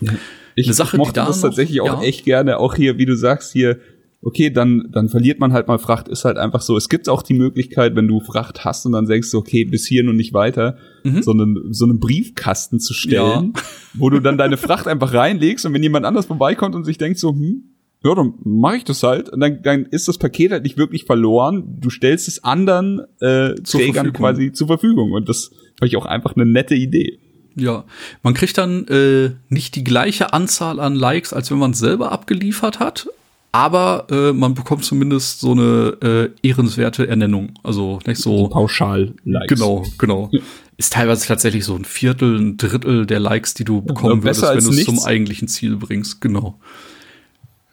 Ja. 0.00 0.12
Ich, 0.56 0.66
eine 0.66 0.74
Sache, 0.74 0.96
ich 0.96 0.98
mochte 0.98 1.12
die 1.12 1.16
da 1.20 1.26
das 1.26 1.36
noch, 1.36 1.50
tatsächlich 1.50 1.80
auch 1.80 2.02
ja. 2.02 2.02
echt 2.02 2.24
gerne, 2.24 2.58
auch 2.58 2.74
hier, 2.74 2.98
wie 2.98 3.06
du 3.06 3.16
sagst, 3.16 3.52
hier 3.52 3.78
okay, 4.22 4.50
dann, 4.50 4.88
dann 4.92 5.08
verliert 5.08 5.40
man 5.40 5.52
halt 5.52 5.68
mal 5.68 5.78
Fracht, 5.78 6.08
ist 6.08 6.24
halt 6.24 6.36
einfach 6.36 6.60
so. 6.60 6.76
Es 6.76 6.88
gibt 6.88 7.08
auch 7.08 7.22
die 7.22 7.34
Möglichkeit, 7.34 7.96
wenn 7.96 8.06
du 8.06 8.20
Fracht 8.20 8.64
hast 8.64 8.84
und 8.86 8.92
dann 8.92 9.06
denkst 9.06 9.30
du, 9.30 9.38
okay, 9.38 9.64
bis 9.64 9.86
hier 9.86 10.06
und 10.06 10.16
nicht 10.16 10.34
weiter, 10.34 10.76
mhm. 11.04 11.22
so, 11.22 11.32
einen, 11.32 11.72
so 11.72 11.84
einen 11.84 12.00
Briefkasten 12.00 12.80
zu 12.80 12.92
stellen, 12.92 13.52
ja. 13.54 13.62
wo 13.94 14.10
du 14.10 14.20
dann 14.20 14.36
deine 14.36 14.56
Fracht 14.56 14.86
einfach 14.86 15.14
reinlegst 15.14 15.64
und 15.64 15.72
wenn 15.72 15.82
jemand 15.82 16.04
anders 16.04 16.26
vorbeikommt 16.26 16.74
und 16.74 16.84
sich 16.84 16.98
denkt 16.98 17.18
so, 17.18 17.30
hm, 17.30 17.64
ja, 18.02 18.14
dann 18.14 18.34
mache 18.44 18.76
ich 18.78 18.84
das 18.84 19.02
halt. 19.02 19.28
Und 19.28 19.40
dann, 19.40 19.62
dann 19.62 19.84
ist 19.86 20.08
das 20.08 20.16
Paket 20.16 20.52
halt 20.52 20.62
nicht 20.62 20.78
wirklich 20.78 21.04
verloren. 21.04 21.76
Du 21.80 21.90
stellst 21.90 22.28
es 22.28 22.42
anderen 22.42 23.02
äh, 23.20 23.54
Trägern 23.56 24.12
quasi 24.14 24.52
zur 24.52 24.68
Verfügung. 24.68 25.12
Und 25.12 25.28
das 25.28 25.50
fand 25.78 25.90
ich 25.90 25.96
auch 25.96 26.06
einfach 26.06 26.34
eine 26.34 26.46
nette 26.46 26.74
Idee. 26.74 27.18
Ja, 27.56 27.84
man 28.22 28.32
kriegt 28.32 28.56
dann 28.56 28.86
äh, 28.88 29.32
nicht 29.48 29.76
die 29.76 29.84
gleiche 29.84 30.32
Anzahl 30.32 30.80
an 30.80 30.94
Likes, 30.94 31.34
als 31.34 31.50
wenn 31.50 31.58
man 31.58 31.72
es 31.72 31.78
selber 31.78 32.10
abgeliefert 32.10 32.80
hat, 32.80 33.08
aber 33.52 34.06
äh, 34.10 34.32
man 34.32 34.54
bekommt 34.54 34.84
zumindest 34.84 35.40
so 35.40 35.52
eine 35.52 35.96
äh, 36.02 36.46
ehrenswerte 36.46 37.08
Ernennung. 37.08 37.52
Also 37.64 37.98
nicht 38.06 38.20
so. 38.20 38.48
Pauschal 38.48 39.14
Likes. 39.24 39.48
Genau, 39.58 39.84
genau. 39.98 40.30
Ist 40.76 40.92
teilweise 40.92 41.26
tatsächlich 41.26 41.64
so 41.64 41.74
ein 41.74 41.84
Viertel, 41.84 42.38
ein 42.38 42.56
Drittel 42.56 43.06
der 43.06 43.18
Likes, 43.18 43.54
die 43.54 43.64
du 43.64 43.82
bekommen 43.82 44.22
würdest, 44.22 44.42
wenn 44.42 44.64
du 44.64 44.70
es 44.70 44.84
zum 44.84 45.00
eigentlichen 45.00 45.48
Ziel 45.48 45.76
bringst. 45.76 46.20
Genau. 46.20 46.60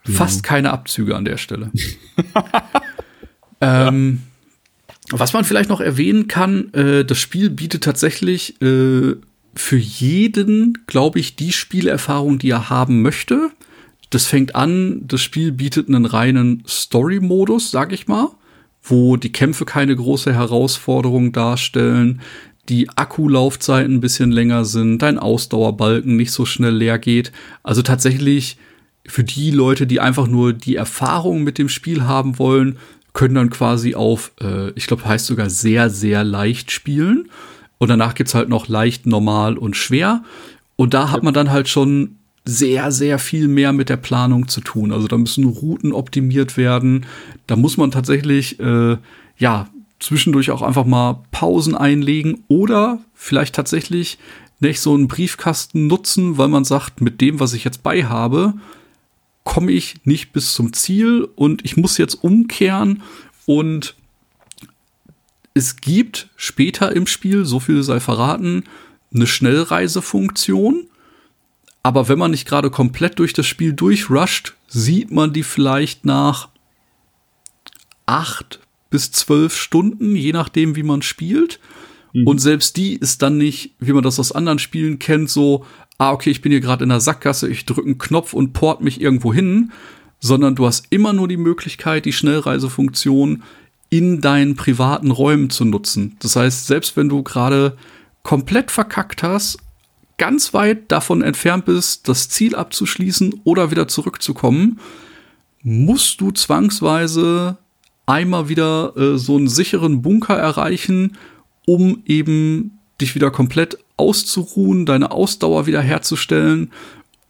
Ja. 0.07 0.13
Fast 0.15 0.43
keine 0.43 0.71
Abzüge 0.71 1.15
an 1.15 1.25
der 1.25 1.37
Stelle. 1.37 1.71
ähm, 3.61 4.23
was 5.11 5.33
man 5.33 5.45
vielleicht 5.45 5.69
noch 5.69 5.79
erwähnen 5.79 6.27
kann, 6.27 6.73
äh, 6.73 7.05
das 7.05 7.19
Spiel 7.19 7.49
bietet 7.49 7.83
tatsächlich 7.83 8.61
äh, 8.61 9.15
für 9.53 9.77
jeden, 9.77 10.79
glaube 10.87 11.19
ich, 11.19 11.35
die 11.35 11.51
Spielerfahrung, 11.51 12.39
die 12.39 12.49
er 12.49 12.69
haben 12.69 13.01
möchte. 13.01 13.51
Das 14.09 14.25
fängt 14.25 14.55
an, 14.55 15.01
das 15.05 15.21
Spiel 15.21 15.51
bietet 15.51 15.87
einen 15.89 16.05
reinen 16.05 16.63
Story-Modus, 16.67 17.71
sag 17.71 17.91
ich 17.91 18.07
mal, 18.07 18.29
wo 18.81 19.17
die 19.17 19.31
Kämpfe 19.31 19.65
keine 19.65 19.95
große 19.95 20.33
Herausforderung 20.33 21.33
darstellen, 21.33 22.21
die 22.69 22.89
Akkulaufzeiten 22.89 23.95
ein 23.95 24.01
bisschen 24.01 24.31
länger 24.31 24.65
sind, 24.65 25.01
dein 25.01 25.19
Ausdauerbalken 25.19 26.15
nicht 26.15 26.31
so 26.31 26.45
schnell 26.45 26.75
leer 26.75 26.99
geht. 26.99 27.31
Also 27.63 27.81
tatsächlich 27.81 28.57
für 29.05 29.23
die 29.23 29.51
Leute, 29.51 29.87
die 29.87 29.99
einfach 30.01 30.27
nur 30.27 30.53
die 30.53 30.75
Erfahrung 30.75 31.43
mit 31.43 31.57
dem 31.57 31.69
Spiel 31.69 32.03
haben 32.03 32.39
wollen, 32.39 32.77
können 33.13 33.35
dann 33.35 33.49
quasi 33.49 33.95
auf, 33.95 34.31
äh, 34.41 34.71
ich 34.71 34.85
glaube, 34.85 35.05
heißt 35.05 35.25
sogar 35.25 35.49
sehr, 35.49 35.89
sehr 35.89 36.23
leicht 36.23 36.71
spielen. 36.71 37.29
Und 37.77 37.89
danach 37.89 38.15
gibt's 38.15 38.35
halt 38.35 38.49
noch 38.49 38.67
leicht, 38.67 39.05
normal 39.05 39.57
und 39.57 39.77
schwer. 39.77 40.23
Und 40.75 40.93
da 40.93 41.09
hat 41.09 41.23
man 41.23 41.33
dann 41.33 41.51
halt 41.51 41.69
schon 41.69 42.16
sehr, 42.47 42.91
sehr 42.91 43.19
viel 43.19 43.47
mehr 43.47 43.73
mit 43.73 43.89
der 43.89 43.97
Planung 43.97 44.47
zu 44.47 44.61
tun. 44.61 44.91
Also 44.91 45.07
da 45.07 45.17
müssen 45.17 45.45
Routen 45.45 45.91
optimiert 45.91 46.57
werden. 46.57 47.05
Da 47.45 47.55
muss 47.55 47.77
man 47.77 47.91
tatsächlich, 47.91 48.59
äh, 48.59 48.97
ja, 49.37 49.69
zwischendurch 49.99 50.51
auch 50.51 50.61
einfach 50.61 50.85
mal 50.85 51.23
Pausen 51.31 51.75
einlegen 51.75 52.43
oder 52.47 52.99
vielleicht 53.13 53.55
tatsächlich 53.55 54.17
nicht 54.59 54.79
so 54.79 54.93
einen 54.93 55.07
Briefkasten 55.07 55.87
nutzen, 55.87 56.37
weil 56.37 56.47
man 56.47 56.63
sagt, 56.63 57.01
mit 57.01 57.21
dem, 57.21 57.39
was 57.39 57.53
ich 57.53 57.63
jetzt 57.63 57.83
bei 57.83 58.05
habe, 58.05 58.53
komme 59.43 59.71
ich 59.71 59.95
nicht 60.03 60.33
bis 60.33 60.53
zum 60.53 60.73
Ziel 60.73 61.27
und 61.35 61.63
ich 61.63 61.77
muss 61.77 61.97
jetzt 61.97 62.15
umkehren 62.15 63.01
und 63.45 63.95
es 65.53 65.77
gibt 65.77 66.29
später 66.35 66.95
im 66.95 67.07
Spiel, 67.07 67.45
so 67.45 67.59
viel 67.59 67.81
sei 67.81 67.99
verraten, 67.99 68.63
eine 69.13 69.25
Schnellreisefunktion. 69.25 70.85
Aber 71.83 72.09
wenn 72.09 72.19
man 72.19 72.31
nicht 72.31 72.47
gerade 72.47 72.69
komplett 72.69 73.19
durch 73.19 73.33
das 73.33 73.45
Spiel 73.45 73.73
durchrusht, 73.73 74.55
sieht 74.67 75.11
man 75.11 75.33
die 75.33 75.43
vielleicht 75.43 76.05
nach 76.05 76.49
acht 78.05 78.59
bis 78.89 79.11
zwölf 79.11 79.55
Stunden, 79.55 80.15
je 80.15 80.31
nachdem, 80.31 80.75
wie 80.75 80.83
man 80.83 81.01
spielt. 81.01 81.59
Mhm. 82.13 82.27
Und 82.27 82.39
selbst 82.39 82.77
die 82.77 82.95
ist 82.95 83.21
dann 83.21 83.37
nicht, 83.37 83.73
wie 83.79 83.93
man 83.93 84.03
das 84.03 84.19
aus 84.19 84.31
anderen 84.31 84.59
Spielen 84.59 84.99
kennt, 84.99 85.29
so, 85.29 85.65
ah, 85.97 86.11
okay, 86.11 86.29
ich 86.29 86.41
bin 86.41 86.51
hier 86.51 86.61
gerade 86.61 86.83
in 86.83 86.89
der 86.89 86.99
Sackgasse, 86.99 87.47
ich 87.49 87.65
drücke 87.65 87.83
einen 87.83 87.97
Knopf 87.97 88.33
und 88.33 88.53
port 88.53 88.81
mich 88.81 89.01
irgendwo 89.01 89.33
hin, 89.33 89.71
sondern 90.19 90.55
du 90.55 90.65
hast 90.65 90.87
immer 90.89 91.13
nur 91.13 91.27
die 91.27 91.37
Möglichkeit, 91.37 92.05
die 92.05 92.13
Schnellreisefunktion 92.13 93.43
in 93.89 94.19
deinen 94.21 94.55
privaten 94.55 95.11
Räumen 95.11 95.49
zu 95.49 95.63
nutzen. 95.63 96.17
Das 96.19 96.35
heißt, 96.35 96.67
selbst 96.67 96.97
wenn 96.97 97.09
du 97.09 97.23
gerade 97.23 97.77
komplett 98.23 98.71
verkackt 98.71 99.23
hast, 99.23 99.59
ganz 100.17 100.53
weit 100.53 100.91
davon 100.91 101.21
entfernt 101.21 101.65
bist, 101.65 102.07
das 102.07 102.29
Ziel 102.29 102.55
abzuschließen 102.55 103.41
oder 103.43 103.71
wieder 103.71 103.87
zurückzukommen, 103.87 104.79
musst 105.63 106.21
du 106.21 106.31
zwangsweise 106.31 107.57
einmal 108.05 108.49
wieder 108.49 108.95
äh, 108.97 109.17
so 109.17 109.35
einen 109.35 109.47
sicheren 109.47 110.01
Bunker 110.01 110.35
erreichen, 110.35 111.17
um 111.65 112.01
eben 112.05 112.79
dich 112.99 113.15
wieder 113.15 113.31
komplett 113.31 113.77
auszuruhen, 113.97 114.85
deine 114.85 115.11
Ausdauer 115.11 115.65
wieder 115.67 115.81
herzustellen 115.81 116.71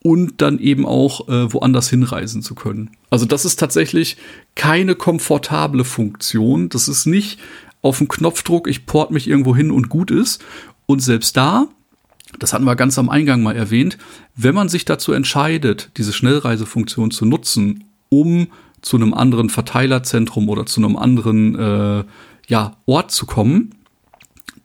und 0.03 0.41
dann 0.41 0.59
eben 0.59 0.85
auch 0.85 1.27
äh, 1.27 1.51
woanders 1.51 1.89
hinreisen 1.89 2.41
zu 2.41 2.55
können. 2.55 2.91
Also 3.09 3.25
das 3.25 3.43
ist 3.43 3.59
tatsächlich 3.59 4.17
keine 4.55 4.95
komfortable 4.95 5.83
Funktion. 5.83 6.69
Das 6.69 6.87
ist 6.87 7.05
nicht 7.05 7.39
auf 7.81 7.97
den 7.97 8.07
Knopfdruck, 8.07 8.67
ich 8.67 8.85
port 8.85 9.11
mich 9.11 9.27
irgendwo 9.27 9.55
hin 9.55 9.71
und 9.71 9.89
gut 9.89 10.11
ist. 10.11 10.43
Und 10.85 11.01
selbst 11.01 11.35
da, 11.35 11.67
das 12.39 12.53
hatten 12.53 12.65
wir 12.65 12.75
ganz 12.75 12.97
am 12.99 13.09
Eingang 13.09 13.41
mal 13.41 13.55
erwähnt, 13.55 13.97
wenn 14.35 14.55
man 14.55 14.69
sich 14.69 14.85
dazu 14.85 15.13
entscheidet, 15.13 15.89
diese 15.97 16.13
Schnellreisefunktion 16.13 17.11
zu 17.11 17.25
nutzen, 17.25 17.85
um 18.09 18.47
zu 18.81 18.97
einem 18.97 19.13
anderen 19.13 19.49
Verteilerzentrum 19.49 20.49
oder 20.49 20.65
zu 20.65 20.81
einem 20.81 20.95
anderen 20.95 21.55
äh, 21.55 22.03
ja, 22.47 22.77
Ort 22.85 23.11
zu 23.11 23.25
kommen, 23.25 23.71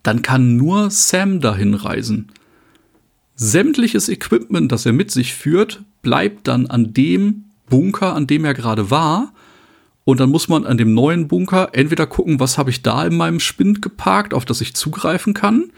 dann 0.02 0.22
kann 0.22 0.56
nur 0.56 0.90
Sam 0.90 1.40
dahin 1.40 1.74
reisen. 1.74 2.28
Sämtliches 3.34 4.08
Equipment, 4.08 4.70
das 4.70 4.86
er 4.86 4.92
mit 4.92 5.10
sich 5.10 5.34
führt, 5.34 5.82
bleibt 6.02 6.48
dann 6.48 6.66
an 6.66 6.92
dem 6.92 7.44
Bunker, 7.68 8.14
an 8.14 8.26
dem 8.26 8.44
er 8.44 8.54
gerade 8.54 8.90
war. 8.90 9.32
Und 10.04 10.20
dann 10.20 10.30
muss 10.30 10.48
man 10.48 10.66
an 10.66 10.76
dem 10.76 10.94
neuen 10.94 11.28
Bunker 11.28 11.70
entweder 11.72 12.06
gucken, 12.06 12.40
was 12.40 12.58
habe 12.58 12.70
ich 12.70 12.82
da 12.82 13.06
in 13.06 13.16
meinem 13.16 13.40
Spind 13.40 13.82
geparkt, 13.82 14.34
auf 14.34 14.44
das 14.44 14.60
ich 14.60 14.74
zugreifen 14.74 15.32
kann. 15.32 15.70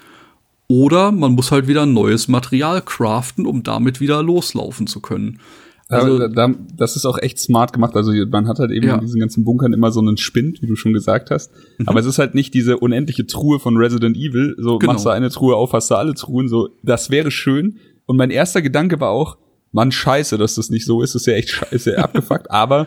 Oder 0.66 1.12
man 1.12 1.32
muss 1.32 1.52
halt 1.52 1.68
wieder 1.68 1.86
neues 1.86 2.28
Material 2.28 2.80
craften, 2.82 3.46
um 3.46 3.62
damit 3.62 4.00
wieder 4.00 4.22
loslaufen 4.22 4.86
zu 4.86 5.00
können. 5.00 5.40
Also, 5.88 6.28
da, 6.28 6.50
das 6.76 6.96
ist 6.96 7.04
auch 7.04 7.18
echt 7.18 7.38
smart 7.38 7.72
gemacht. 7.72 7.94
Also 7.94 8.12
man 8.30 8.48
hat 8.48 8.58
halt 8.58 8.70
eben 8.70 8.86
ja. 8.86 8.94
in 8.94 9.00
diesen 9.02 9.20
ganzen 9.20 9.44
Bunkern 9.44 9.72
immer 9.72 9.92
so 9.92 10.00
einen 10.00 10.16
Spind, 10.16 10.62
wie 10.62 10.66
du 10.66 10.76
schon 10.76 10.94
gesagt 10.94 11.30
hast. 11.30 11.52
Mhm. 11.78 11.88
Aber 11.88 12.00
es 12.00 12.06
ist 12.06 12.18
halt 12.18 12.34
nicht 12.34 12.54
diese 12.54 12.78
unendliche 12.78 13.26
Truhe 13.26 13.60
von 13.60 13.76
Resident 13.76 14.16
Evil. 14.16 14.56
So 14.58 14.78
genau. 14.78 14.94
machst 14.94 15.04
du 15.04 15.10
eine 15.10 15.28
Truhe 15.30 15.56
auf, 15.56 15.72
hast 15.72 15.90
du 15.90 15.96
alle 15.96 16.14
Truhen. 16.14 16.48
So, 16.48 16.70
das 16.82 17.10
wäre 17.10 17.30
schön. 17.30 17.76
Und 18.06 18.16
mein 18.16 18.30
erster 18.30 18.62
Gedanke 18.62 18.98
war 19.00 19.10
auch, 19.10 19.36
man 19.72 19.92
scheiße, 19.92 20.38
dass 20.38 20.54
das 20.54 20.70
nicht 20.70 20.86
so 20.86 21.02
ist. 21.02 21.14
Das 21.14 21.22
ist 21.22 21.26
ja 21.26 21.34
echt 21.34 21.50
scheiße, 21.50 21.98
abgefuckt. 21.98 22.50
Aber 22.50 22.86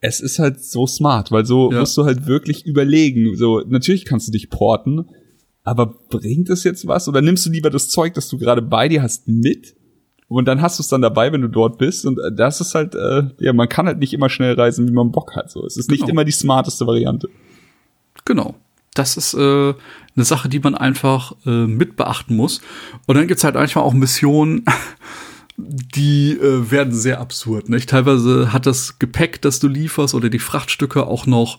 es 0.00 0.20
ist 0.20 0.38
halt 0.38 0.62
so 0.62 0.86
smart, 0.86 1.32
weil 1.32 1.44
so 1.46 1.72
ja. 1.72 1.80
musst 1.80 1.96
du 1.96 2.04
halt 2.04 2.26
wirklich 2.26 2.64
überlegen. 2.64 3.34
So, 3.36 3.62
natürlich 3.66 4.04
kannst 4.04 4.28
du 4.28 4.32
dich 4.32 4.50
porten, 4.50 5.06
aber 5.66 5.86
bringt 5.86 6.48
es 6.48 6.62
jetzt 6.62 6.86
was? 6.86 7.08
Oder 7.08 7.20
nimmst 7.20 7.44
du 7.44 7.50
lieber 7.50 7.70
das 7.70 7.88
Zeug, 7.88 8.14
das 8.14 8.28
du 8.28 8.38
gerade 8.38 8.62
bei 8.62 8.88
dir 8.88 9.02
hast, 9.02 9.26
mit? 9.26 9.74
Und 10.28 10.46
dann 10.46 10.62
hast 10.62 10.78
du 10.78 10.82
es 10.82 10.88
dann 10.88 11.02
dabei, 11.02 11.32
wenn 11.32 11.40
du 11.40 11.48
dort 11.48 11.76
bist. 11.76 12.06
Und 12.06 12.20
äh, 12.20 12.32
das 12.32 12.60
ist 12.60 12.76
halt, 12.76 12.94
äh, 12.94 13.24
ja, 13.40 13.52
man 13.52 13.68
kann 13.68 13.86
halt 13.86 13.98
nicht 13.98 14.12
immer 14.12 14.28
schnell 14.28 14.54
reisen, 14.54 14.86
wie 14.86 14.92
man 14.92 15.10
Bock 15.10 15.34
hat. 15.34 15.50
So, 15.50 15.66
es 15.66 15.76
ist 15.76 15.88
genau. 15.88 16.02
nicht 16.02 16.08
immer 16.08 16.24
die 16.24 16.32
smarteste 16.32 16.86
Variante. 16.86 17.28
Genau. 18.24 18.54
Das 18.94 19.16
ist 19.16 19.34
äh, 19.34 19.74
eine 20.14 20.24
Sache, 20.24 20.48
die 20.48 20.60
man 20.60 20.76
einfach 20.76 21.34
äh, 21.44 21.66
mit 21.66 21.96
beachten 21.96 22.36
muss. 22.36 22.60
Und 23.06 23.16
dann 23.16 23.26
gibt's 23.26 23.42
halt 23.42 23.56
manchmal 23.56 23.84
auch 23.84 23.92
Missionen, 23.92 24.64
die 25.56 26.30
äh, 26.30 26.70
werden 26.70 26.92
sehr 26.92 27.20
absurd. 27.20 27.68
Nicht? 27.68 27.90
Teilweise 27.90 28.52
hat 28.52 28.66
das 28.66 29.00
Gepäck, 29.00 29.42
das 29.42 29.58
du 29.58 29.66
lieferst, 29.66 30.14
oder 30.14 30.28
die 30.28 30.38
Frachtstücke 30.38 31.08
auch 31.08 31.26
noch 31.26 31.58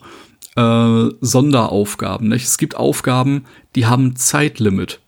äh, 0.58 1.14
Sonderaufgaben. 1.20 2.28
Nicht? 2.28 2.44
Es 2.44 2.58
gibt 2.58 2.76
Aufgaben, 2.76 3.44
die 3.76 3.86
haben 3.86 4.16
Zeitlimit. 4.16 5.00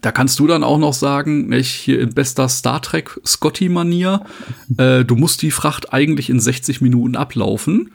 Da 0.00 0.12
kannst 0.12 0.38
du 0.38 0.46
dann 0.46 0.64
auch 0.64 0.78
noch 0.78 0.94
sagen, 0.94 1.48
nicht, 1.48 1.70
hier 1.70 2.00
in 2.00 2.14
bester 2.14 2.48
Star 2.48 2.80
Trek 2.80 3.20
Scotty-Manier, 3.26 4.24
äh, 4.78 5.04
du 5.04 5.16
musst 5.16 5.42
die 5.42 5.50
Fracht 5.50 5.92
eigentlich 5.92 6.30
in 6.30 6.40
60 6.40 6.80
Minuten 6.80 7.16
ablaufen. 7.16 7.90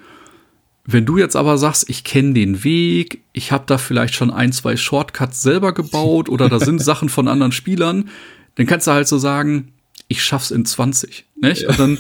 Wenn 0.86 1.06
du 1.06 1.18
jetzt 1.18 1.36
aber 1.36 1.58
sagst, 1.58 1.90
ich 1.90 2.04
kenne 2.04 2.34
den 2.34 2.64
Weg, 2.64 3.22
ich 3.34 3.52
habe 3.52 3.64
da 3.68 3.78
vielleicht 3.78 4.16
schon 4.16 4.32
ein, 4.32 4.52
zwei 4.52 4.78
Shortcuts 4.78 5.42
selber 5.42 5.74
gebaut 5.74 6.30
oder 6.30 6.50
da 6.50 6.60
sind 6.60 6.80
Sachen 6.84 7.10
von 7.10 7.28
anderen 7.28 7.52
Spielern, 7.52 8.10
dann 8.56 8.68
kannst 8.68 8.88
du 8.88 8.92
halt 8.92 9.08
so 9.08 9.18
sagen, 9.18 9.74
ich 10.08 10.24
schaff's 10.24 10.52
in 10.52 10.66
20. 10.66 11.26
Nicht? 11.40 11.66
Und 11.66 11.80
dann 11.80 11.98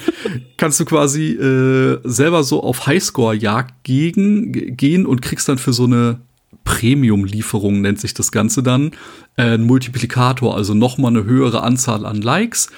kannst 0.57 0.79
du 0.79 0.85
quasi 0.85 1.31
äh, 1.33 1.99
selber 2.03 2.43
so 2.43 2.63
auf 2.63 2.87
Highscore-Jagd 2.87 3.83
gehen 3.83 5.05
und 5.05 5.21
kriegst 5.21 5.47
dann 5.47 5.57
für 5.57 5.73
so 5.73 5.85
eine 5.85 6.19
Premium-Lieferung 6.63 7.81
nennt 7.81 7.99
sich 7.99 8.13
das 8.13 8.31
Ganze 8.31 8.61
dann, 8.61 8.91
äh, 9.37 9.53
ein 9.53 9.63
Multiplikator, 9.63 10.55
also 10.55 10.73
nochmal 10.73 11.11
eine 11.11 11.23
höhere 11.23 11.63
Anzahl 11.63 12.05
an 12.05 12.21
Likes. 12.21 12.69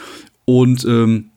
Und 0.45 0.85
ähm, 0.85 1.31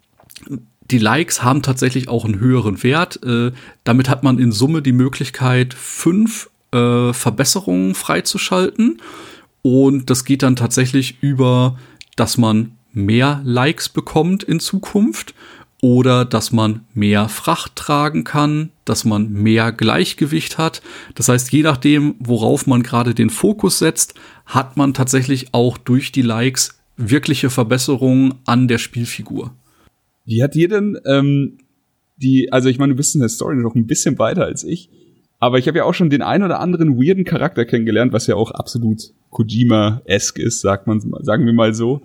die 0.90 0.98
Likes 0.98 1.42
haben 1.42 1.62
tatsächlich 1.62 2.08
auch 2.08 2.24
einen 2.24 2.38
höheren 2.38 2.82
Wert. 2.82 3.22
Äh, 3.24 3.52
damit 3.84 4.08
hat 4.08 4.22
man 4.22 4.38
in 4.38 4.52
Summe 4.52 4.82
die 4.82 4.92
Möglichkeit, 4.92 5.72
fünf 5.72 6.50
äh, 6.72 7.12
Verbesserungen 7.12 7.94
freizuschalten. 7.94 9.00
Und 9.62 10.10
das 10.10 10.24
geht 10.24 10.42
dann 10.42 10.56
tatsächlich 10.56 11.22
über, 11.22 11.78
dass 12.16 12.36
man 12.36 12.72
mehr 12.92 13.40
Likes 13.44 13.88
bekommt 13.88 14.42
in 14.42 14.60
Zukunft 14.60 15.34
oder 15.80 16.24
dass 16.24 16.52
man 16.52 16.84
mehr 16.94 17.28
Fracht 17.28 17.74
tragen 17.74 18.22
kann, 18.22 18.70
dass 18.84 19.04
man 19.04 19.32
mehr 19.32 19.72
Gleichgewicht 19.72 20.56
hat. 20.56 20.80
Das 21.16 21.28
heißt, 21.28 21.52
je 21.52 21.62
nachdem, 21.62 22.14
worauf 22.20 22.66
man 22.68 22.84
gerade 22.84 23.14
den 23.14 23.30
Fokus 23.30 23.80
setzt, 23.80 24.14
hat 24.46 24.76
man 24.76 24.94
tatsächlich 24.94 25.52
auch 25.52 25.78
durch 25.78 26.12
die 26.12 26.22
Likes 26.22 26.80
wirkliche 26.96 27.50
Verbesserungen 27.50 28.34
an 28.44 28.68
der 28.68 28.78
Spielfigur. 28.78 29.54
Wie 30.24 30.42
hat 30.42 30.54
dir 30.54 30.68
denn 30.68 30.98
ähm, 31.04 31.58
die, 32.16 32.52
also 32.52 32.68
ich 32.68 32.78
meine, 32.78 32.92
du 32.92 32.96
bist 32.96 33.16
in 33.16 33.20
der 33.20 33.28
Story 33.28 33.56
noch 33.56 33.74
ein 33.74 33.88
bisschen 33.88 34.18
weiter 34.20 34.44
als 34.44 34.62
ich, 34.62 34.88
aber 35.40 35.58
ich 35.58 35.66
habe 35.66 35.78
ja 35.78 35.84
auch 35.84 35.94
schon 35.94 36.10
den 36.10 36.22
ein 36.22 36.44
oder 36.44 36.60
anderen 36.60 36.96
weirden 36.96 37.24
Charakter 37.24 37.64
kennengelernt, 37.64 38.12
was 38.12 38.28
ja 38.28 38.36
auch 38.36 38.52
absolut 38.52 39.12
Kojima-esque 39.30 40.40
ist, 40.40 40.60
sagt 40.60 40.86
man, 40.86 41.00
sagen 41.22 41.44
wir 41.44 41.52
mal 41.52 41.74
so. 41.74 42.02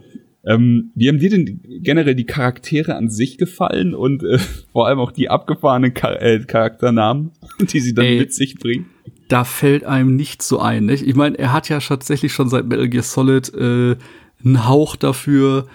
Ähm, 0.48 0.92
wie 0.96 1.10
haben 1.10 1.20
dir 1.20 1.30
denn 1.30 1.60
generell 1.84 2.16
die 2.16 2.26
Charaktere 2.26 2.96
an 2.96 3.10
sich 3.10 3.38
gefallen 3.38 3.94
und 3.94 4.24
äh, 4.24 4.40
vor 4.72 4.88
allem 4.88 5.00
auch 5.00 5.12
die 5.12 5.30
abgefahrenen 5.30 5.94
Char 5.94 6.22
äh, 6.22 6.40
Charakternamen, 6.40 7.32
die 7.60 7.82
sie 7.82 7.94
dann 7.94 8.06
Ey, 8.06 8.20
mit 8.20 8.34
sich 8.34 8.56
bringen? 8.56 8.86
Da 9.28 9.44
fällt 9.44 9.84
einem 9.84 10.16
nichts 10.16 10.48
so 10.48 10.60
ein. 10.60 10.86
Nicht? 10.86 11.06
Ich 11.06 11.16
meine, 11.16 11.38
er 11.38 11.52
hat 11.52 11.68
ja 11.68 11.80
tatsächlich 11.80 12.32
schon 12.32 12.48
seit 12.48 12.66
Metal 12.66 12.88
Gear 12.88 13.04
Solid 13.04 13.54
äh, 13.54 13.98
einen 14.44 14.68
Hauch 14.68 14.96
dafür, 14.96 15.68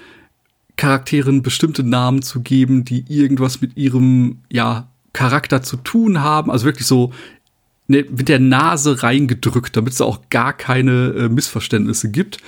Charakteren 0.77 1.43
bestimmte 1.43 1.83
Namen 1.83 2.23
zu 2.23 2.41
geben, 2.41 2.85
die 2.85 3.05
irgendwas 3.09 3.61
mit 3.61 3.77
ihrem 3.77 4.39
ja 4.51 4.89
Charakter 5.12 5.62
zu 5.62 5.77
tun 5.77 6.23
haben. 6.23 6.51
Also 6.51 6.64
wirklich 6.64 6.87
so 6.87 7.12
ne, 7.89 8.07
mit 8.09 8.31
der 8.31 8.39
Nase 8.39 9.03
reingedrückt, 9.03 9.77
damit 9.77 9.93
es 9.93 10.01
auch 10.01 10.31
gar 10.31 10.55
keine 10.55 11.09
äh, 11.11 11.29
Missverständnisse 11.29 12.11
gibt. 12.11 12.39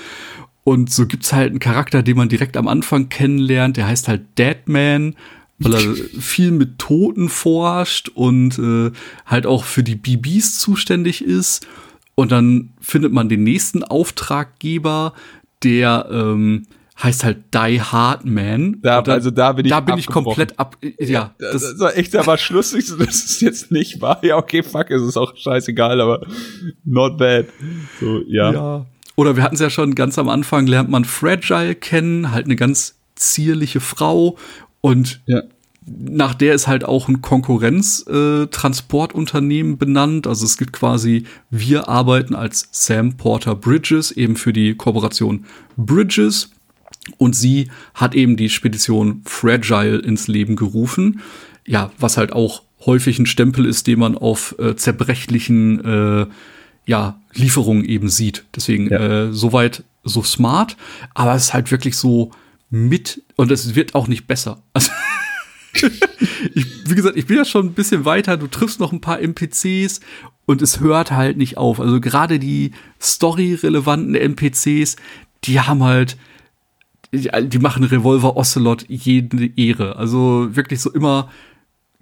Und 0.65 0.91
so 0.91 1.07
gibt's 1.07 1.33
halt 1.33 1.51
einen 1.51 1.61
Charakter, 1.61 2.03
den 2.03 2.17
man 2.17 2.31
direkt 2.31 2.57
am 2.57 2.69
Anfang 2.69 3.11
kennenlernt, 3.11 3.77
der 3.77 3.87
heißt 3.87 4.09
halt 4.09 4.23
Deadman, 4.39 5.15
weil 5.59 5.75
er 5.75 5.95
viel 6.21 6.51
mit 6.51 6.79
Toten 6.79 7.29
forscht 7.29 8.09
und 8.09 8.59
äh, 8.59 8.91
halt 9.27 9.47
auch 9.47 9.65
für 9.65 9.83
die 9.83 9.95
BBs 9.95 10.59
zuständig 10.59 11.23
ist. 11.23 11.67
Und 12.15 12.33
dann 12.33 12.71
findet 12.81 13.13
man 13.13 13.29
den 13.29 13.45
nächsten 13.45 13.85
Auftraggeber, 13.85 15.13
der 15.63 16.09
ähm, 16.11 16.67
heißt 17.03 17.25
halt 17.25 17.39
Die 17.53 17.81
Hard 17.81 18.25
Man. 18.25 18.81
Da, 18.81 19.03
dann, 19.03 19.15
also 19.15 19.31
da 19.31 19.53
bin 19.53 19.67
ich 19.67 19.71
Da 19.71 19.81
bin 19.81 19.99
ich 19.99 20.07
komplett 20.07 20.59
ab. 20.59 20.77
Ja, 20.99 21.35
das, 21.39 21.63
das 21.63 21.79
war 21.79 21.97
echt 21.97 22.15
aber 22.17 22.39
schlussig. 22.39 22.87
Das 22.99 23.25
ist 23.25 23.41
jetzt 23.43 23.71
nicht 23.71 24.01
wahr. 24.01 24.21
Ja, 24.23 24.37
okay, 24.37 24.63
fuck, 24.63 24.91
es 24.91 25.03
ist 25.03 25.17
auch 25.17 25.37
scheißegal, 25.37 26.01
aber 26.01 26.27
not 26.85 27.19
bad. 27.19 27.47
So, 28.01 28.23
ja. 28.29 28.53
ja. 28.53 28.87
Oder 29.17 29.37
wir 29.37 29.43
hatten 29.43 29.55
es 29.55 29.61
ja 29.61 29.71
schon 29.71 29.95
ganz 29.95 30.19
am 30.19 30.29
Anfang, 30.29 30.67
lernt 30.67 30.91
man 30.91 31.05
Fragile 31.05 31.75
kennen, 31.75 32.33
halt 32.33 32.45
eine 32.47 32.57
ganz 32.57 32.97
zierliche 33.15 33.81
Frau 33.81 34.37
und 34.81 35.21
ja. 35.27 35.43
nach 35.87 36.35
der 36.35 36.55
ist 36.55 36.67
halt 36.67 36.85
auch 36.85 37.07
ein 37.09 37.23
Konkurrenztransportunternehmen 37.23 39.75
äh, 39.75 39.77
benannt. 39.77 40.27
Also 40.27 40.45
es 40.45 40.57
gibt 40.57 40.73
quasi, 40.73 41.23
wir 41.51 41.89
arbeiten 41.89 42.35
als 42.35 42.69
Sam 42.73 43.17
Porter 43.17 43.55
Bridges 43.55 44.11
eben 44.11 44.35
für 44.37 44.53
die 44.53 44.75
Kooperation 44.75 45.45
Bridges 45.77 46.51
und 47.17 47.37
sie 47.37 47.71
hat 47.95 48.17
eben 48.17 48.37
die 48.37 48.49
Spedition 48.49 49.23
Fragile 49.25 49.99
ins 49.99 50.27
Leben 50.27 50.57
gerufen. 50.57 51.21
Ja, 51.67 51.93
was 51.99 52.17
halt 52.17 52.33
auch 52.33 52.63
häufig 52.85 53.17
ein 53.19 53.27
Stempel 53.27 53.65
ist, 53.65 53.87
den 53.87 54.01
man 54.01 54.19
auf 54.19 54.57
äh, 54.59 54.77
zerbrechlichen 54.77 55.85
äh, 55.85 56.27
ja, 56.87 57.21
Lieferungen 57.35 57.85
eben 57.85 58.09
sieht. 58.09 58.45
Deswegen 58.55 58.91
ja. 58.91 59.27
äh, 59.27 59.33
soweit 59.33 59.85
so 60.05 60.23
smart, 60.23 60.77
aber 61.15 61.35
es 61.35 61.45
ist 61.45 61.55
halt 61.55 61.71
wirklich 61.71 61.97
so 61.97 62.31
mit 62.71 63.23
und 63.37 63.51
es 63.51 63.75
wird 63.75 63.95
auch 63.95 64.09
nicht 64.09 64.27
besser. 64.27 64.63
Also 64.75 64.91
ich, 66.55 66.89
wie 66.89 66.95
gesagt, 66.95 67.17
ich 67.17 67.27
bin 67.27 67.37
ja 67.37 67.45
schon 67.45 67.67
ein 67.67 67.73
bisschen 67.73 68.05
weiter. 68.05 68.37
Du 68.37 68.47
triffst 68.47 68.79
noch 68.79 68.93
ein 68.93 69.01
paar 69.01 69.21
NPCs 69.21 70.01
und 70.47 70.63
es 70.63 70.79
hört 70.79 71.11
halt 71.11 71.37
nicht 71.37 71.57
auf. 71.57 71.81
Also 71.81 72.01
gerade 72.01 72.39
die 72.39 72.71
story-relevanten 73.01 74.15
NPCs, 74.15 74.97
die 75.43 75.61
haben 75.61 75.83
halt, 75.83 76.17
die 77.13 77.59
machen 77.59 77.83
Revolver 77.83 78.37
Ocelot 78.37 78.87
jede 78.89 79.47
Ehre. 79.57 79.97
Also 79.97 80.55
wirklich 80.55 80.81
so 80.81 80.93
immer 80.93 81.31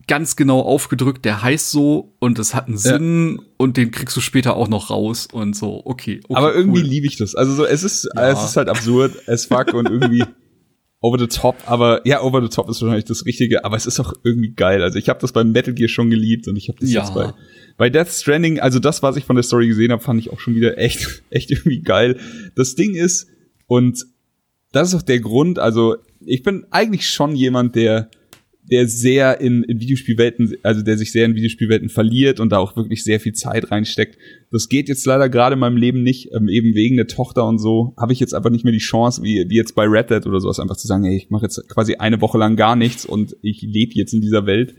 ganz 0.07 0.37
genau 0.37 0.61
aufgedrückt, 0.61 1.25
der 1.25 1.43
heißt 1.43 1.71
so 1.71 2.15
und 2.19 2.39
es 2.39 2.55
hat 2.55 2.69
einen 2.69 2.79
Sinn 2.79 3.37
ja. 3.39 3.45
und 3.57 3.77
den 3.77 3.91
kriegst 3.91 4.17
du 4.17 4.21
später 4.21 4.57
auch 4.57 4.69
noch 4.69 4.91
raus 4.91 5.29
und 5.31 5.55
so, 5.55 5.83
okay. 5.85 6.21
okay 6.25 6.35
Aber 6.35 6.55
irgendwie 6.55 6.81
cool. 6.81 6.89
liebe 6.89 7.07
ich 7.07 7.17
das. 7.17 7.35
Also 7.35 7.55
so, 7.55 7.65
es 7.65 7.85
ist, 7.85 8.09
ja. 8.15 8.31
es 8.31 8.45
ist 8.45 8.57
halt 8.57 8.69
absurd, 8.69 9.15
es 9.27 9.47
fuck 9.47 9.75
und 9.75 9.89
irgendwie 9.89 10.25
over 11.01 11.19
the 11.19 11.27
top, 11.27 11.57
aber 11.67 12.07
ja, 12.07 12.23
over 12.23 12.41
the 12.41 12.49
top 12.49 12.69
ist 12.71 12.81
wahrscheinlich 12.81 13.05
das 13.05 13.27
Richtige, 13.27 13.65
aber 13.65 13.77
es 13.77 13.87
ist 13.87 13.99
auch 14.01 14.15
irgendwie 14.25 14.55
geil. 14.55 14.83
Also 14.83 14.99
ich 14.99 15.09
habe 15.09 15.21
das 15.21 15.33
bei 15.33 15.45
Metal 15.45 15.75
Gear 15.75 15.89
schon 15.89 16.11
geliebt 16.11 16.47
und 16.49 16.57
ich 16.57 16.69
habe 16.69 16.79
das 16.81 16.91
ja. 16.91 17.03
jetzt 17.03 17.15
bei, 17.15 17.33
bei 17.77 17.91
Death 17.91 18.09
Stranding, 18.09 18.61
also 18.61 18.79
das, 18.79 19.03
was 19.03 19.17
ich 19.17 19.25
von 19.25 19.37
der 19.37 19.43
Story 19.43 19.67
gesehen 19.67 19.91
habe, 19.93 20.03
fand 20.03 20.21
ich 20.21 20.31
auch 20.31 20.41
schon 20.41 20.55
wieder 20.55 20.79
echt, 20.79 21.23
echt 21.31 21.51
irgendwie 21.51 21.83
geil. 21.83 22.19
Das 22.55 22.77
Ding 22.77 22.95
ist, 22.95 23.29
und 23.67 24.07
das 24.71 24.89
ist 24.89 24.95
auch 24.95 25.03
der 25.03 25.21
Grund, 25.21 25.59
also 25.59 25.97
ich 26.25 26.43
bin 26.43 26.67
eigentlich 26.71 27.09
schon 27.09 27.35
jemand, 27.35 27.75
der 27.75 28.09
der 28.71 28.87
sehr 28.87 29.41
in, 29.41 29.65
in 29.65 29.81
Videospielwelten, 29.81 30.55
also 30.63 30.83
der 30.83 30.97
sich 30.97 31.11
sehr 31.11 31.27
in 31.27 31.35
Videospielwelten 31.35 31.89
verliert 31.89 32.39
und 32.39 32.51
da 32.51 32.59
auch 32.59 32.77
wirklich 32.77 33.03
sehr 33.03 33.19
viel 33.19 33.33
Zeit 33.33 33.71
reinsteckt. 33.71 34.17
Das 34.53 34.69
geht 34.69 34.89
jetzt 34.89 35.05
leider 35.05 35.29
gerade 35.29 35.55
in 35.55 35.59
meinem 35.59 35.77
Leben 35.77 36.03
nicht, 36.03 36.31
ähm, 36.33 36.49
eben 36.49 36.75
wegen 36.75 36.97
der 36.97 37.09
Tochter 37.09 37.47
und 37.47 37.59
so, 37.59 37.95
habe 37.99 38.13
ich 38.13 38.21
jetzt 38.21 38.35
einfach 38.35 38.51
nicht 38.51 38.65
mehr 38.65 38.73
die 38.73 38.79
Chance, 38.79 39.23
wie, 39.23 39.47
wie 39.49 39.57
jetzt 39.57 39.75
bei 39.75 39.85
Red 39.85 40.11
Dead 40.11 40.27
oder 40.27 40.41
sowas, 40.41 40.61
einfach 40.61 40.77
zu 40.77 40.87
sagen, 40.87 41.05
hey, 41.05 41.17
ich 41.17 41.31
mache 41.31 41.43
jetzt 41.45 41.69
quasi 41.69 41.97
eine 41.97 42.21
Woche 42.21 42.39
lang 42.39 42.55
gar 42.57 42.77
nichts 42.77 43.05
und 43.05 43.37
ich 43.43 43.63
lebe 43.63 43.93
jetzt 43.95 44.15
in 44.15 44.21
dieser 44.21 44.47
Welt. 44.47 44.75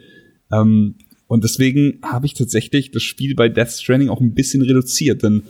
Ähm, 0.51 0.95
und 1.27 1.43
deswegen 1.43 1.99
habe 2.03 2.25
ich 2.25 2.35
tatsächlich 2.35 2.91
das 2.91 3.03
Spiel 3.03 3.35
bei 3.35 3.49
Death 3.49 3.71
Stranding 3.71 4.09
auch 4.09 4.21
ein 4.21 4.33
bisschen 4.33 4.61
reduziert, 4.61 5.23
denn 5.23 5.43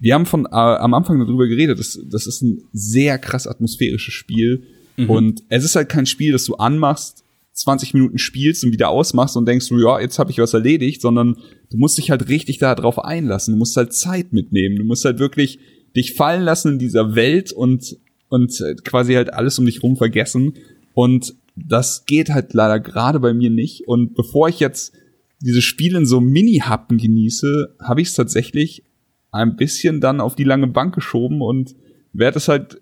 wir 0.00 0.14
haben 0.14 0.26
von 0.26 0.44
äh, 0.44 0.48
am 0.50 0.94
Anfang 0.94 1.18
darüber 1.18 1.48
geredet, 1.48 1.78
das, 1.78 1.98
das 2.10 2.26
ist 2.26 2.42
ein 2.42 2.62
sehr 2.72 3.18
krass 3.18 3.46
atmosphärisches 3.46 4.14
Spiel. 4.14 4.62
Mhm. 4.96 5.10
Und 5.10 5.42
es 5.48 5.64
ist 5.64 5.74
halt 5.74 5.88
kein 5.88 6.06
Spiel, 6.06 6.32
das 6.32 6.44
du 6.44 6.54
anmachst 6.56 7.24
20 7.58 7.92
Minuten 7.94 8.18
spielst 8.18 8.64
und 8.64 8.72
wieder 8.72 8.88
ausmachst 8.88 9.36
und 9.36 9.46
denkst 9.46 9.70
ja, 9.70 10.00
jetzt 10.00 10.18
habe 10.18 10.30
ich 10.30 10.38
was 10.38 10.54
erledigt, 10.54 11.02
sondern 11.02 11.36
du 11.70 11.76
musst 11.76 11.98
dich 11.98 12.10
halt 12.10 12.28
richtig 12.28 12.58
darauf 12.58 13.04
einlassen. 13.04 13.54
Du 13.54 13.58
musst 13.58 13.76
halt 13.76 13.92
Zeit 13.92 14.32
mitnehmen. 14.32 14.76
Du 14.76 14.84
musst 14.84 15.04
halt 15.04 15.18
wirklich 15.18 15.58
dich 15.96 16.14
fallen 16.14 16.42
lassen 16.42 16.74
in 16.74 16.78
dieser 16.78 17.16
Welt 17.16 17.52
und, 17.52 17.96
und 18.28 18.62
quasi 18.84 19.14
halt 19.14 19.32
alles 19.32 19.58
um 19.58 19.66
dich 19.66 19.82
rum 19.82 19.96
vergessen. 19.96 20.54
Und 20.94 21.34
das 21.56 22.04
geht 22.06 22.30
halt 22.30 22.54
leider 22.54 22.78
gerade 22.78 23.18
bei 23.18 23.34
mir 23.34 23.50
nicht. 23.50 23.88
Und 23.88 24.14
bevor 24.14 24.48
ich 24.48 24.60
jetzt 24.60 24.92
diese 25.40 25.62
Spiele 25.62 25.98
in 25.98 26.06
so 26.06 26.20
Mini-Happen 26.20 26.98
genieße, 26.98 27.76
habe 27.80 28.02
ich 28.02 28.08
es 28.08 28.14
tatsächlich 28.14 28.84
ein 29.32 29.56
bisschen 29.56 30.00
dann 30.00 30.20
auf 30.20 30.36
die 30.36 30.44
lange 30.44 30.68
Bank 30.68 30.94
geschoben 30.94 31.42
und 31.42 31.74
werde 32.12 32.38
es 32.38 32.46
halt 32.46 32.80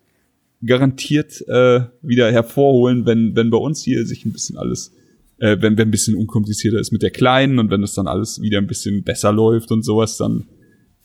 garantiert 0.67 1.43
äh, 1.49 1.81
wieder 2.03 2.31
hervorholen, 2.31 3.07
wenn, 3.07 3.35
wenn 3.37 3.51
bei 3.51 3.59
uns 3.59 3.83
hier 3.83 4.07
sich 4.07 4.25
ein 4.25 4.33
bisschen 4.33 4.57
alles, 4.57 4.93
äh, 5.39 5.57
wenn, 5.61 5.79
wenn 5.79 5.89
ein 5.89 5.93
bisschen 5.93 6.17
unkomplizierter 6.17 6.79
ist 6.79 6.93
mit 6.93 7.03
der 7.03 7.11
Kleinen 7.11 7.59
und 7.59 7.71
wenn 7.71 7.81
das 7.81 7.95
dann 7.95 8.07
alles 8.07 8.41
wieder 8.41 8.59
ein 8.59 8.67
bisschen 8.67 9.03
besser 9.03 9.33
läuft 9.33 9.71
und 9.73 9.85
sowas, 9.85 10.17
dann 10.17 10.49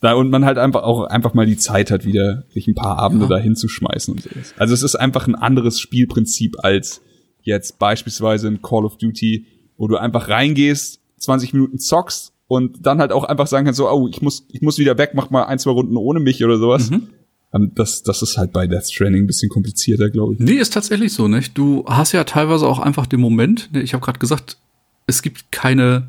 da 0.00 0.14
und 0.14 0.30
man 0.30 0.44
halt 0.44 0.58
einfach 0.58 0.82
auch 0.82 1.04
einfach 1.04 1.32
mal 1.32 1.46
die 1.46 1.56
Zeit 1.56 1.90
hat, 1.90 2.04
wieder 2.04 2.44
sich 2.50 2.66
ein 2.66 2.74
paar 2.74 2.98
Abende 2.98 3.26
ja. 3.26 3.36
da 3.36 3.38
hinzuschmeißen 3.38 4.12
und 4.12 4.22
sowas. 4.22 4.52
Also 4.58 4.74
es 4.74 4.82
ist 4.82 4.96
einfach 4.96 5.28
ein 5.28 5.36
anderes 5.36 5.80
Spielprinzip 5.80 6.56
als 6.58 7.00
jetzt 7.42 7.78
beispielsweise 7.78 8.48
in 8.48 8.62
Call 8.62 8.84
of 8.84 8.98
Duty, 8.98 9.46
wo 9.76 9.86
du 9.86 9.96
einfach 9.96 10.28
reingehst, 10.28 11.00
20 11.18 11.52
Minuten 11.52 11.78
zockst 11.78 12.32
und 12.48 12.84
dann 12.84 12.98
halt 12.98 13.12
auch 13.12 13.24
einfach 13.24 13.46
sagen 13.46 13.64
kannst, 13.64 13.78
so, 13.78 13.88
oh, 13.88 14.08
ich 14.08 14.20
muss, 14.22 14.46
ich 14.50 14.60
muss 14.60 14.78
wieder 14.78 14.98
weg, 14.98 15.12
mach 15.14 15.30
mal 15.30 15.44
ein, 15.44 15.58
zwei 15.60 15.70
Runden 15.70 15.96
ohne 15.96 16.18
mich 16.18 16.44
oder 16.44 16.58
sowas. 16.58 16.90
Mhm. 16.90 17.08
Ähm, 17.52 17.72
das, 17.74 18.02
das 18.02 18.22
ist 18.22 18.36
halt 18.36 18.52
bei 18.52 18.66
Death 18.66 18.90
Stranding 18.90 19.24
ein 19.24 19.26
bisschen 19.26 19.48
komplizierter, 19.48 20.10
glaube 20.10 20.34
ich. 20.34 20.40
Nee, 20.40 20.54
ist 20.54 20.72
tatsächlich 20.72 21.12
so, 21.12 21.28
nicht? 21.28 21.56
Du 21.56 21.84
hast 21.86 22.12
ja 22.12 22.24
teilweise 22.24 22.66
auch 22.66 22.78
einfach 22.78 23.06
den 23.06 23.20
Moment, 23.20 23.72
ne, 23.72 23.82
ich 23.82 23.94
habe 23.94 24.04
gerade 24.04 24.18
gesagt, 24.18 24.58
es 25.06 25.22
gibt 25.22 25.50
keine, 25.52 26.08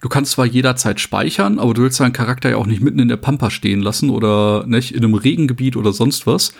du 0.00 0.08
kannst 0.08 0.32
zwar 0.32 0.46
jederzeit 0.46 1.00
speichern, 1.00 1.58
aber 1.58 1.74
du 1.74 1.82
willst 1.82 2.00
deinen 2.00 2.12
Charakter 2.12 2.50
ja 2.50 2.56
auch 2.56 2.66
nicht 2.66 2.82
mitten 2.82 2.98
in 2.98 3.08
der 3.08 3.16
Pampa 3.16 3.50
stehen 3.50 3.80
lassen 3.80 4.10
oder 4.10 4.66
nicht 4.66 4.94
in 4.94 5.04
einem 5.04 5.14
Regengebiet 5.14 5.76
oder 5.76 5.92
sonst 5.92 6.26
was. 6.26 6.52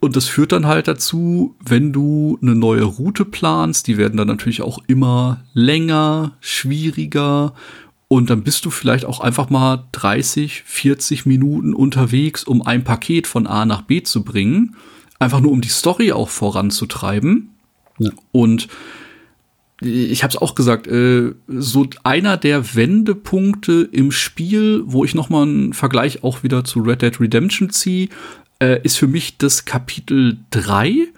Und 0.00 0.14
das 0.14 0.26
führt 0.26 0.52
dann 0.52 0.66
halt 0.66 0.88
dazu, 0.88 1.56
wenn 1.64 1.92
du 1.92 2.38
eine 2.42 2.54
neue 2.54 2.84
Route 2.84 3.24
planst, 3.24 3.86
die 3.86 3.96
werden 3.96 4.18
dann 4.18 4.28
natürlich 4.28 4.60
auch 4.60 4.78
immer 4.86 5.44
länger, 5.54 6.36
schwieriger 6.40 7.54
und 8.08 8.30
dann 8.30 8.44
bist 8.44 8.64
du 8.64 8.70
vielleicht 8.70 9.04
auch 9.04 9.20
einfach 9.20 9.50
mal 9.50 9.88
30, 9.92 10.62
40 10.64 11.26
Minuten 11.26 11.74
unterwegs, 11.74 12.44
um 12.44 12.62
ein 12.62 12.84
Paket 12.84 13.26
von 13.26 13.46
A 13.46 13.64
nach 13.64 13.82
B 13.82 14.02
zu 14.02 14.22
bringen. 14.22 14.76
Einfach 15.18 15.40
nur 15.40 15.50
um 15.50 15.60
die 15.60 15.68
Story 15.68 16.12
auch 16.12 16.28
voranzutreiben. 16.28 17.50
Ja. 17.98 18.10
Und 18.30 18.68
ich 19.80 20.22
habe 20.22 20.30
es 20.30 20.40
auch 20.40 20.54
gesagt, 20.54 20.86
äh, 20.86 21.34
so 21.48 21.86
einer 22.04 22.36
der 22.36 22.74
Wendepunkte 22.76 23.88
im 23.90 24.12
Spiel, 24.12 24.82
wo 24.86 25.04
ich 25.04 25.14
noch 25.14 25.28
mal 25.28 25.42
einen 25.42 25.72
Vergleich 25.72 26.22
auch 26.22 26.42
wieder 26.42 26.64
zu 26.64 26.80
Red 26.80 27.02
Dead 27.02 27.20
Redemption 27.20 27.70
ziehe, 27.70 28.08
äh, 28.60 28.80
ist 28.84 28.96
für 28.96 29.08
mich 29.08 29.36
das 29.36 29.64
Kapitel 29.64 30.38
3 30.50 31.08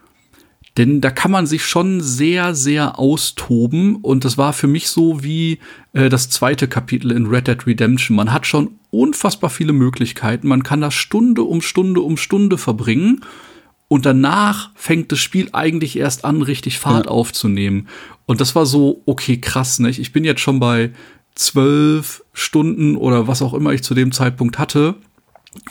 denn 0.78 1.00
da 1.00 1.10
kann 1.10 1.32
man 1.32 1.46
sich 1.46 1.66
schon 1.66 2.00
sehr, 2.00 2.54
sehr 2.54 2.98
austoben. 2.98 3.96
Und 3.96 4.24
das 4.24 4.38
war 4.38 4.52
für 4.52 4.68
mich 4.68 4.88
so 4.88 5.24
wie 5.24 5.58
äh, 5.92 6.08
das 6.08 6.30
zweite 6.30 6.68
Kapitel 6.68 7.10
in 7.10 7.26
Red 7.26 7.48
Dead 7.48 7.66
Redemption. 7.66 8.16
Man 8.16 8.32
hat 8.32 8.46
schon 8.46 8.78
unfassbar 8.90 9.50
viele 9.50 9.72
Möglichkeiten. 9.72 10.46
Man 10.46 10.62
kann 10.62 10.80
das 10.80 10.94
Stunde 10.94 11.42
um 11.42 11.60
Stunde 11.60 12.00
um 12.00 12.16
Stunde 12.16 12.58
verbringen. 12.58 13.24
Und 13.88 14.06
danach 14.06 14.70
fängt 14.76 15.10
das 15.10 15.18
Spiel 15.18 15.48
eigentlich 15.52 15.98
erst 15.98 16.24
an, 16.24 16.42
richtig 16.42 16.78
Fahrt 16.78 17.06
ja. 17.06 17.10
aufzunehmen. 17.10 17.88
Und 18.26 18.40
das 18.40 18.54
war 18.54 18.64
so, 18.64 19.02
okay, 19.04 19.38
krass, 19.40 19.80
nicht? 19.80 19.98
Ich 19.98 20.12
bin 20.12 20.24
jetzt 20.24 20.42
schon 20.42 20.60
bei 20.60 20.92
zwölf 21.34 22.22
Stunden 22.32 22.96
oder 22.96 23.26
was 23.26 23.42
auch 23.42 23.54
immer 23.54 23.72
ich 23.72 23.82
zu 23.82 23.94
dem 23.94 24.12
Zeitpunkt 24.12 24.58
hatte. 24.58 24.94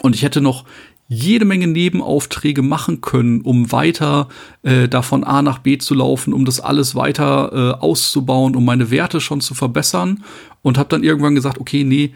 Und 0.02 0.16
ich 0.16 0.24
hätte 0.24 0.42
noch 0.42 0.66
jede 1.08 1.46
Menge 1.46 1.68
Nebenaufträge 1.68 2.62
machen 2.62 3.02
können, 3.02 3.42
um 3.42 3.72
weiter 3.72 4.28
äh, 4.64 4.90
da 4.90 5.02
von 5.02 5.24
A 5.24 5.42
nach 5.42 5.60
B 5.60 5.78
zu 5.78 5.94
laufen, 5.94 6.34
um 6.34 6.44
das 6.44 6.60
alles 6.60 6.96
weiter 6.96 7.52
äh, 7.54 7.82
auszubauen, 7.82 8.56
um 8.56 8.66
meine 8.66 8.92
Werte 8.92 9.22
schon 9.22 9.40
zu 9.40 9.54
verbessern 9.54 10.24
und 10.62 10.78
habe 10.78 10.90
dann 10.90 11.04
irgendwann 11.04 11.36
gesagt, 11.36 11.60
okay, 11.60 11.84
nee, 11.84 12.14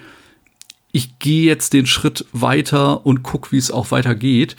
ich 0.92 1.20
gehe 1.20 1.46
jetzt 1.46 1.72
den 1.74 1.86
Schritt 1.86 2.26
weiter 2.34 3.06
und 3.06 3.24
guck, 3.24 3.52
wie 3.54 3.58
es 3.58 3.72
auch 3.72 3.92
weitergeht. 3.92 4.58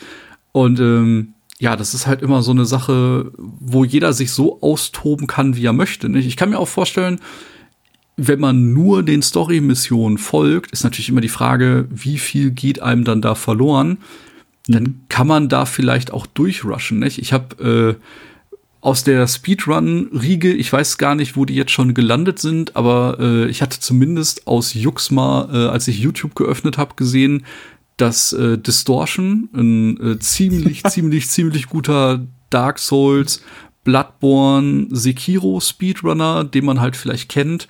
Und 0.52 0.80
ähm, 0.80 1.34
ja, 1.58 1.76
das 1.76 1.92
ist 1.92 2.06
halt 2.06 2.22
immer 2.22 2.42
so 2.42 2.52
eine 2.52 2.64
Sache, 2.64 3.32
wo 3.36 3.84
jeder 3.84 4.14
sich 4.14 4.32
so 4.32 4.62
austoben 4.62 5.26
kann, 5.26 5.56
wie 5.56 5.66
er 5.66 5.74
möchte. 5.74 6.08
Nicht? 6.08 6.26
Ich 6.26 6.36
kann 6.36 6.50
mir 6.50 6.58
auch 6.58 6.68
vorstellen, 6.68 7.20
wenn 8.26 8.40
man 8.40 8.72
nur 8.72 9.02
den 9.02 9.22
Story-Missionen 9.22 10.18
folgt, 10.18 10.70
ist 10.70 10.84
natürlich 10.84 11.08
immer 11.08 11.20
die 11.20 11.28
Frage, 11.28 11.86
wie 11.90 12.18
viel 12.18 12.50
geht 12.50 12.80
einem 12.80 13.04
dann 13.04 13.20
da 13.20 13.34
verloren. 13.34 13.98
Dann 14.68 15.00
kann 15.08 15.26
man 15.26 15.48
da 15.48 15.66
vielleicht 15.66 16.12
auch 16.12 16.26
durchrushen. 16.26 17.00
Nicht? 17.00 17.18
Ich 17.18 17.32
habe 17.32 17.98
äh, 17.98 18.04
aus 18.80 19.02
der 19.02 19.26
Speedrun-Riege, 19.26 20.52
ich 20.52 20.72
weiß 20.72 20.98
gar 20.98 21.14
nicht, 21.16 21.36
wo 21.36 21.44
die 21.44 21.54
jetzt 21.54 21.72
schon 21.72 21.94
gelandet 21.94 22.38
sind, 22.38 22.76
aber 22.76 23.18
äh, 23.18 23.46
ich 23.46 23.60
hatte 23.60 23.80
zumindest 23.80 24.46
aus 24.46 24.74
Jux 24.74 25.10
mal, 25.10 25.48
äh, 25.52 25.68
als 25.68 25.88
ich 25.88 25.98
YouTube 25.98 26.36
geöffnet 26.36 26.78
habe, 26.78 26.94
gesehen, 26.94 27.44
dass 27.96 28.32
äh, 28.32 28.56
Distortion, 28.56 29.48
ein 29.52 30.00
äh, 30.00 30.18
ziemlich, 30.20 30.84
ziemlich, 30.88 31.28
ziemlich 31.28 31.66
guter 31.66 32.26
Dark 32.50 32.78
Souls, 32.78 33.42
Bloodborne, 33.84 34.86
Sekiro 34.90 35.58
Speedrunner, 35.58 36.44
den 36.44 36.64
man 36.64 36.80
halt 36.80 36.96
vielleicht 36.96 37.28
kennt, 37.28 37.66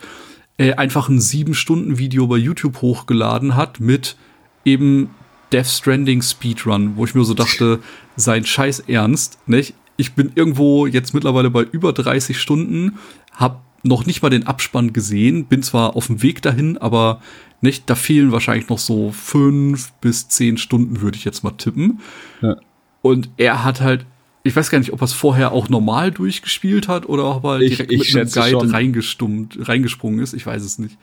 äh, 0.62 0.74
einfach 0.74 1.08
ein 1.08 1.20
sieben 1.20 1.54
Stunden 1.54 1.98
Video 1.98 2.26
bei 2.26 2.36
YouTube 2.36 2.82
hochgeladen 2.82 3.56
hat 3.56 3.80
mit 3.80 4.16
eben 4.64 5.10
Death 5.52 5.66
Stranding 5.66 6.22
Speedrun, 6.22 6.96
wo 6.96 7.04
ich 7.04 7.14
mir 7.14 7.24
so 7.24 7.34
dachte, 7.34 7.80
sein 8.16 8.44
Scheiß 8.44 8.80
ernst, 8.80 9.38
nicht? 9.46 9.74
Ich 9.96 10.14
bin 10.14 10.32
irgendwo 10.34 10.86
jetzt 10.86 11.14
mittlerweile 11.14 11.50
bei 11.50 11.62
über 11.62 11.92
30 11.92 12.40
Stunden, 12.40 12.98
hab 13.32 13.62
noch 13.82 14.06
nicht 14.06 14.22
mal 14.22 14.30
den 14.30 14.46
Abspann 14.46 14.92
gesehen, 14.92 15.46
bin 15.46 15.62
zwar 15.62 15.96
auf 15.96 16.06
dem 16.06 16.22
Weg 16.22 16.40
dahin, 16.42 16.78
aber 16.78 17.20
nicht, 17.60 17.90
da 17.90 17.94
fehlen 17.94 18.32
wahrscheinlich 18.32 18.68
noch 18.68 18.78
so 18.78 19.10
fünf 19.12 19.92
bis 19.94 20.28
zehn 20.28 20.56
Stunden, 20.56 21.00
würde 21.00 21.16
ich 21.16 21.24
jetzt 21.24 21.44
mal 21.44 21.50
tippen. 21.50 22.00
Ja. 22.40 22.56
Und 23.02 23.30
er 23.36 23.64
hat 23.64 23.80
halt, 23.80 24.06
ich 24.44 24.56
weiß 24.56 24.70
gar 24.70 24.78
nicht, 24.78 24.92
ob 24.92 25.00
er 25.00 25.04
es 25.04 25.12
vorher 25.12 25.52
auch 25.52 25.68
normal 25.68 26.10
durchgespielt 26.10 26.88
hat 26.88 27.08
oder 27.08 27.36
ob 27.36 27.44
er 27.44 27.60
ich, 27.60 27.76
direkt 27.76 27.92
ich 27.92 28.14
mit 28.14 28.36
einem 28.36 28.52
Guide 28.52 28.72
reingestummt, 28.72 29.68
reingesprungen 29.68 30.20
ist. 30.20 30.34
Ich 30.34 30.46
weiß 30.46 30.62
es 30.62 30.78
nicht. 30.78 30.96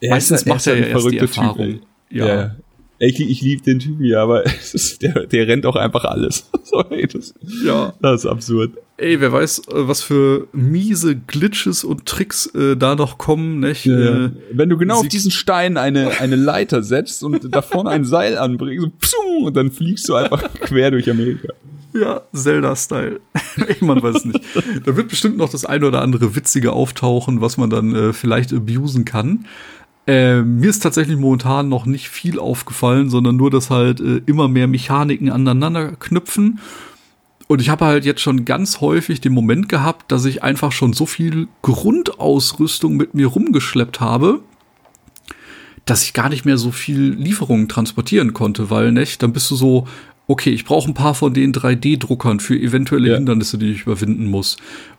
Er 0.00 0.10
Meistens 0.10 0.46
macht 0.46 0.66
er 0.66 0.78
ja 0.78 0.86
erst 0.86 1.10
die 1.10 1.18
Erfahrung. 1.18 1.66
Typ, 1.66 1.82
ja. 2.10 2.26
ja. 2.26 2.56
Ich, 3.00 3.20
ich 3.20 3.42
liebe 3.42 3.62
den 3.62 3.78
Typen 3.78 4.04
ja, 4.04 4.22
aber 4.22 4.44
ist, 4.72 5.02
der, 5.02 5.26
der 5.26 5.46
rennt 5.46 5.66
auch 5.66 5.76
einfach 5.76 6.04
alles. 6.04 6.50
Sorry, 6.64 7.06
das, 7.06 7.34
ja. 7.64 7.94
das 8.00 8.24
ist 8.24 8.30
absurd. 8.30 8.72
Ey, 8.96 9.20
wer 9.20 9.32
weiß, 9.32 9.60
äh, 9.68 9.88
was 9.88 10.02
für 10.02 10.48
miese 10.52 11.14
Glitches 11.14 11.84
und 11.84 12.06
Tricks 12.06 12.46
äh, 12.54 12.76
da 12.76 12.96
noch 12.96 13.18
kommen, 13.18 13.60
nicht? 13.60 13.86
Ja. 13.86 14.26
Äh, 14.26 14.30
Wenn 14.50 14.68
du 14.68 14.76
genau 14.76 15.00
auf 15.00 15.08
diesen 15.08 15.30
Stein 15.30 15.76
eine, 15.76 16.20
eine 16.20 16.34
Leiter 16.34 16.82
setzt 16.82 17.22
und 17.22 17.54
da 17.54 17.62
vorne 17.62 17.90
ein 17.90 18.04
Seil 18.04 18.36
anbringst, 18.36 18.82
so, 18.82 18.90
psum, 18.98 19.44
und 19.44 19.56
dann 19.56 19.70
fliegst 19.70 20.08
du 20.08 20.14
einfach 20.14 20.42
quer 20.60 20.90
durch 20.90 21.08
Amerika. 21.08 21.52
Ja, 22.00 22.22
Zelda-Style. 22.32 23.20
man 23.80 24.02
weiß 24.02 24.24
nicht. 24.26 24.40
Da 24.84 24.96
wird 24.96 25.08
bestimmt 25.08 25.36
noch 25.36 25.48
das 25.48 25.64
eine 25.64 25.86
oder 25.86 26.02
andere 26.02 26.36
Witzige 26.36 26.72
auftauchen, 26.72 27.40
was 27.40 27.56
man 27.56 27.70
dann 27.70 27.94
äh, 27.94 28.12
vielleicht 28.12 28.52
abusen 28.52 29.04
kann. 29.04 29.46
Äh, 30.06 30.42
mir 30.42 30.70
ist 30.70 30.82
tatsächlich 30.82 31.18
momentan 31.18 31.68
noch 31.68 31.84
nicht 31.84 32.08
viel 32.08 32.38
aufgefallen, 32.38 33.10
sondern 33.10 33.36
nur, 33.36 33.50
dass 33.50 33.68
halt 33.68 34.00
äh, 34.00 34.22
immer 34.26 34.48
mehr 34.48 34.66
Mechaniken 34.66 35.30
aneinander 35.30 35.92
knüpfen. 35.92 36.60
Und 37.46 37.60
ich 37.60 37.70
habe 37.70 37.86
halt 37.86 38.04
jetzt 38.04 38.20
schon 38.20 38.44
ganz 38.44 38.80
häufig 38.80 39.20
den 39.20 39.32
Moment 39.32 39.68
gehabt, 39.68 40.12
dass 40.12 40.24
ich 40.24 40.42
einfach 40.42 40.72
schon 40.72 40.92
so 40.92 41.06
viel 41.06 41.48
Grundausrüstung 41.62 42.96
mit 42.96 43.14
mir 43.14 43.26
rumgeschleppt 43.26 44.00
habe, 44.00 44.40
dass 45.86 46.04
ich 46.04 46.12
gar 46.12 46.28
nicht 46.28 46.44
mehr 46.44 46.58
so 46.58 46.70
viel 46.70 47.14
Lieferungen 47.14 47.68
transportieren 47.68 48.34
konnte, 48.34 48.68
weil, 48.70 48.92
nicht, 48.92 49.22
dann 49.22 49.32
bist 49.32 49.50
du 49.50 49.56
so, 49.56 49.88
okay, 50.28 50.50
ich 50.50 50.64
brauche 50.64 50.88
ein 50.88 50.94
paar 50.94 51.14
von 51.14 51.34
den 51.34 51.52
3D-Druckern 51.52 52.38
für 52.38 52.56
eventuelle 52.56 53.08
ja. 53.08 53.14
Hindernisse, 53.16 53.58
die 53.58 53.72
ich 53.72 53.82
überwinden 53.82 54.26
muss. 54.26 54.56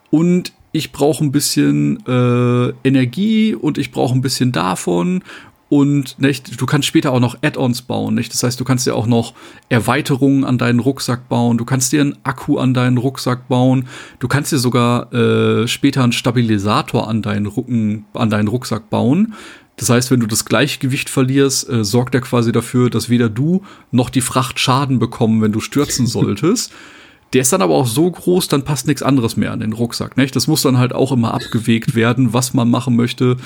Und 0.09 0.51
ich 0.71 0.91
brauche 0.91 1.23
ein 1.23 1.31
bisschen 1.31 2.05
äh, 2.07 2.73
Energie 2.83 3.55
und 3.55 3.77
ich 3.77 3.91
brauche 3.91 4.13
ein 4.13 4.21
bisschen 4.21 4.51
davon 4.51 5.23
und 5.69 6.17
nicht, 6.17 6.59
du 6.59 6.65
kannst 6.65 6.87
später 6.87 7.11
auch 7.11 7.19
noch 7.19 7.37
Add-ons 7.43 7.83
bauen, 7.83 8.15
nicht? 8.15 8.33
Das 8.33 8.41
heißt, 8.41 8.59
du 8.59 8.63
kannst 8.63 8.87
dir 8.87 8.95
auch 8.95 9.05
noch 9.05 9.33
Erweiterungen 9.69 10.43
an 10.43 10.57
deinen 10.57 10.79
Rucksack 10.79 11.29
bauen, 11.29 11.59
du 11.59 11.65
kannst 11.65 11.91
dir 11.91 12.01
einen 12.01 12.17
Akku 12.23 12.57
an 12.57 12.73
deinen 12.73 12.97
Rucksack 12.97 13.47
bauen, 13.47 13.87
du 14.17 14.27
kannst 14.27 14.51
dir 14.51 14.57
sogar 14.57 15.13
äh, 15.13 15.67
später 15.67 16.03
einen 16.03 16.11
Stabilisator 16.11 17.07
an 17.07 17.21
deinen 17.21 17.45
Rücken, 17.45 18.05
an 18.13 18.31
deinen 18.31 18.47
Rucksack 18.47 18.89
bauen. 18.89 19.35
Das 19.79 19.89
heißt, 19.89 20.11
wenn 20.11 20.19
du 20.19 20.27
das 20.27 20.43
Gleichgewicht 20.43 21.09
verlierst, 21.09 21.69
äh, 21.69 21.85
sorgt 21.85 22.13
er 22.13 22.21
quasi 22.21 22.51
dafür, 22.51 22.89
dass 22.89 23.09
weder 23.09 23.29
du 23.29 23.63
noch 23.91 24.09
die 24.09 24.21
Fracht 24.21 24.59
Schaden 24.59 24.99
bekommen, 24.99 25.41
wenn 25.41 25.53
du 25.53 25.61
stürzen 25.61 26.05
solltest. 26.07 26.71
Der 27.31 27.41
ist 27.41 27.53
dann 27.53 27.61
aber 27.61 27.75
auch 27.75 27.87
so 27.87 28.09
groß, 28.09 28.47
dann 28.49 28.63
passt 28.63 28.87
nichts 28.87 29.03
anderes 29.03 29.37
mehr 29.37 29.53
an 29.53 29.61
den 29.61 29.73
Rucksack. 29.73 30.17
Nicht? 30.17 30.35
Das 30.35 30.47
muss 30.47 30.63
dann 30.63 30.77
halt 30.77 30.93
auch 30.93 31.11
immer 31.11 31.33
abgewegt 31.33 31.95
werden, 31.95 32.33
was 32.33 32.53
man 32.53 32.69
machen 32.69 32.95
möchte. 32.95 33.37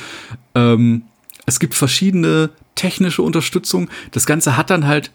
Ähm, 0.55 1.03
es 1.45 1.59
gibt 1.59 1.75
verschiedene 1.75 2.49
technische 2.75 3.21
Unterstützung. 3.21 3.89
Das 4.11 4.25
Ganze 4.25 4.57
hat 4.57 4.69
dann 4.69 4.87
halt 4.87 5.11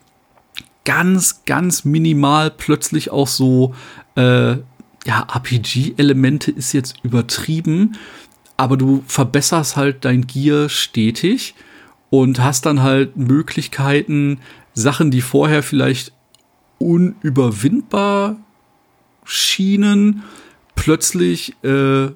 ganz, 0.85 1.43
ganz 1.47 1.85
minimal 1.85 2.51
plötzlich 2.51 3.11
auch 3.11 3.27
so, 3.27 3.75
äh, 4.15 4.53
ja, 5.07 5.27
RPG-Elemente 5.35 6.51
ist 6.51 6.73
jetzt 6.75 6.97
übertrieben, 7.03 7.97
aber 8.59 8.77
du 8.77 9.03
verbesserst 9.07 9.77
halt 9.77 10.05
dein 10.05 10.27
Gear 10.27 10.69
stetig 10.69 11.55
und 12.11 12.43
hast 12.43 12.67
dann 12.67 12.83
halt 12.83 13.17
Möglichkeiten, 13.17 14.41
Sachen, 14.75 15.11
die 15.11 15.21
vorher 15.21 15.63
vielleicht 15.63 16.13
unüberwindbar 16.79 18.37
schienen, 19.25 20.25
plötzlich 20.75 21.55
äh, 21.63 22.09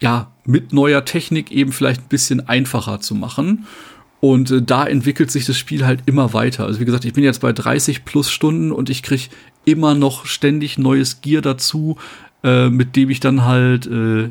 ja 0.00 0.32
mit 0.44 0.72
neuer 0.72 1.04
Technik 1.04 1.52
eben 1.52 1.72
vielleicht 1.72 2.02
ein 2.02 2.08
bisschen 2.08 2.48
einfacher 2.48 3.00
zu 3.00 3.14
machen. 3.14 3.66
Und 4.20 4.50
äh, 4.50 4.62
da 4.62 4.86
entwickelt 4.86 5.30
sich 5.30 5.46
das 5.46 5.56
Spiel 5.56 5.86
halt 5.86 6.00
immer 6.06 6.32
weiter. 6.32 6.66
Also 6.66 6.80
wie 6.80 6.84
gesagt, 6.84 7.04
ich 7.04 7.12
bin 7.12 7.22
jetzt 7.22 7.40
bei 7.40 7.52
30 7.52 8.04
plus 8.04 8.30
Stunden 8.30 8.72
und 8.72 8.90
ich 8.90 9.04
kriege 9.04 9.28
immer 9.64 9.94
noch 9.94 10.26
ständig 10.26 10.76
neues 10.76 11.20
Gear 11.20 11.40
dazu, 11.40 11.98
äh, 12.42 12.68
mit 12.68 12.96
dem 12.96 13.10
ich 13.10 13.20
dann 13.20 13.44
halt 13.44 13.86
äh, 13.86 14.30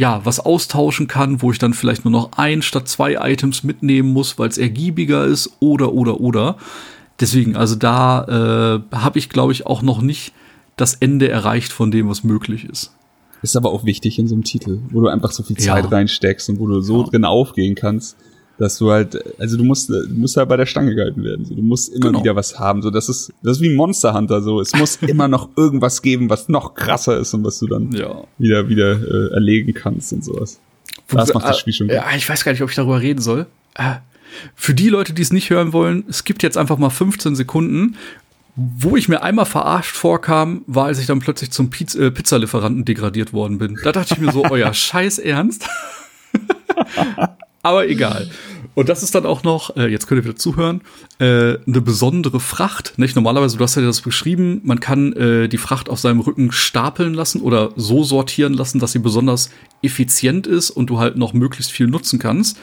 ja 0.00 0.24
was 0.24 0.40
austauschen 0.40 1.06
kann, 1.06 1.42
wo 1.42 1.52
ich 1.52 1.58
dann 1.58 1.74
vielleicht 1.74 2.04
nur 2.04 2.12
noch 2.12 2.32
ein 2.36 2.62
statt 2.62 2.88
zwei 2.88 3.16
Items 3.20 3.62
mitnehmen 3.62 4.12
muss, 4.12 4.38
weil 4.38 4.48
es 4.48 4.58
ergiebiger 4.58 5.26
ist 5.26 5.50
oder 5.60 5.92
oder 5.92 6.20
oder. 6.20 6.56
Deswegen, 7.20 7.54
also 7.54 7.76
da 7.76 8.80
äh, 8.92 8.96
habe 8.96 9.18
ich 9.18 9.28
glaube 9.28 9.52
ich 9.52 9.66
auch 9.66 9.82
noch 9.82 10.00
nicht 10.00 10.32
das 10.76 10.94
Ende 10.94 11.28
erreicht 11.28 11.70
von 11.70 11.90
dem, 11.90 12.08
was 12.08 12.24
möglich 12.24 12.64
ist. 12.64 12.94
Ist 13.42 13.56
aber 13.56 13.72
auch 13.72 13.84
wichtig 13.84 14.18
in 14.18 14.26
so 14.26 14.34
einem 14.34 14.44
Titel, 14.44 14.80
wo 14.90 15.02
du 15.02 15.08
einfach 15.08 15.32
so 15.32 15.42
viel 15.42 15.56
Zeit 15.56 15.84
ja. 15.84 15.90
reinsteckst 15.90 16.48
und 16.48 16.58
wo 16.58 16.66
du 16.66 16.80
so 16.80 17.02
ja. 17.02 17.10
drin 17.10 17.24
aufgehen 17.26 17.74
kannst, 17.74 18.16
dass 18.60 18.76
du 18.76 18.90
halt, 18.90 19.18
also 19.40 19.56
du 19.56 19.64
musst, 19.64 19.88
du 19.88 20.06
musst 20.10 20.36
halt 20.36 20.50
bei 20.50 20.58
der 20.58 20.66
Stange 20.66 20.94
gehalten 20.94 21.24
werden. 21.24 21.46
So, 21.46 21.54
du 21.54 21.62
musst 21.62 21.88
immer 21.94 22.08
genau. 22.08 22.20
wieder 22.20 22.36
was 22.36 22.58
haben. 22.58 22.82
So, 22.82 22.90
das 22.90 23.08
ist, 23.08 23.32
das 23.42 23.56
ist 23.56 23.62
wie 23.62 23.74
Monster 23.74 24.12
Hunter. 24.12 24.42
So, 24.42 24.60
es 24.60 24.74
muss 24.74 24.96
immer 25.00 25.28
noch 25.28 25.48
irgendwas 25.56 26.02
geben, 26.02 26.28
was 26.28 26.50
noch 26.50 26.74
krasser 26.74 27.18
ist 27.18 27.32
und 27.32 27.42
was 27.42 27.58
du 27.58 27.66
dann 27.66 27.90
ja. 27.92 28.22
wieder, 28.36 28.68
wieder 28.68 29.00
äh, 29.00 29.32
erlegen 29.32 29.72
kannst 29.72 30.12
und 30.12 30.22
sowas. 30.22 30.60
Das 31.08 31.32
macht 31.32 31.46
das 31.46 31.58
Spiel 31.58 31.72
schon 31.72 31.88
gut. 31.88 31.96
Ja, 31.96 32.04
ich 32.14 32.28
weiß 32.28 32.44
gar 32.44 32.52
nicht, 32.52 32.60
ob 32.60 32.68
ich 32.68 32.76
darüber 32.76 33.00
reden 33.00 33.22
soll. 33.22 33.46
Äh, 33.76 33.94
für 34.54 34.74
die 34.74 34.90
Leute, 34.90 35.14
die 35.14 35.22
es 35.22 35.32
nicht 35.32 35.48
hören 35.48 35.72
wollen, 35.72 36.04
es 36.06 36.24
gibt 36.24 36.42
jetzt 36.42 36.58
einfach 36.58 36.76
mal 36.76 36.90
15 36.90 37.36
Sekunden, 37.36 37.96
wo 38.56 38.94
ich 38.94 39.08
mir 39.08 39.22
einmal 39.22 39.46
verarscht 39.46 39.96
vorkam, 39.96 40.64
war, 40.66 40.84
als 40.84 40.98
ich 40.98 41.06
dann 41.06 41.20
plötzlich 41.20 41.50
zum 41.50 41.70
Piz 41.70 41.94
äh, 41.94 42.10
Pizzalieferanten 42.10 42.84
degradiert 42.84 43.32
worden 43.32 43.56
bin. 43.56 43.78
Da 43.82 43.92
dachte 43.92 44.12
ich 44.12 44.20
mir 44.20 44.32
so, 44.32 44.44
euer 44.50 44.74
Scheiß 44.74 45.18
Ernst. 45.18 45.66
Aber 47.62 47.88
egal. 47.88 48.30
Und 48.74 48.88
das 48.88 49.02
ist 49.02 49.14
dann 49.14 49.26
auch 49.26 49.42
noch, 49.42 49.76
äh, 49.76 49.88
jetzt 49.88 50.06
könnt 50.06 50.20
ihr 50.20 50.24
wieder 50.24 50.36
zuhören, 50.36 50.80
äh, 51.18 51.58
eine 51.66 51.80
besondere 51.82 52.40
Fracht. 52.40 52.94
Nicht? 52.96 53.16
Normalerweise, 53.16 53.58
du 53.58 53.64
hast 53.64 53.74
ja 53.74 53.82
das 53.82 54.00
beschrieben, 54.00 54.60
man 54.64 54.80
kann 54.80 55.12
äh, 55.12 55.48
die 55.48 55.58
Fracht 55.58 55.88
auf 55.88 55.98
seinem 55.98 56.20
Rücken 56.20 56.52
stapeln 56.52 57.12
lassen 57.12 57.42
oder 57.42 57.72
so 57.76 58.04
sortieren 58.04 58.54
lassen, 58.54 58.78
dass 58.78 58.92
sie 58.92 58.98
besonders 59.00 59.50
effizient 59.82 60.46
ist 60.46 60.70
und 60.70 60.88
du 60.88 60.98
halt 60.98 61.16
noch 61.16 61.32
möglichst 61.32 61.72
viel 61.72 61.88
nutzen 61.88 62.18
kannst. 62.18 62.58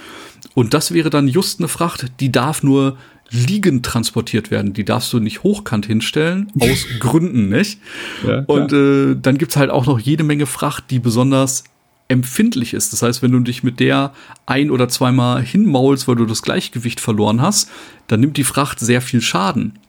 Und 0.55 0.73
das 0.73 0.93
wäre 0.93 1.09
dann 1.09 1.27
just 1.27 1.59
eine 1.59 1.67
Fracht, 1.67 2.05
die 2.19 2.31
darf 2.31 2.63
nur 2.63 2.97
liegend 3.29 3.85
transportiert 3.85 4.49
werden. 4.51 4.73
Die 4.73 4.85
darfst 4.85 5.11
du 5.13 5.19
nicht 5.19 5.43
hochkant 5.43 5.85
hinstellen, 5.85 6.51
aus 6.59 6.85
Gründen 6.99 7.49
nicht. 7.49 7.79
Ja, 8.25 8.43
und 8.47 8.73
äh, 8.73 9.15
dann 9.21 9.37
gibt's 9.37 9.57
halt 9.57 9.69
auch 9.69 9.85
noch 9.85 9.99
jede 9.99 10.23
Menge 10.23 10.45
Fracht, 10.45 10.85
die 10.89 10.99
besonders 10.99 11.65
empfindlich 12.07 12.73
ist. 12.73 12.93
Das 12.93 13.01
heißt, 13.01 13.21
wenn 13.21 13.31
du 13.31 13.39
dich 13.39 13.63
mit 13.63 13.79
der 13.79 14.13
ein- 14.45 14.71
oder 14.71 14.89
zweimal 14.89 15.41
hinmaulst, 15.41 16.07
weil 16.07 16.15
du 16.15 16.25
das 16.25 16.41
Gleichgewicht 16.41 16.99
verloren 16.99 17.41
hast, 17.41 17.69
dann 18.07 18.19
nimmt 18.19 18.37
die 18.37 18.43
Fracht 18.43 18.79
sehr 18.79 19.01
viel 19.01 19.21
Schaden. 19.21 19.79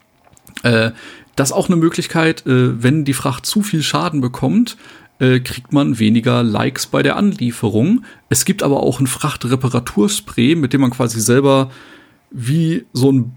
Äh, 0.62 0.90
das 1.36 1.50
ist 1.50 1.56
auch 1.56 1.68
eine 1.68 1.76
Möglichkeit, 1.76 2.46
äh, 2.46 2.82
wenn 2.82 3.04
die 3.04 3.12
Fracht 3.12 3.46
zu 3.46 3.62
viel 3.62 3.82
Schaden 3.82 4.20
bekommt, 4.20 4.76
äh, 5.20 5.40
kriegt 5.40 5.72
man 5.72 5.98
weniger 5.98 6.42
Likes 6.42 6.86
bei 6.86 7.02
der 7.02 7.16
Anlieferung. 7.16 8.04
Es 8.28 8.44
gibt 8.44 8.62
aber 8.62 8.82
auch 8.82 9.00
ein 9.00 9.06
Frachtreparaturspray, 9.06 10.54
mit 10.54 10.72
dem 10.72 10.80
man 10.80 10.90
quasi 10.90 11.20
selber 11.20 11.70
wie 12.30 12.86
so 12.92 13.12
ein, 13.12 13.36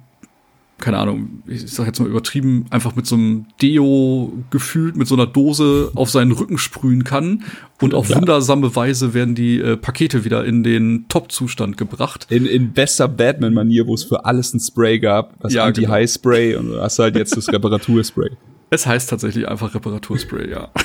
keine 0.82 0.98
Ahnung, 0.98 1.44
ich 1.48 1.72
sag 1.72 1.88
jetzt 1.88 2.00
mal 2.00 2.10
übertrieben, 2.10 2.66
einfach 2.70 2.96
mit 2.96 3.08
so 3.08 3.16
einem 3.16 3.46
Deo 3.62 4.34
gefühlt, 4.50 4.98
mit 4.98 5.08
so 5.08 5.16
einer 5.16 5.28
Dose 5.28 5.92
auf 5.96 6.10
seinen 6.10 6.34
Rücken 6.34 6.58
sprühen 6.58 7.04
kann. 7.04 7.44
Und 7.80 7.94
auf 7.94 8.10
ja. 8.10 8.18
wundersame 8.18 8.76
Weise 8.76 9.14
werden 9.14 9.34
die 9.34 9.60
äh, 9.60 9.78
Pakete 9.78 10.26
wieder 10.26 10.44
in 10.44 10.64
den 10.64 11.08
Top-Zustand 11.08 11.78
gebracht. 11.78 12.28
In, 12.30 12.46
in 12.46 12.74
bester 12.74 13.08
Batman-Manier, 13.08 13.88
wo 13.88 13.94
es 13.94 14.04
für 14.04 14.26
alles 14.26 14.54
ein 14.54 14.60
Spray 14.60 15.00
gab, 15.00 15.40
das 15.40 15.54
ja, 15.54 15.64
Anti-High-Spray 15.64 16.50
genau. 16.50 16.60
und 16.60 16.68
du 16.72 16.82
hast 16.82 17.00
halt 17.00 17.16
jetzt 17.16 17.38
das 17.38 17.48
Reparaturspray. 17.54 18.32
Es 18.70 18.86
heißt 18.86 19.10
tatsächlich 19.10 19.48
einfach 19.48 19.74
Reparaturspray, 19.74 20.50
ja. 20.50 20.70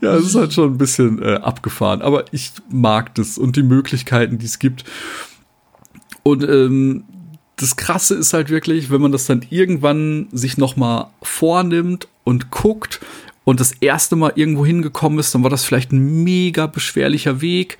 ja, 0.00 0.14
es 0.14 0.26
ist 0.26 0.34
halt 0.34 0.52
schon 0.52 0.74
ein 0.74 0.78
bisschen 0.78 1.22
äh, 1.22 1.34
abgefahren, 1.34 2.02
aber 2.02 2.24
ich 2.32 2.52
mag 2.70 3.14
das 3.14 3.38
und 3.38 3.56
die 3.56 3.62
Möglichkeiten, 3.62 4.38
die 4.38 4.46
es 4.46 4.58
gibt. 4.58 4.84
Und 6.22 6.42
ähm, 6.42 7.04
das 7.60 7.76
Krasse 7.76 8.14
ist 8.14 8.32
halt 8.32 8.48
wirklich, 8.48 8.90
wenn 8.90 9.02
man 9.02 9.12
das 9.12 9.26
dann 9.26 9.44
irgendwann 9.50 10.28
sich 10.32 10.56
noch 10.56 10.76
mal 10.76 11.10
vornimmt 11.22 12.08
und 12.24 12.50
guckt 12.50 13.00
und 13.44 13.60
das 13.60 13.72
erste 13.80 14.16
Mal 14.16 14.32
irgendwo 14.34 14.64
hingekommen 14.64 15.18
ist, 15.18 15.34
dann 15.34 15.42
war 15.42 15.50
das 15.50 15.64
vielleicht 15.64 15.92
ein 15.92 16.24
mega 16.24 16.66
beschwerlicher 16.66 17.42
Weg. 17.42 17.76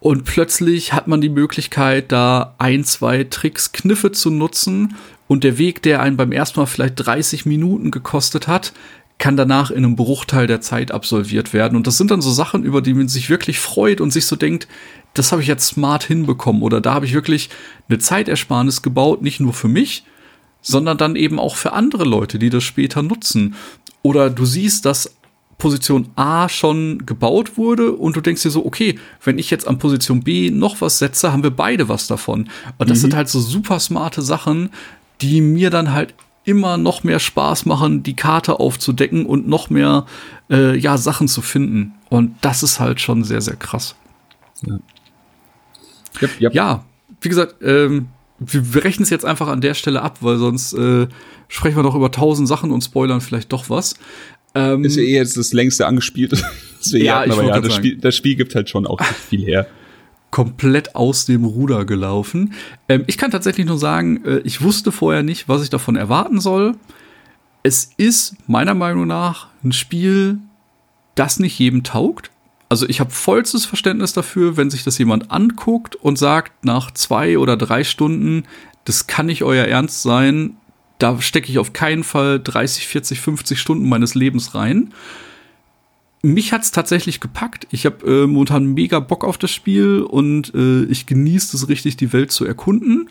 Und 0.00 0.24
plötzlich 0.24 0.92
hat 0.92 1.08
man 1.08 1.20
die 1.20 1.30
Möglichkeit, 1.30 2.12
da 2.12 2.54
ein, 2.58 2.84
zwei 2.84 3.24
Tricks, 3.24 3.72
Kniffe 3.72 4.12
zu 4.12 4.30
nutzen. 4.30 4.94
Und 5.26 5.42
der 5.42 5.58
Weg, 5.58 5.82
der 5.82 6.00
einen 6.00 6.16
beim 6.16 6.32
ersten 6.32 6.60
Mal 6.60 6.66
vielleicht 6.66 6.94
30 6.96 7.46
Minuten 7.46 7.90
gekostet 7.90 8.46
hat, 8.46 8.72
kann 9.18 9.36
danach 9.36 9.70
in 9.70 9.78
einem 9.78 9.96
Bruchteil 9.96 10.46
der 10.46 10.60
Zeit 10.60 10.92
absolviert 10.92 11.52
werden. 11.52 11.76
Und 11.76 11.86
das 11.86 11.98
sind 11.98 12.10
dann 12.10 12.22
so 12.22 12.30
Sachen, 12.30 12.62
über 12.62 12.80
die 12.80 12.94
man 12.94 13.08
sich 13.08 13.28
wirklich 13.30 13.58
freut 13.58 14.00
und 14.00 14.12
sich 14.12 14.26
so 14.26 14.36
denkt, 14.36 14.68
das 15.14 15.32
habe 15.32 15.42
ich 15.42 15.48
jetzt 15.48 15.66
smart 15.66 16.04
hinbekommen. 16.04 16.62
Oder 16.62 16.80
da 16.80 16.94
habe 16.94 17.06
ich 17.06 17.14
wirklich 17.14 17.50
eine 17.88 17.98
Zeitersparnis 17.98 18.82
gebaut, 18.82 19.22
nicht 19.22 19.40
nur 19.40 19.52
für 19.52 19.68
mich, 19.68 20.04
sondern 20.62 20.98
dann 20.98 21.16
eben 21.16 21.40
auch 21.40 21.56
für 21.56 21.72
andere 21.72 22.04
Leute, 22.04 22.38
die 22.38 22.50
das 22.50 22.62
später 22.62 23.02
nutzen. 23.02 23.56
Oder 24.02 24.30
du 24.30 24.44
siehst, 24.44 24.84
dass 24.84 25.16
Position 25.58 26.08
A 26.14 26.48
schon 26.48 27.04
gebaut 27.04 27.56
wurde 27.56 27.92
und 27.92 28.14
du 28.14 28.20
denkst 28.20 28.42
dir 28.42 28.50
so, 28.50 28.64
okay, 28.64 28.98
wenn 29.24 29.38
ich 29.38 29.50
jetzt 29.50 29.66
an 29.66 29.78
Position 29.78 30.22
B 30.22 30.50
noch 30.50 30.80
was 30.80 30.98
setze, 30.98 31.32
haben 31.32 31.42
wir 31.42 31.50
beide 31.50 31.88
was 31.88 32.06
davon. 32.06 32.48
Und 32.78 32.88
das 32.88 32.98
mhm. 32.98 33.02
sind 33.02 33.16
halt 33.16 33.28
so 33.28 33.40
super 33.40 33.80
smarte 33.80 34.22
Sachen, 34.22 34.70
die 35.20 35.40
mir 35.40 35.70
dann 35.70 35.92
halt 35.92 36.14
immer 36.48 36.76
noch 36.76 37.04
mehr 37.04 37.18
Spaß 37.18 37.66
machen, 37.66 38.02
die 38.02 38.16
Karte 38.16 38.58
aufzudecken 38.58 39.26
und 39.26 39.46
noch 39.46 39.70
mehr 39.70 40.06
äh, 40.50 40.76
ja 40.76 40.96
Sachen 40.96 41.28
zu 41.28 41.42
finden. 41.42 41.94
Und 42.08 42.36
das 42.40 42.62
ist 42.62 42.80
halt 42.80 43.00
schon 43.00 43.22
sehr 43.24 43.40
sehr 43.40 43.56
krass. 43.56 43.94
Ja, 44.66 44.78
yep, 46.22 46.40
yep. 46.40 46.54
ja 46.54 46.84
wie 47.20 47.28
gesagt, 47.28 47.56
ähm, 47.62 48.08
wir, 48.38 48.84
rechnen 48.84 49.02
es 49.02 49.10
jetzt 49.10 49.24
einfach 49.24 49.48
an 49.48 49.60
der 49.60 49.74
Stelle 49.74 50.02
ab, 50.02 50.18
weil 50.20 50.38
sonst 50.38 50.72
äh, 50.74 51.08
sprechen 51.48 51.76
wir 51.76 51.82
doch 51.82 51.94
über 51.94 52.10
tausend 52.10 52.48
Sachen 52.48 52.70
und 52.70 52.82
spoilern 52.82 53.20
vielleicht 53.20 53.52
doch 53.52 53.68
was. 53.68 53.94
Ähm, 54.54 54.84
ist 54.84 54.96
ja 54.96 55.02
eh 55.02 55.14
jetzt 55.14 55.36
das 55.36 55.52
längste 55.52 55.86
angespielt. 55.86 56.32
ja, 56.82 57.20
hatten, 57.20 57.32
aber 57.32 57.44
ja, 57.44 57.60
das 57.60 57.74
Spiel, 57.74 57.96
das 57.98 58.16
Spiel 58.16 58.36
gibt 58.36 58.54
halt 58.54 58.68
schon 58.68 58.86
auch 58.86 59.02
viel 59.02 59.44
her. 59.44 59.66
Komplett 60.30 60.94
aus 60.94 61.24
dem 61.24 61.44
Ruder 61.44 61.84
gelaufen. 61.84 62.52
Ähm, 62.88 63.04
ich 63.06 63.18
kann 63.18 63.30
tatsächlich 63.30 63.66
nur 63.66 63.78
sagen, 63.78 64.24
äh, 64.24 64.38
ich 64.38 64.62
wusste 64.62 64.92
vorher 64.92 65.22
nicht, 65.22 65.48
was 65.48 65.62
ich 65.62 65.70
davon 65.70 65.96
erwarten 65.96 66.40
soll. 66.40 66.76
Es 67.62 67.90
ist 67.96 68.36
meiner 68.46 68.74
Meinung 68.74 69.06
nach 69.06 69.48
ein 69.64 69.72
Spiel, 69.72 70.38
das 71.14 71.40
nicht 71.40 71.58
jedem 71.58 71.82
taugt. 71.82 72.30
Also 72.68 72.88
ich 72.88 73.00
habe 73.00 73.10
vollstes 73.10 73.64
Verständnis 73.64 74.12
dafür, 74.12 74.56
wenn 74.56 74.70
sich 74.70 74.84
das 74.84 74.98
jemand 74.98 75.30
anguckt 75.30 75.96
und 75.96 76.18
sagt 76.18 76.64
nach 76.64 76.90
zwei 76.90 77.38
oder 77.38 77.56
drei 77.56 77.82
Stunden, 77.82 78.44
das 78.84 79.06
kann 79.06 79.26
nicht 79.26 79.42
euer 79.42 79.66
Ernst 79.66 80.02
sein, 80.02 80.56
da 80.98 81.20
stecke 81.20 81.50
ich 81.50 81.58
auf 81.58 81.72
keinen 81.72 82.04
Fall 82.04 82.40
30, 82.40 82.86
40, 82.86 83.20
50 83.20 83.60
Stunden 83.60 83.88
meines 83.88 84.14
Lebens 84.14 84.54
rein. 84.54 84.92
Mich 86.22 86.52
hat's 86.52 86.72
tatsächlich 86.72 87.20
gepackt. 87.20 87.66
Ich 87.70 87.86
habe 87.86 88.04
äh, 88.06 88.26
momentan 88.26 88.66
mega 88.66 88.98
Bock 88.98 89.24
auf 89.24 89.38
das 89.38 89.52
Spiel 89.52 90.02
und 90.02 90.52
äh, 90.54 90.82
ich 90.84 91.06
genieße 91.06 91.56
es 91.56 91.68
richtig, 91.68 91.96
die 91.96 92.12
Welt 92.12 92.32
zu 92.32 92.44
erkunden. 92.44 93.08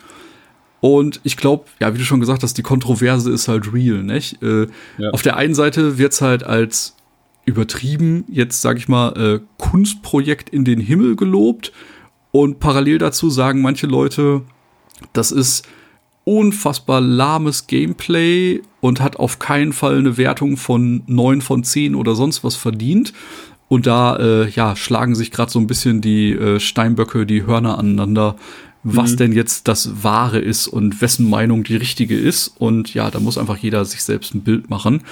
Und 0.80 1.20
ich 1.24 1.36
glaube, 1.36 1.64
ja, 1.80 1.92
wie 1.94 1.98
du 1.98 2.04
schon 2.04 2.20
gesagt 2.20 2.42
hast, 2.42 2.58
die 2.58 2.62
Kontroverse 2.62 3.32
ist 3.32 3.48
halt 3.48 3.72
real, 3.72 4.02
nicht? 4.02 4.42
Äh, 4.42 4.66
ja. 4.98 5.10
Auf 5.10 5.22
der 5.22 5.36
einen 5.36 5.54
Seite 5.54 5.98
wird's 5.98 6.20
halt 6.20 6.44
als 6.44 6.94
übertrieben, 7.46 8.24
jetzt 8.28 8.60
sag 8.60 8.76
ich 8.76 8.88
mal, 8.88 9.16
äh, 9.16 9.40
Kunstprojekt 9.56 10.50
in 10.50 10.64
den 10.64 10.80
Himmel 10.80 11.16
gelobt. 11.16 11.72
Und 12.30 12.60
parallel 12.60 12.98
dazu 12.98 13.30
sagen 13.30 13.62
manche 13.62 13.86
Leute, 13.86 14.42
das 15.14 15.32
ist 15.32 15.66
unfassbar 16.28 17.00
lahmes 17.00 17.66
Gameplay 17.66 18.60
und 18.82 19.00
hat 19.00 19.16
auf 19.16 19.38
keinen 19.38 19.72
Fall 19.72 19.96
eine 19.96 20.18
Wertung 20.18 20.58
von 20.58 21.02
9 21.06 21.40
von 21.40 21.64
10 21.64 21.94
oder 21.94 22.14
sonst 22.14 22.44
was 22.44 22.54
verdient. 22.54 23.14
Und 23.68 23.86
da 23.86 24.16
äh, 24.16 24.50
ja, 24.50 24.76
schlagen 24.76 25.14
sich 25.14 25.30
gerade 25.30 25.50
so 25.50 25.58
ein 25.58 25.66
bisschen 25.66 26.02
die 26.02 26.32
äh, 26.32 26.60
Steinböcke 26.60 27.24
die 27.24 27.46
Hörner 27.46 27.78
aneinander, 27.78 28.36
was 28.82 29.12
mhm. 29.12 29.16
denn 29.16 29.32
jetzt 29.32 29.68
das 29.68 30.04
Wahre 30.04 30.38
ist 30.38 30.68
und 30.68 31.00
wessen 31.00 31.30
Meinung 31.30 31.64
die 31.64 31.76
richtige 31.76 32.18
ist. 32.18 32.48
Und 32.58 32.92
ja, 32.92 33.10
da 33.10 33.20
muss 33.20 33.38
einfach 33.38 33.56
jeder 33.56 33.86
sich 33.86 34.02
selbst 34.02 34.34
ein 34.34 34.42
Bild 34.42 34.68
machen. 34.68 35.04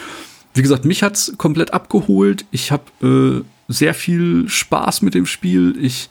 Wie 0.53 0.63
gesagt, 0.63 0.85
mich 0.85 1.03
hat's 1.03 1.33
komplett 1.39 1.73
abgeholt. 1.73 2.45
Ich 2.51 2.73
habe 2.73 2.85
äh, 3.03 3.73
sehr 3.73 3.95
viel 3.95 4.51
Spaß 4.51 5.01
mit 5.01 5.15
dem 5.15 5.25
Spiel. 5.25 5.77
Ich 5.81 6.11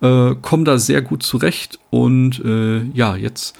äh, 0.00 0.36
komme 0.42 0.62
da 0.62 0.78
sehr 0.78 1.02
gut 1.02 1.24
zurecht. 1.24 1.80
Und 1.90 2.40
äh, 2.44 2.84
ja, 2.94 3.16
jetzt 3.16 3.56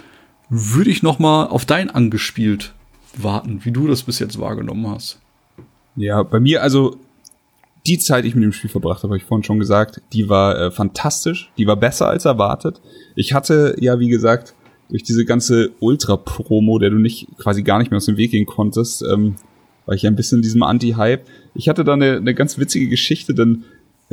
würde 0.49 0.90
ich 0.90 1.03
noch 1.03 1.18
mal 1.18 1.47
auf 1.47 1.64
dein 1.64 1.90
angespielt 1.90 2.74
warten, 3.16 3.61
wie 3.64 3.70
du 3.70 3.86
das 3.86 4.03
bis 4.03 4.18
jetzt 4.18 4.38
wahrgenommen 4.38 4.88
hast. 4.88 5.20
Ja, 5.97 6.22
bei 6.22 6.40
mir 6.40 6.62
also 6.62 6.97
die 7.86 7.99
Zeit, 7.99 8.24
die 8.24 8.28
ich 8.28 8.34
mit 8.34 8.45
dem 8.45 8.53
Spiel 8.53 8.70
verbracht 8.70 9.03
habe, 9.03 9.09
habe 9.09 9.18
ich 9.18 9.24
vorhin 9.24 9.45
schon 9.45 9.59
gesagt, 9.59 10.01
die 10.12 10.28
war 10.28 10.59
äh, 10.59 10.70
fantastisch, 10.70 11.51
die 11.59 11.66
war 11.66 11.76
besser 11.76 12.09
als 12.09 12.24
erwartet. 12.24 12.80
Ich 13.14 13.34
hatte 13.34 13.76
ja, 13.78 13.99
wie 14.01 14.09
gesagt, 14.09 14.55
durch 14.88 15.03
diese 15.03 15.24
ganze 15.24 15.70
Ultra-Promo, 15.80 16.78
der 16.78 16.90
du 16.90 16.99
nicht 16.99 17.28
quasi 17.38 17.62
gar 17.62 17.78
nicht 17.78 17.90
mehr 17.90 17.99
aus 17.99 18.07
dem 18.07 18.16
Weg 18.16 18.30
gehen 18.30 18.47
konntest, 18.47 19.03
ähm, 19.03 19.36
war 19.86 19.95
ich 19.95 20.07
ein 20.07 20.16
bisschen 20.16 20.38
in 20.38 20.42
diesem 20.42 20.62
Anti-Hype. 20.62 21.26
Ich 21.55 21.68
hatte 21.68 21.84
da 21.84 21.92
eine, 21.92 22.16
eine 22.16 22.34
ganz 22.34 22.59
witzige 22.59 22.88
Geschichte, 22.88 23.34
denn 23.34 23.64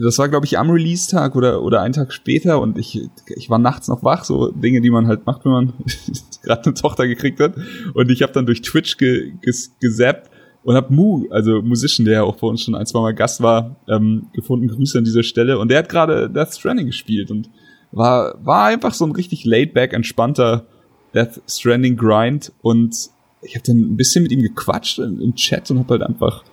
das 0.04 0.18
war, 0.18 0.30
glaube 0.30 0.46
ich, 0.46 0.58
am 0.58 0.70
Release-Tag 0.70 1.36
oder, 1.36 1.62
oder 1.62 1.82
einen 1.82 1.94
Tag 1.94 2.14
später 2.14 2.62
und 2.62 2.78
ich, 2.78 3.10
ich 3.28 3.50
war 3.50 3.60
nachts 3.60 3.88
noch 3.88 4.04
wach, 4.04 4.24
so 4.24 4.52
Dinge, 4.52 4.82
die 4.82 4.90
man 4.90 5.08
halt 5.08 5.26
macht, 5.26 5.46
wenn 5.46 5.52
man 5.52 5.74
gerade 6.44 6.66
eine 6.66 6.74
Tochter 6.74 7.08
gekriegt 7.08 7.40
hat. 7.40 7.56
Und 7.94 8.10
ich 8.10 8.22
habe 8.22 8.34
dann 8.34 8.46
durch 8.46 8.62
Twitch 8.62 8.98
ge, 8.98 9.34
ges, 9.42 9.76
gesappt 9.80 10.32
und 10.64 10.76
habe 10.76 10.94
Mu, 10.94 11.28
also 11.30 11.62
Musician, 11.62 12.06
der 12.06 12.14
ja 12.16 12.24
auch 12.24 12.38
bei 12.38 12.48
uns 12.48 12.62
schon 12.62 12.76
ein, 12.76 12.86
zwei 12.86 13.02
Mal 13.02 13.14
Gast 13.14 13.42
war, 13.42 13.76
ähm, 13.88 14.28
gefunden. 14.34 14.68
Grüße 14.68 14.98
an 14.98 15.04
dieser 15.04 15.24
Stelle. 15.24 15.60
Und 15.60 15.70
der 15.70 15.80
hat 15.80 15.90
gerade 15.90 16.30
Death 16.30 16.54
Stranding 16.54 16.86
gespielt 16.86 17.32
und 17.32 17.50
war, 17.92 18.36
war 18.44 18.66
einfach 18.66 18.94
so 18.94 19.06
ein 19.06 19.12
richtig 19.12 19.46
laid-back, 19.46 19.94
entspannter 19.94 20.66
Death 21.14 21.42
Stranding 21.48 21.98
Grind. 21.98 22.54
Und 22.62 22.96
ich 23.42 23.56
habe 23.56 23.64
dann 23.66 23.78
ein 23.78 23.98
bisschen 23.98 24.24
mit 24.24 24.32
ihm 24.32 24.42
gequatscht 24.42 25.00
im, 25.00 25.20
im 25.20 25.36
Chat 25.36 25.70
und 25.72 25.80
habe 25.80 25.96
halt 25.96 26.04
einfach 26.04 26.44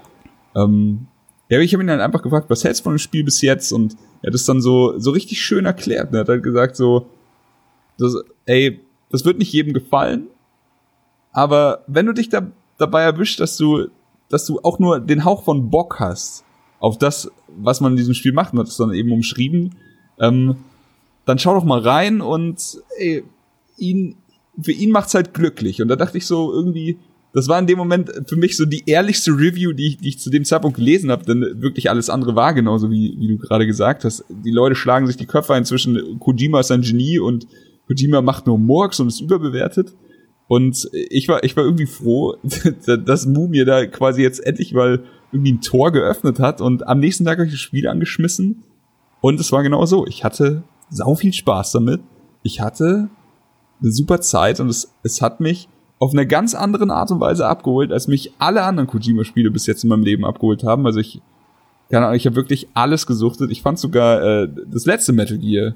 ähm, 0.57 1.07
ja, 1.49 1.61
ich 1.61 1.73
habe 1.73 1.83
ihn 1.83 1.89
dann 1.89 2.01
einfach 2.01 2.23
gefragt, 2.23 2.51
was 2.51 2.65
hältst 2.65 2.81
du 2.81 2.85
von 2.85 2.95
dem 2.95 2.99
Spiel 2.99 3.25
bis 3.25 3.41
jetzt? 3.41 3.73
Und 3.73 3.97
er 4.23 4.29
hat 4.29 4.35
es 4.35 4.45
dann 4.45 4.61
so, 4.61 4.99
so 4.99 5.11
richtig 5.11 5.41
schön 5.41 5.65
erklärt. 5.65 6.13
Er 6.13 6.21
hat 6.21 6.29
halt 6.29 6.43
gesagt 6.43 6.77
so, 6.77 7.07
das, 7.99 8.15
ey, 8.47 8.81
das 9.11 9.25
wird 9.25 9.39
nicht 9.39 9.53
jedem 9.53 9.73
gefallen, 9.73 10.29
aber 11.33 11.85
wenn 11.87 12.07
du 12.07 12.13
dich 12.13 12.29
da, 12.29 12.51
dabei 12.79 13.03
erwischt, 13.03 13.41
dass 13.41 13.57
du, 13.57 13.89
dass 14.29 14.45
du 14.45 14.61
auch 14.63 14.79
nur 14.79 15.01
den 15.01 15.25
Hauch 15.25 15.45
von 15.45 15.71
Bock 15.71 16.01
hast 16.01 16.45
auf 16.81 16.99
das, 16.99 17.31
was 17.49 17.81
man 17.81 17.93
in 17.93 17.97
diesem 17.97 18.15
Spiel 18.15 18.33
macht, 18.33 18.53
und 18.53 18.59
hat 18.59 18.69
es 18.69 18.77
dann 18.77 18.93
eben 18.93 19.13
umschrieben, 19.13 19.77
ähm, 20.21 20.57
dann 21.25 21.39
schau 21.39 21.55
doch 21.55 21.65
mal 21.65 21.81
rein 21.81 22.21
und 22.21 22.79
ey, 22.99 23.25
ihn, 23.77 24.17
für 24.61 24.73
ihn 24.73 24.91
macht's 24.91 25.15
halt 25.15 25.35
glücklich. 25.35 25.83
Und 25.83 25.89
da 25.89 25.97
dachte 25.97 26.19
ich 26.19 26.27
so 26.27 26.53
irgendwie, 26.53 26.99
das 27.33 27.49
war 27.49 27.59
in 27.59 27.67
dem 27.67 27.79
Moment 27.79 28.11
für 28.27 28.37
mich 28.37 28.57
so 28.57 28.65
die 28.65 28.85
ehrlichste 28.87 29.33
Review, 29.33 29.73
die 29.73 29.89
ich, 29.89 29.99
die 29.99 30.09
ich 30.09 30.19
zu 30.19 30.31
dem 30.31 30.45
Zeitpunkt 30.45 30.77
gelesen 30.77 31.11
habe, 31.11 31.25
denn 31.25 31.61
wirklich 31.61 31.91
alles 31.91 32.09
andere 32.09 32.35
war 32.35 32.55
genauso 32.55 32.91
wie, 32.91 33.17
wie 33.19 33.29
du 33.29 33.39
gerade 33.39 33.67
gesagt 33.67 34.05
hast. 34.05 34.25
Die 34.31 34.51
Leute 34.51 34.75
schlagen 34.75 35.07
sich 35.07 35.17
die 35.17 35.27
Köpfe 35.27 35.55
ein 35.55 35.65
zwischen 35.65 36.19
Kojima 36.19 36.61
ist 36.61 36.71
ein 36.71 36.83
Genie 36.83 37.19
und 37.19 37.47
Kojima 37.87 38.23
macht 38.23 38.47
nur 38.47 38.59
Murks 38.59 39.01
und 39.01 39.09
ist 39.09 39.21
überbewertet. 39.21 39.95
Und 40.47 40.89
ich 40.93 41.29
war, 41.29 41.45
ich 41.45 41.57
war 41.57 41.65
irgendwie 41.65 41.87
froh, 41.87 42.37
dass 43.05 43.27
Mu 43.27 43.49
mir 43.49 43.67
da 43.67 43.87
quasi 43.87 44.23
jetzt 44.23 44.45
endlich 44.45 44.73
mal 44.73 45.05
irgendwie 45.31 45.53
ein 45.53 45.61
Tor 45.61 45.93
geöffnet 45.93 46.41
hat 46.41 46.63
und 46.63 46.87
am 46.89 47.01
nächsten 47.01 47.27
Tag 47.27 47.39
habe 47.39 47.47
ich 47.47 47.53
das 47.53 47.61
Spiel 47.61 47.87
angeschmissen 47.87 48.65
und 49.21 49.39
es 49.39 49.53
war 49.53 49.63
genau 49.63 49.85
so. 49.85 50.07
Ich 50.07 50.25
hatte 50.25 50.63
sau 50.89 51.15
viel 51.15 51.35
Spaß 51.35 51.73
damit. 51.73 52.01
Ich 52.43 52.63
hatte 52.63 53.11
eine 53.83 53.93
super 53.93 54.23
Zeit 54.23 54.61
und 54.61 54.71
es, 54.71 54.95
es 55.03 55.21
hat 55.21 55.41
mich 55.41 55.69
auf 55.99 56.13
eine 56.13 56.27
ganz 56.27 56.55
andere 56.55 56.89
Art 56.93 57.11
und 57.11 57.21
Weise 57.21 57.47
abgeholt, 57.47 57.93
als 57.93 58.09
mich 58.09 58.33
alle 58.39 58.63
anderen 58.63 58.87
Kojima-Spiele 58.87 59.51
bis 59.51 59.67
jetzt 59.67 59.83
in 59.83 59.91
meinem 59.91 60.05
Leben 60.05 60.25
abgeholt 60.25 60.63
haben. 60.63 60.87
Also 60.87 61.01
ich, 61.01 61.21
keine 61.91 62.07
Ahnung, 62.07 62.17
ich 62.17 62.27
habe 62.27 62.37
wirklich 62.37 62.69
alles 62.75 63.07
gesuchtet. 63.07 63.51
Ich 63.51 63.63
fand 63.63 63.79
sogar 63.79 64.23
äh, 64.23 64.49
das 64.71 64.87
letzte 64.87 65.13
Metal 65.13 65.39
Gear 65.39 65.75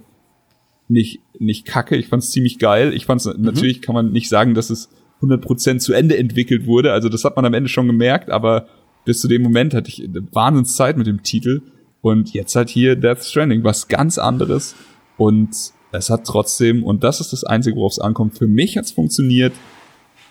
nicht 0.89 1.21
nicht 1.39 1.67
kacke. 1.67 1.97
Ich 1.97 2.09
fand 2.09 2.23
es 2.23 2.31
ziemlich 2.31 2.59
geil. 2.59 2.93
Ich 2.93 3.07
fand 3.07 3.21
es 3.21 3.27
mhm. 3.27 3.43
natürlich 3.43 3.83
kann 3.83 3.95
man 3.95 4.13
nicht 4.13 4.29
sagen, 4.29 4.55
dass 4.55 4.71
es 4.71 4.91
100% 5.23 5.79
zu 5.79 5.93
Ende 5.93 6.17
entwickelt 6.17 6.67
wurde. 6.67 6.93
Also 6.93 7.09
das 7.09 7.25
hat 7.25 7.37
man 7.37 7.45
am 7.45 7.55
Ende 7.55 7.69
schon 7.69 7.87
gemerkt, 7.87 8.31
aber 8.31 8.67
bis 9.05 9.21
zu 9.21 9.29
dem 9.29 9.43
Moment 9.43 9.75
hatte 9.75 9.89
ich 9.89 10.09
Wahnsinnszeit 10.33 10.97
mit 10.97 11.07
dem 11.07 11.23
Titel. 11.23 11.63
Und 12.01 12.33
jetzt 12.35 12.57
halt 12.57 12.69
hier 12.69 12.97
Death 12.97 13.25
Stranding, 13.25 13.63
was 13.63 13.87
ganz 13.87 14.19
anderes. 14.19 14.75
Und 15.17 15.51
es 15.93 16.11
hat 16.11 16.25
trotzdem, 16.27 16.83
und 16.83 17.05
das 17.05 17.21
ist 17.21 17.33
das 17.33 17.45
Einzige, 17.45 17.77
worauf 17.77 17.93
es 17.93 17.99
ankommt, 18.01 18.37
für 18.37 18.49
mich 18.49 18.77
hat's 18.77 18.91
funktioniert. 18.91 19.53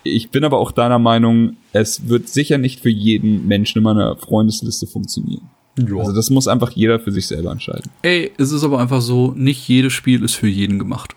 Ich 0.04 0.30
bin 0.30 0.44
aber 0.44 0.58
auch 0.58 0.72
deiner 0.72 0.98
Meinung, 0.98 1.56
es 1.72 2.08
wird 2.08 2.28
sicher 2.28 2.58
nicht 2.58 2.80
für 2.80 2.90
jeden 2.90 3.46
Menschen 3.46 3.78
in 3.78 3.84
meiner 3.84 4.16
Freundesliste 4.16 4.86
funktionieren. 4.86 5.48
Jo. 5.78 6.00
Also 6.00 6.12
das 6.12 6.28
muss 6.30 6.48
einfach 6.48 6.70
jeder 6.70 7.00
für 7.00 7.12
sich 7.12 7.26
selber 7.26 7.50
entscheiden. 7.50 7.90
Ey, 8.02 8.32
es 8.36 8.52
ist 8.52 8.64
aber 8.64 8.78
einfach 8.78 9.00
so, 9.00 9.32
nicht 9.36 9.66
jedes 9.68 9.92
Spiel 9.92 10.22
ist 10.22 10.34
für 10.34 10.48
jeden 10.48 10.78
gemacht. 10.78 11.14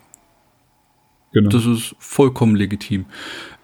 Genau. 1.32 1.50
Das 1.50 1.66
ist 1.66 1.94
vollkommen 1.98 2.56
legitim. 2.56 3.04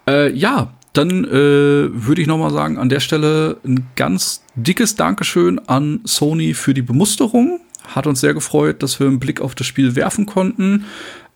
Äh, 0.06 0.32
ja, 0.36 0.74
dann 0.92 1.24
äh, 1.24 1.30
würde 1.30 2.20
ich 2.20 2.26
noch 2.26 2.36
mal 2.36 2.50
sagen, 2.50 2.76
an 2.76 2.90
der 2.90 3.00
Stelle 3.00 3.58
ein 3.64 3.86
ganz 3.96 4.44
dickes 4.54 4.94
Dankeschön 4.94 5.58
an 5.60 6.00
Sony 6.04 6.52
für 6.52 6.74
die 6.74 6.82
Bemusterung. 6.82 7.60
Hat 7.86 8.06
uns 8.06 8.20
sehr 8.20 8.34
gefreut, 8.34 8.82
dass 8.82 9.00
wir 9.00 9.06
einen 9.06 9.20
Blick 9.20 9.40
auf 9.40 9.54
das 9.54 9.66
Spiel 9.66 9.96
werfen 9.96 10.26
konnten. 10.26 10.84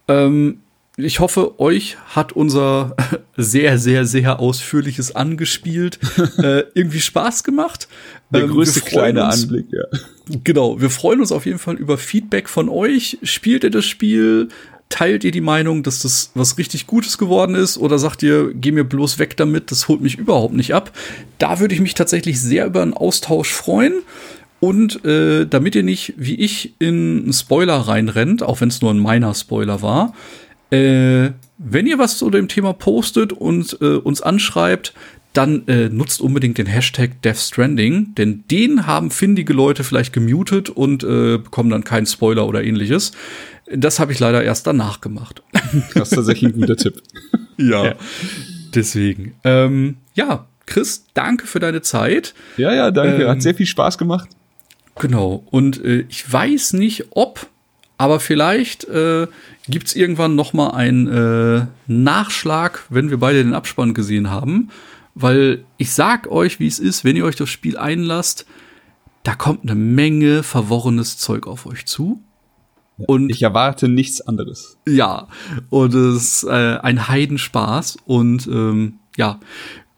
Ähm, 0.08 0.58
ich 0.96 1.20
hoffe, 1.20 1.60
euch 1.60 1.98
hat 2.14 2.32
unser 2.32 2.96
sehr, 3.36 3.78
sehr, 3.78 4.06
sehr 4.06 4.40
ausführliches 4.40 5.14
angespielt 5.14 5.98
äh, 6.38 6.64
irgendwie 6.74 7.00
Spaß 7.00 7.44
gemacht. 7.44 7.88
Der 8.30 8.42
ähm, 8.42 8.50
größte 8.50 8.80
kleine 8.80 9.24
uns, 9.24 9.42
Anblick, 9.42 9.66
ja. 9.70 9.84
Genau, 10.42 10.80
wir 10.80 10.90
freuen 10.90 11.20
uns 11.20 11.32
auf 11.32 11.46
jeden 11.46 11.58
Fall 11.58 11.76
über 11.76 11.98
Feedback 11.98 12.48
von 12.48 12.68
euch. 12.68 13.18
Spielt 13.22 13.64
ihr 13.64 13.70
das 13.70 13.84
Spiel? 13.84 14.48
Teilt 14.88 15.24
ihr 15.24 15.32
die 15.32 15.40
Meinung, 15.40 15.82
dass 15.82 16.02
das 16.02 16.30
was 16.34 16.58
richtig 16.58 16.86
Gutes 16.86 17.18
geworden 17.18 17.56
ist? 17.56 17.76
Oder 17.76 17.98
sagt 17.98 18.22
ihr, 18.22 18.52
geh 18.54 18.70
mir 18.70 18.84
bloß 18.84 19.18
weg 19.18 19.36
damit, 19.36 19.70
das 19.72 19.88
holt 19.88 20.00
mich 20.00 20.16
überhaupt 20.16 20.54
nicht 20.54 20.74
ab? 20.74 20.92
Da 21.38 21.58
würde 21.58 21.74
ich 21.74 21.80
mich 21.80 21.94
tatsächlich 21.94 22.40
sehr 22.40 22.66
über 22.66 22.82
einen 22.82 22.94
Austausch 22.94 23.52
freuen. 23.52 23.94
Und 24.60 25.04
äh, 25.04 25.44
damit 25.46 25.74
ihr 25.74 25.82
nicht, 25.82 26.14
wie 26.16 26.36
ich, 26.36 26.74
in 26.78 27.24
einen 27.24 27.32
Spoiler 27.32 27.76
reinrennt, 27.76 28.42
auch 28.42 28.60
wenn 28.60 28.68
es 28.68 28.80
nur 28.80 28.92
ein 28.92 28.98
meiner 28.98 29.34
Spoiler 29.34 29.82
war, 29.82 30.14
äh, 30.70 31.30
wenn 31.58 31.86
ihr 31.86 31.98
was 31.98 32.18
zu 32.18 32.30
dem 32.30 32.48
Thema 32.48 32.72
postet 32.72 33.32
und 33.32 33.78
äh, 33.80 33.96
uns 33.96 34.20
anschreibt, 34.20 34.94
dann 35.32 35.68
äh, 35.68 35.88
nutzt 35.88 36.20
unbedingt 36.20 36.56
den 36.56 36.66
Hashtag 36.66 37.20
Death 37.22 37.36
Stranding, 37.36 38.14
denn 38.14 38.44
den 38.50 38.86
haben 38.86 39.10
findige 39.10 39.52
Leute 39.52 39.84
vielleicht 39.84 40.12
gemutet 40.12 40.70
und 40.70 41.04
äh, 41.04 41.38
bekommen 41.38 41.70
dann 41.70 41.84
keinen 41.84 42.06
Spoiler 42.06 42.46
oder 42.46 42.64
ähnliches. 42.64 43.12
Das 43.70 43.98
habe 43.98 44.12
ich 44.12 44.18
leider 44.18 44.42
erst 44.42 44.66
danach 44.66 45.00
gemacht. 45.00 45.42
Das 45.94 46.10
ist 46.10 46.14
tatsächlich 46.14 46.54
ein 46.54 46.60
guter 46.60 46.76
Tipp. 46.76 47.02
ja, 47.58 47.86
ja, 47.86 47.94
deswegen. 48.74 49.34
Ähm, 49.44 49.96
ja, 50.14 50.46
Chris, 50.64 51.04
danke 51.14 51.46
für 51.46 51.60
deine 51.60 51.82
Zeit. 51.82 52.34
Ja, 52.56 52.72
ja, 52.74 52.90
danke. 52.90 53.24
Ähm, 53.24 53.28
Hat 53.28 53.42
sehr 53.42 53.54
viel 53.54 53.66
Spaß 53.66 53.98
gemacht. 53.98 54.28
Genau. 54.98 55.44
Und 55.50 55.84
äh, 55.84 56.04
ich 56.08 56.30
weiß 56.30 56.72
nicht, 56.74 57.06
ob, 57.10 57.46
aber 57.98 58.20
vielleicht 58.20 58.84
äh, 58.84 59.26
gibt 59.68 59.88
es 59.88 59.96
irgendwann 59.96 60.34
noch 60.34 60.52
mal 60.52 60.70
einen 60.70 61.06
äh, 61.08 61.66
Nachschlag, 61.86 62.84
wenn 62.90 63.10
wir 63.10 63.18
beide 63.18 63.42
den 63.42 63.54
Abspann 63.54 63.94
gesehen 63.94 64.30
haben. 64.30 64.70
Weil 65.14 65.64
ich 65.78 65.92
sag 65.92 66.30
euch, 66.30 66.60
wie 66.60 66.66
es 66.66 66.78
ist, 66.78 67.04
wenn 67.04 67.16
ihr 67.16 67.24
euch 67.24 67.36
das 67.36 67.48
Spiel 67.48 67.78
einlasst, 67.78 68.46
da 69.22 69.34
kommt 69.34 69.62
eine 69.62 69.74
Menge 69.74 70.42
verworrenes 70.42 71.16
Zeug 71.16 71.46
auf 71.46 71.64
euch 71.66 71.86
zu. 71.86 72.20
Und 72.98 73.30
ich 73.30 73.42
erwarte 73.42 73.88
nichts 73.88 74.20
anderes. 74.20 74.78
Ja, 74.86 75.28
und 75.68 75.94
es 75.94 76.16
ist 76.16 76.44
äh, 76.44 76.78
ein 76.78 77.08
Heidenspaß. 77.08 77.98
Und 78.06 78.46
ähm, 78.46 78.98
ja, 79.16 79.40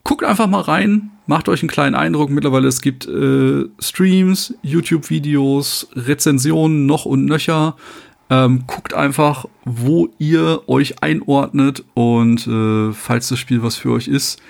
guckt 0.05 0.25
einfach 0.25 0.47
mal 0.47 0.63
rein, 0.63 1.11
macht 1.29 1.49
euch 1.49 1.63
einen 1.63 1.69
kleinen 1.69 1.95
Eindruck. 1.95 2.31
Mittlerweile 2.31 2.67
es 2.67 2.81
gibt 2.81 3.07
äh, 3.07 3.67
Streams, 3.79 4.55
YouTube-Videos, 4.63 5.89
Rezensionen 5.95 6.87
noch 6.87 7.05
und 7.05 7.27
nöcher. 7.27 7.77
Ähm, 8.31 8.65
guckt 8.67 8.95
einfach, 8.95 9.45
wo 9.65 10.09
ihr 10.19 10.63
euch 10.69 11.03
einordnet 11.03 11.85
und 11.95 12.47
äh, 12.47 12.93
falls 12.93 13.29
das 13.29 13.39
Spiel 13.39 13.63
was 13.63 13.77
für 13.77 13.93
euch 13.93 14.09
ist. 14.09 14.41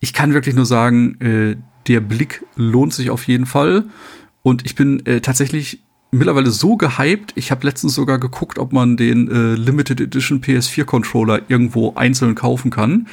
Ich 0.00 0.12
kann 0.12 0.32
wirklich 0.32 0.54
nur 0.54 0.66
sagen, 0.66 1.20
äh, 1.20 1.56
der 1.86 2.00
Blick 2.00 2.44
lohnt 2.56 2.94
sich 2.94 3.10
auf 3.10 3.26
jeden 3.28 3.46
Fall. 3.46 3.84
Und 4.42 4.64
ich 4.64 4.74
bin 4.74 5.04
äh, 5.04 5.20
tatsächlich 5.20 5.82
mittlerweile 6.10 6.50
so 6.50 6.76
gehypt. 6.76 7.32
Ich 7.36 7.50
habe 7.50 7.66
letztens 7.66 7.94
sogar 7.94 8.18
geguckt, 8.18 8.58
ob 8.58 8.72
man 8.72 8.96
den 8.96 9.30
äh, 9.30 9.54
Limited 9.54 10.00
Edition 10.00 10.40
PS4 10.40 10.84
Controller 10.84 11.42
irgendwo 11.48 11.94
einzeln 11.94 12.34
kaufen 12.34 12.70
kann. 12.70 13.06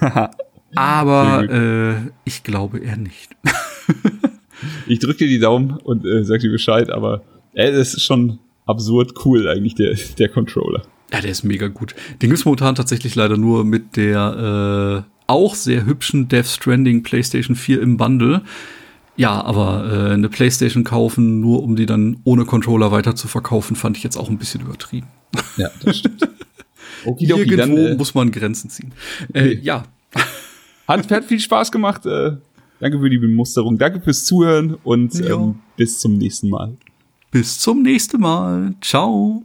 Aber 0.74 1.48
äh, 1.50 2.10
ich 2.24 2.42
glaube 2.42 2.78
eher 2.78 2.96
nicht. 2.96 3.30
ich 4.86 4.98
drücke 4.98 5.18
dir 5.18 5.28
die 5.28 5.38
Daumen 5.38 5.72
und 5.72 6.04
äh, 6.04 6.24
sag 6.24 6.40
dir 6.40 6.50
Bescheid, 6.50 6.90
aber 6.90 7.22
äh, 7.54 7.68
es 7.68 7.94
ist 7.94 8.04
schon 8.04 8.38
absurd 8.66 9.14
cool 9.24 9.48
eigentlich, 9.48 9.74
der, 9.74 9.96
der 10.18 10.28
Controller. 10.28 10.82
Ja, 11.12 11.20
der 11.20 11.30
ist 11.30 11.42
mega 11.42 11.66
gut. 11.68 11.94
Den 12.22 12.30
gibt's 12.30 12.44
momentan 12.44 12.76
tatsächlich 12.76 13.14
leider 13.16 13.36
nur 13.36 13.64
mit 13.64 13.96
der 13.96 15.04
äh, 15.06 15.10
auch 15.26 15.54
sehr 15.54 15.84
hübschen 15.86 16.28
Death 16.28 16.46
Stranding 16.46 17.02
PlayStation 17.02 17.56
4 17.56 17.82
im 17.82 17.96
Bundle. 17.96 18.42
Ja, 19.16 19.42
aber 19.42 20.08
äh, 20.10 20.12
eine 20.14 20.28
PlayStation 20.28 20.84
kaufen, 20.84 21.40
nur 21.40 21.62
um 21.62 21.76
die 21.76 21.86
dann 21.86 22.18
ohne 22.24 22.44
Controller 22.44 22.90
weiter 22.92 23.16
zu 23.16 23.28
verkaufen, 23.28 23.76
fand 23.76 23.96
ich 23.96 24.02
jetzt 24.02 24.16
auch 24.16 24.30
ein 24.30 24.38
bisschen 24.38 24.62
übertrieben. 24.62 25.08
Ja, 25.56 25.68
das 25.82 25.98
stimmt. 25.98 26.28
Okay, 27.02 27.24
Irgendwo 27.24 27.56
dann, 27.56 27.76
äh, 27.76 27.94
muss 27.94 28.14
man 28.14 28.30
Grenzen 28.30 28.68
ziehen. 28.68 28.92
Äh, 29.32 29.54
ja. 29.54 29.84
Hat, 30.90 31.10
hat 31.10 31.24
viel 31.24 31.40
Spaß 31.40 31.70
gemacht. 31.70 32.04
Äh, 32.04 32.32
danke 32.80 32.98
für 32.98 33.10
die 33.10 33.18
Bemusterung. 33.18 33.78
Danke 33.78 34.00
fürs 34.00 34.24
Zuhören 34.24 34.76
und 34.82 35.14
ähm, 35.20 35.60
bis 35.76 35.98
zum 35.98 36.18
nächsten 36.18 36.50
Mal. 36.50 36.76
Bis 37.30 37.58
zum 37.58 37.82
nächsten 37.82 38.20
Mal. 38.20 38.74
Ciao. 38.80 39.42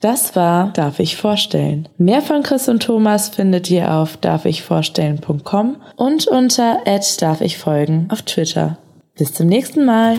Das 0.00 0.36
war 0.36 0.70
Darf 0.74 1.00
ich 1.00 1.16
vorstellen. 1.16 1.88
Mehr 1.96 2.20
von 2.20 2.42
Chris 2.42 2.68
und 2.68 2.82
Thomas 2.82 3.30
findet 3.30 3.70
ihr 3.70 3.94
auf 3.94 4.18
darfichvorstellen.com 4.18 5.76
und 5.96 6.26
unter 6.26 6.80
darf 7.18 7.40
ich 7.40 7.56
folgen 7.56 8.08
auf 8.10 8.20
Twitter. 8.22 8.76
Bis 9.16 9.32
zum 9.32 9.46
nächsten 9.46 9.86
Mal. 9.86 10.18